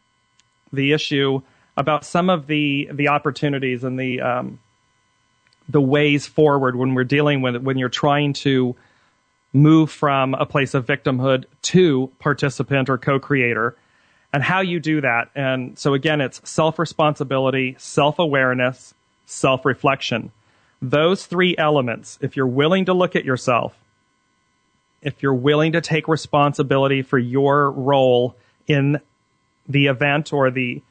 the 0.72 0.90
issue 0.90 1.42
about 1.76 2.04
some 2.04 2.28
of 2.28 2.48
the, 2.48 2.88
the 2.92 3.06
opportunities 3.06 3.84
and 3.84 3.96
the, 3.96 4.20
um, 4.20 4.58
the 5.68 5.80
ways 5.80 6.26
forward 6.26 6.74
when 6.74 6.96
we're 6.96 7.04
dealing 7.04 7.40
with 7.40 7.54
when 7.58 7.78
you're 7.78 7.88
trying 7.88 8.32
to 8.32 8.74
move 9.52 9.92
from 9.92 10.34
a 10.34 10.44
place 10.44 10.74
of 10.74 10.86
victimhood 10.86 11.44
to 11.62 12.10
participant 12.18 12.90
or 12.90 12.98
co-creator 12.98 13.76
and 14.32 14.42
how 14.42 14.60
you 14.60 14.80
do 14.80 15.00
that. 15.00 15.30
And 15.34 15.78
so 15.78 15.94
again, 15.94 16.20
it's 16.20 16.40
self 16.48 16.78
responsibility, 16.78 17.76
self 17.78 18.18
awareness, 18.18 18.94
self 19.26 19.64
reflection. 19.64 20.32
Those 20.80 21.26
three 21.26 21.54
elements, 21.56 22.18
if 22.20 22.36
you're 22.36 22.46
willing 22.46 22.86
to 22.86 22.94
look 22.94 23.14
at 23.14 23.24
yourself, 23.24 23.76
if 25.00 25.22
you're 25.22 25.34
willing 25.34 25.72
to 25.72 25.80
take 25.80 26.08
responsibility 26.08 27.02
for 27.02 27.18
your 27.18 27.70
role 27.70 28.36
in 28.66 29.00
the 29.68 29.86
event 29.86 30.32
or 30.32 30.50
the 30.50 30.82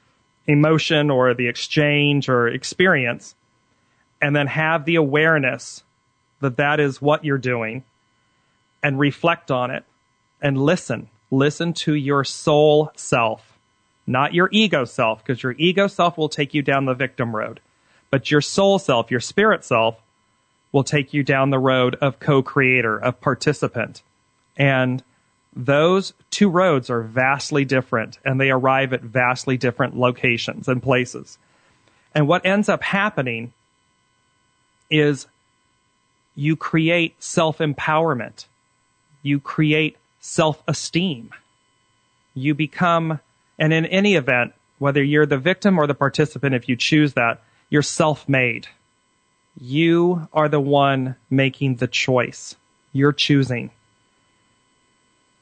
emotion 0.48 1.10
or 1.10 1.34
the 1.34 1.48
exchange 1.48 2.30
or 2.30 2.48
experience, 2.48 3.36
and 4.22 4.36
then 4.36 4.48
have 4.48 4.86
the 4.86 4.96
awareness 4.96 5.84
that 6.40 6.58
that 6.58 6.80
is 6.80 7.02
what 7.02 7.24
you're 7.26 7.38
doing 7.38 7.84
and 8.84 9.00
reflect 9.00 9.52
on 9.52 9.72
it 9.72 9.84
and 10.42 10.58
listen. 10.58 11.10
Listen 11.32 11.74
to 11.74 11.96
your 11.96 12.24
soul 12.24 12.92
self, 12.96 13.58
not 14.06 14.34
your 14.34 14.50
ego 14.52 14.86
self, 14.86 15.24
because 15.24 15.42
your 15.42 15.56
ego 15.58 15.88
self 15.88 16.18
will 16.18 16.30
take 16.30 16.54
you 16.54 16.62
down 16.62 16.86
the 16.86 16.94
victim 16.94 17.36
road. 17.36 17.62
But 18.10 18.30
your 18.30 18.42
soul 18.42 18.78
self, 18.78 19.10
your 19.10 19.22
spirit 19.22 19.64
self, 19.64 19.96
will 20.72 20.84
take 20.84 21.14
you 21.14 21.24
down 21.24 21.50
the 21.50 21.60
road 21.60 21.96
of 21.96 22.20
co 22.20 22.42
creator, 22.44 22.98
of 22.98 23.22
participant. 23.22 24.04
And 24.58 25.02
those 25.56 26.14
two 26.30 26.50
roads 26.50 26.90
are 26.90 27.02
vastly 27.02 27.66
different 27.66 28.18
and 28.24 28.40
they 28.40 28.50
arrive 28.50 28.94
at 28.94 29.02
vastly 29.02 29.58
different 29.58 29.98
locations 29.98 30.68
and 30.68 30.82
places. 30.82 31.38
And 32.14 32.28
what 32.28 32.46
ends 32.46 32.70
up 32.70 32.84
happening 32.84 33.54
is 34.90 35.28
you 36.36 36.56
create 36.56 37.22
self 37.22 37.60
empowerment. 37.60 38.46
You 39.24 39.40
create 39.40 39.98
self 40.22 40.64
esteem. 40.68 41.32
You 42.34 42.56
become, 42.56 43.20
and 43.60 43.74
in 43.74 43.86
any 43.88 44.16
event, 44.16 44.54
whether 44.80 45.04
you're 45.04 45.26
the 45.26 45.38
victim 45.38 45.78
or 45.78 45.86
the 45.86 45.94
participant, 45.94 46.56
if 46.56 46.70
you 46.70 46.78
choose 46.78 47.14
that, 47.14 47.42
you're 47.70 47.82
self 47.82 48.30
made. 48.30 48.68
You 49.60 50.30
are 50.32 50.48
the 50.48 50.62
one 50.62 51.16
making 51.30 51.76
the 51.76 51.88
choice. 51.88 52.56
You're 52.94 53.12
choosing. 53.12 53.72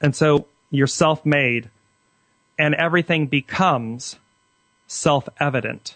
And 0.01 0.15
so 0.15 0.47
you're 0.71 0.87
self 0.87 1.25
made, 1.25 1.69
and 2.57 2.73
everything 2.73 3.27
becomes 3.27 4.15
self 4.87 5.29
evident. 5.39 5.95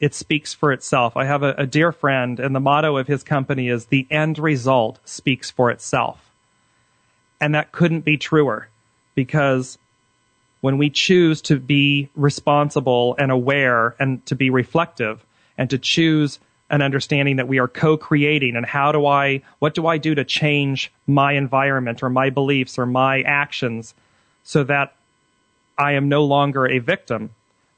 It 0.00 0.14
speaks 0.14 0.52
for 0.52 0.72
itself. 0.72 1.16
I 1.16 1.26
have 1.26 1.44
a, 1.44 1.54
a, 1.58 1.66
dear 1.66 1.92
friend, 1.92 2.40
and 2.40 2.56
the 2.56 2.60
motto 2.60 2.96
of 2.96 3.06
his 3.06 3.22
company 3.22 3.68
is 3.68 3.86
the 3.86 4.06
end 4.10 4.36
result 4.38 4.98
speaks 5.04 5.48
for 5.48 5.70
itself. 5.70 6.31
And 7.42 7.56
that 7.56 7.72
couldn't 7.72 8.04
be 8.04 8.18
truer 8.18 8.68
because 9.16 9.76
when 10.60 10.78
we 10.78 10.90
choose 10.90 11.42
to 11.42 11.58
be 11.58 12.08
responsible 12.14 13.16
and 13.18 13.32
aware 13.32 13.96
and 13.98 14.24
to 14.26 14.36
be 14.36 14.48
reflective 14.48 15.26
and 15.58 15.68
to 15.70 15.76
choose 15.76 16.38
an 16.70 16.82
understanding 16.82 17.36
that 17.36 17.48
we 17.48 17.58
are 17.58 17.66
co-creating 17.66 18.54
and 18.54 18.64
how 18.64 18.92
do 18.92 19.06
I, 19.06 19.42
what 19.58 19.74
do 19.74 19.88
I 19.88 19.98
do 19.98 20.14
to 20.14 20.24
change 20.24 20.92
my 21.08 21.32
environment 21.32 22.00
or 22.00 22.08
my 22.08 22.30
beliefs 22.30 22.78
or 22.78 22.86
my 22.86 23.22
actions 23.22 23.92
so 24.44 24.62
that 24.62 24.94
I 25.76 25.94
am 25.94 26.08
no 26.08 26.24
longer 26.24 26.68
a 26.68 26.78
victim, 26.78 27.30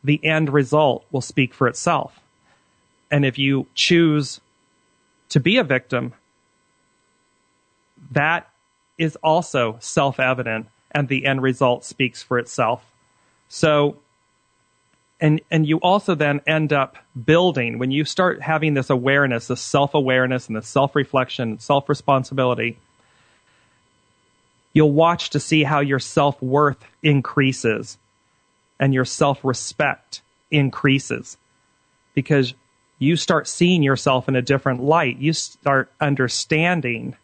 the 0.05 0.23
end 0.23 0.51
result 0.51 1.07
will 1.11 1.23
speak 1.23 1.55
for 1.55 1.69
itself. 1.69 2.21
And 3.11 3.25
if 3.25 3.39
you 3.39 3.67
choose 3.75 4.43
to 5.31 5.41
be 5.41 5.57
a 5.57 5.65
victim, 5.65 6.13
that 8.11 8.51
is 8.99 9.17
also 9.17 9.77
self-evident 9.81 10.67
and 10.91 11.09
the 11.09 11.27
end 11.27 11.43
result 11.43 11.85
speaks 11.85 12.23
for 12.23 12.39
itself. 12.39 12.85
So 13.49 13.97
and 15.21 15.41
and 15.51 15.67
you 15.67 15.79
also 15.79 16.15
then 16.15 16.41
end 16.47 16.73
up 16.73 16.97
building 17.25 17.79
when 17.79 17.91
you 17.91 18.05
start 18.05 18.43
having 18.43 18.75
this 18.75 18.91
awareness 18.91 19.47
this 19.47 19.61
self-awareness 19.61 20.49
and 20.49 20.57
this 20.57 20.67
self-reflection 20.69 21.59
self-responsibility 21.59 22.77
you'll 24.73 24.93
watch 24.93 25.31
to 25.31 25.41
see 25.41 25.63
how 25.63 25.81
your 25.81 26.01
self-worth 26.01 26.85
increases 27.03 27.97
and 28.81 28.93
your 28.93 29.05
self-respect 29.05 30.21
increases 30.51 31.37
because 32.15 32.55
you 32.99 33.17
start 33.17 33.47
seeing 33.47 33.83
yourself 33.83 34.29
in 34.29 34.37
a 34.37 34.43
different 34.43 34.83
light 34.83 35.17
you 35.19 35.33
start 35.33 35.93
understanding 36.01 37.17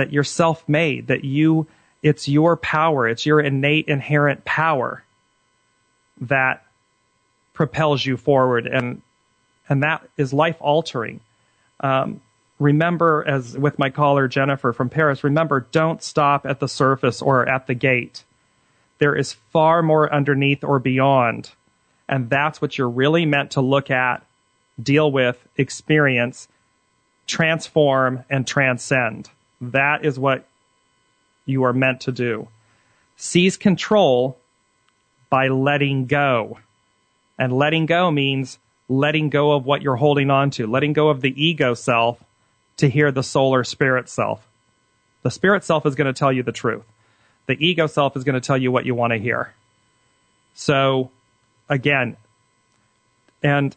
that 0.00 0.12
you're 0.12 0.24
self-made 0.24 1.06
that 1.06 1.24
you 1.24 1.66
it's 2.02 2.28
your 2.28 2.56
power 2.56 3.06
it's 3.06 3.24
your 3.24 3.40
innate 3.40 3.86
inherent 3.86 4.44
power 4.44 5.04
that 6.20 6.64
propels 7.52 8.04
you 8.04 8.16
forward 8.16 8.66
and 8.66 9.02
and 9.70 9.84
that 9.84 10.06
is 10.16 10.32
life 10.32 10.56
altering. 10.60 11.20
Um, 11.78 12.20
remember, 12.58 13.24
as 13.26 13.56
with 13.56 13.78
my 13.78 13.88
caller 13.88 14.28
Jennifer 14.28 14.72
from 14.72 14.90
Paris, 14.90 15.24
remember, 15.24 15.60
don't 15.70 16.02
stop 16.02 16.44
at 16.44 16.58
the 16.58 16.68
surface 16.68 17.22
or 17.22 17.48
at 17.48 17.68
the 17.68 17.74
gate. 17.74 18.24
There 18.98 19.16
is 19.16 19.32
far 19.32 19.82
more 19.82 20.12
underneath 20.12 20.64
or 20.64 20.78
beyond, 20.80 21.52
and 22.08 22.28
that's 22.28 22.60
what 22.60 22.76
you're 22.76 22.90
really 22.90 23.24
meant 23.24 23.52
to 23.52 23.62
look 23.62 23.90
at, 23.90 24.26
deal 24.82 25.10
with, 25.10 25.38
experience, 25.56 26.48
transform, 27.26 28.24
and 28.28 28.46
transcend. 28.46 29.30
That 29.60 30.04
is 30.04 30.18
what 30.18 30.46
you 31.46 31.64
are 31.64 31.72
meant 31.72 32.02
to 32.02 32.12
do. 32.12 32.48
Seize 33.16 33.56
control 33.56 34.38
by 35.28 35.48
letting 35.48 36.06
go. 36.06 36.58
And 37.38 37.52
letting 37.52 37.86
go 37.86 38.10
means 38.10 38.58
letting 38.88 39.30
go 39.30 39.52
of 39.52 39.64
what 39.64 39.82
you're 39.82 39.96
holding 39.96 40.30
on 40.30 40.50
to, 40.50 40.66
letting 40.66 40.92
go 40.92 41.08
of 41.08 41.20
the 41.20 41.42
ego 41.42 41.74
self 41.74 42.22
to 42.78 42.88
hear 42.88 43.12
the 43.12 43.22
soul 43.22 43.54
or 43.54 43.64
spirit 43.64 44.08
self. 44.08 44.46
The 45.22 45.30
spirit 45.30 45.64
self 45.64 45.86
is 45.86 45.94
going 45.94 46.12
to 46.12 46.18
tell 46.18 46.32
you 46.32 46.42
the 46.42 46.52
truth. 46.52 46.84
The 47.46 47.56
ego 47.64 47.86
self 47.86 48.16
is 48.16 48.24
going 48.24 48.34
to 48.34 48.40
tell 48.40 48.58
you 48.58 48.72
what 48.72 48.84
you 48.84 48.94
want 48.94 49.12
to 49.12 49.18
hear. 49.18 49.54
So, 50.54 51.10
again, 51.68 52.16
and 53.42 53.76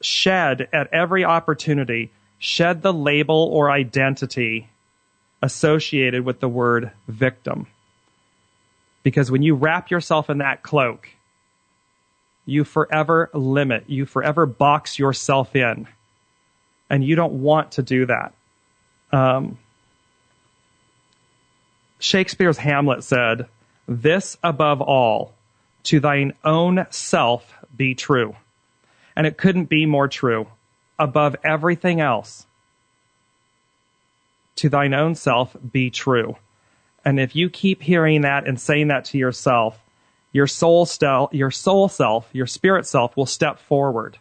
shed 0.00 0.68
at 0.72 0.92
every 0.92 1.24
opportunity, 1.24 2.10
shed 2.38 2.82
the 2.82 2.92
label 2.92 3.48
or 3.52 3.70
identity 3.70 4.68
associated 5.42 6.24
with 6.24 6.40
the 6.40 6.48
word 6.48 6.92
victim. 7.06 7.66
Because 9.02 9.30
when 9.30 9.42
you 9.42 9.54
wrap 9.54 9.90
yourself 9.90 10.28
in 10.30 10.38
that 10.38 10.62
cloak, 10.62 11.08
you 12.44 12.64
forever 12.64 13.30
limit, 13.34 13.84
you 13.88 14.06
forever 14.06 14.46
box 14.46 14.98
yourself 14.98 15.54
in. 15.54 15.86
And 16.90 17.04
you 17.04 17.16
don't 17.16 17.42
want 17.42 17.72
to 17.72 17.82
do 17.82 18.06
that. 18.06 18.32
Um, 19.12 19.58
Shakespeare's 21.98 22.58
Hamlet 22.58 23.04
said, 23.04 23.46
This 23.86 24.38
above 24.42 24.80
all, 24.80 25.34
to 25.84 26.00
thine 26.00 26.32
own 26.44 26.86
self 26.90 27.52
be 27.76 27.94
true. 27.94 28.34
And 29.14 29.26
it 29.26 29.36
couldn't 29.36 29.66
be 29.66 29.84
more 29.84 30.08
true. 30.08 30.46
Above 30.98 31.36
everything 31.44 32.00
else, 32.00 32.46
to 34.56 34.68
thine 34.68 34.92
own 34.92 35.14
self 35.14 35.56
be 35.72 35.90
true. 35.90 36.36
And 37.04 37.20
if 37.20 37.36
you 37.36 37.48
keep 37.48 37.82
hearing 37.82 38.22
that 38.22 38.46
and 38.46 38.60
saying 38.60 38.88
that 38.88 39.04
to 39.06 39.18
yourself, 39.18 39.78
your 40.32 40.46
soul 40.46 40.84
stel- 40.84 41.30
your 41.32 41.50
soul 41.50 41.88
self, 41.88 42.28
your 42.32 42.46
spirit 42.46 42.86
self 42.86 43.16
will 43.16 43.26
step 43.26 43.58
forward. 43.58 44.18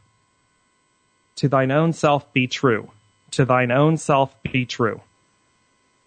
To 1.38 1.50
thine 1.50 1.72
own 1.72 1.94
self 1.94 2.32
be 2.34 2.48
true. 2.48 2.92
To 3.32 3.46
thine 3.46 3.72
own 3.72 3.98
self 3.98 4.36
be 4.44 4.66
true. 4.66 5.02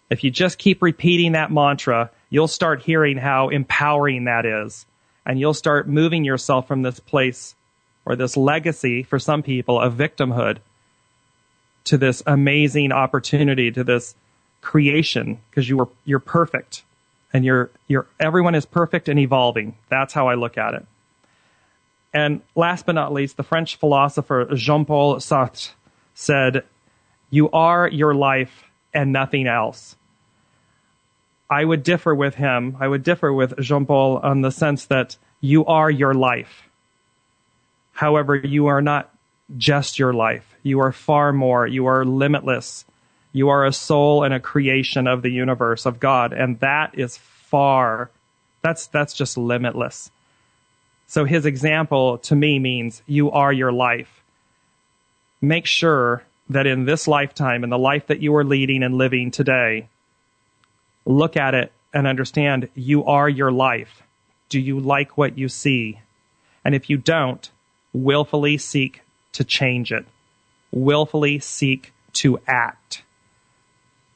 If 0.09 0.23
you 0.23 0.31
just 0.31 0.57
keep 0.57 0.81
repeating 0.81 1.33
that 1.33 1.51
mantra, 1.51 2.09
you'll 2.29 2.47
start 2.47 2.81
hearing 2.81 3.17
how 3.17 3.49
empowering 3.49 4.25
that 4.25 4.45
is. 4.45 4.85
And 5.25 5.39
you'll 5.39 5.53
start 5.53 5.87
moving 5.87 6.25
yourself 6.25 6.67
from 6.67 6.81
this 6.81 6.99
place 6.99 7.55
or 8.05 8.15
this 8.15 8.35
legacy 8.35 9.03
for 9.03 9.19
some 9.19 9.43
people 9.43 9.79
of 9.79 9.93
victimhood 9.93 10.57
to 11.83 11.97
this 11.97 12.21
amazing 12.25 12.91
opportunity, 12.91 13.71
to 13.71 13.83
this 13.83 14.15
creation 14.61 15.39
because 15.49 15.67
you 15.67 15.77
were 15.77 15.89
you're 16.05 16.19
perfect 16.19 16.83
and 17.33 17.43
you're 17.43 17.71
you're 17.87 18.05
everyone 18.19 18.55
is 18.55 18.65
perfect 18.65 19.09
and 19.09 19.19
evolving. 19.19 19.75
That's 19.89 20.13
how 20.13 20.27
I 20.27 20.35
look 20.35 20.57
at 20.57 20.73
it. 20.73 20.85
And 22.13 22.41
last 22.55 22.85
but 22.85 22.93
not 22.93 23.13
least, 23.13 23.37
the 23.37 23.43
French 23.43 23.77
philosopher 23.77 24.47
Jean-Paul 24.53 25.17
Sartre 25.17 25.71
said, 26.13 26.63
"You 27.29 27.49
are 27.51 27.87
your 27.87 28.13
life 28.13 28.65
and 28.93 29.11
nothing 29.11 29.47
else." 29.47 29.95
I 31.49 31.65
would 31.65 31.83
differ 31.83 32.13
with 32.15 32.35
him. 32.35 32.77
I 32.79 32.87
would 32.87 33.03
differ 33.03 33.33
with 33.33 33.57
Jean-Paul 33.59 34.19
on 34.19 34.41
the 34.41 34.51
sense 34.51 34.85
that 34.85 35.17
you 35.41 35.65
are 35.65 35.89
your 35.89 36.13
life. 36.13 36.69
However, 37.93 38.35
you 38.35 38.67
are 38.67 38.81
not 38.81 39.13
just 39.57 39.99
your 39.99 40.13
life. 40.13 40.55
You 40.63 40.79
are 40.81 40.91
far 40.91 41.33
more. 41.33 41.67
You 41.67 41.87
are 41.87 42.05
limitless. 42.05 42.85
You 43.33 43.49
are 43.49 43.65
a 43.65 43.73
soul 43.73 44.23
and 44.23 44.33
a 44.33 44.39
creation 44.39 45.07
of 45.07 45.21
the 45.21 45.31
universe 45.31 45.85
of 45.85 45.99
God, 45.99 46.33
and 46.33 46.59
that 46.59 46.97
is 46.97 47.17
far. 47.17 48.09
That's 48.61 48.87
that's 48.87 49.13
just 49.13 49.37
limitless. 49.37 50.11
So 51.07 51.25
his 51.25 51.45
example 51.45 52.17
to 52.19 52.35
me 52.35 52.59
means 52.59 53.01
you 53.07 53.31
are 53.31 53.51
your 53.51 53.71
life. 53.71 54.21
Make 55.41 55.65
sure 55.65 56.23
that 56.49 56.67
in 56.67 56.85
this 56.85 57.07
lifetime, 57.07 57.63
in 57.63 57.69
the 57.69 57.77
life 57.77 58.07
that 58.07 58.21
you 58.21 58.35
are 58.35 58.43
leading 58.43 58.83
and 58.83 58.95
living 58.95 59.31
today, 59.31 59.87
look 61.05 61.37
at 61.37 61.53
it 61.53 61.71
and 61.93 62.07
understand 62.07 62.69
you 62.75 63.05
are 63.05 63.27
your 63.27 63.51
life. 63.51 64.03
Do 64.49 64.59
you 64.59 64.79
like 64.79 65.17
what 65.17 65.37
you 65.37 65.49
see? 65.49 65.99
And 66.63 66.75
if 66.75 66.89
you 66.89 66.97
don't, 66.97 67.49
willfully 67.93 68.57
seek 68.57 69.01
to 69.33 69.43
change 69.43 69.91
it. 69.91 70.05
Willfully 70.71 71.39
seek 71.39 71.93
to 72.13 72.39
act. 72.47 73.03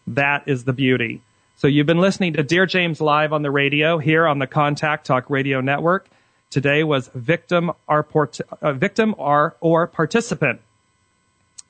That 0.08 0.48
is 0.48 0.64
the 0.64 0.74
beauty. 0.74 1.22
So 1.58 1.68
you've 1.68 1.88
been 1.88 2.00
listening 2.00 2.34
to 2.34 2.44
Dear 2.44 2.66
James 2.66 3.02
Live 3.02 3.34
on 3.34 3.42
the 3.42 3.52
radio 3.52 3.98
here 3.98 4.28
on 4.28 4.40
the 4.40 4.48
Contact 4.48 5.06
Talk 5.06 5.30
Radio 5.30 5.62
Network. 5.62 6.08
Today 6.50 6.84
was 6.84 7.10
victim 7.16 7.72
or, 7.88 8.04
port- 8.04 8.40
uh, 8.62 8.74
victim 8.74 9.16
or, 9.18 9.56
or 9.62 9.88
participant. 9.88 10.62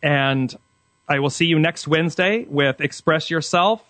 And 0.03 0.55
I 1.07 1.19
will 1.19 1.29
see 1.29 1.45
you 1.45 1.59
next 1.59 1.87
Wednesday 1.87 2.45
with 2.49 2.81
Express 2.81 3.29
Yourself, 3.29 3.83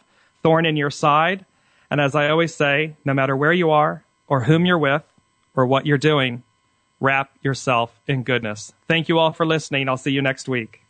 thorn 0.43 0.65
in 0.65 0.77
your 0.77 0.91
side. 0.91 1.45
And 1.89 1.99
as 1.99 2.13
I 2.13 2.29
always 2.29 2.53
say, 2.53 2.95
no 3.03 3.13
matter 3.13 3.35
where 3.35 3.53
you 3.53 3.71
are 3.71 4.03
or 4.27 4.41
whom 4.41 4.65
you're 4.65 4.77
with 4.77 5.03
or 5.55 5.65
what 5.65 5.85
you're 5.85 5.97
doing, 5.97 6.43
wrap 6.99 7.31
yourself 7.41 7.99
in 8.07 8.23
goodness. 8.23 8.73
Thank 8.87 9.09
you 9.09 9.19
all 9.19 9.31
for 9.31 9.45
listening. 9.45 9.89
I'll 9.89 9.97
see 9.97 10.11
you 10.11 10.21
next 10.21 10.47
week. 10.47 10.81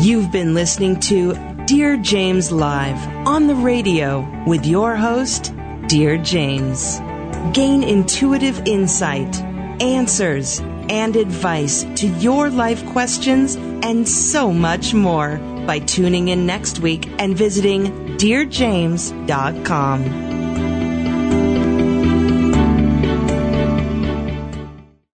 You've 0.00 0.32
been 0.32 0.54
listening 0.54 1.00
to 1.00 1.34
Dear 1.66 1.96
James 1.96 2.52
Live 2.52 3.26
on 3.26 3.46
the 3.46 3.54
radio 3.54 4.26
with 4.46 4.66
your 4.66 4.96
host, 4.96 5.52
Dear 5.86 6.18
James. 6.18 6.98
Gain 7.52 7.82
intuitive 7.82 8.66
insight, 8.66 9.40
answers, 9.80 10.60
and 10.88 11.16
advice 11.16 11.84
to 11.96 12.08
your 12.18 12.50
life 12.50 12.84
questions 12.86 13.56
and 13.56 14.08
so 14.08 14.52
much 14.52 14.94
more 14.94 15.38
by 15.66 15.78
tuning 15.78 16.28
in 16.28 16.46
next 16.46 16.80
week 16.80 17.08
and 17.18 17.36
visiting 17.36 18.16
DearJames.com. 18.18 20.43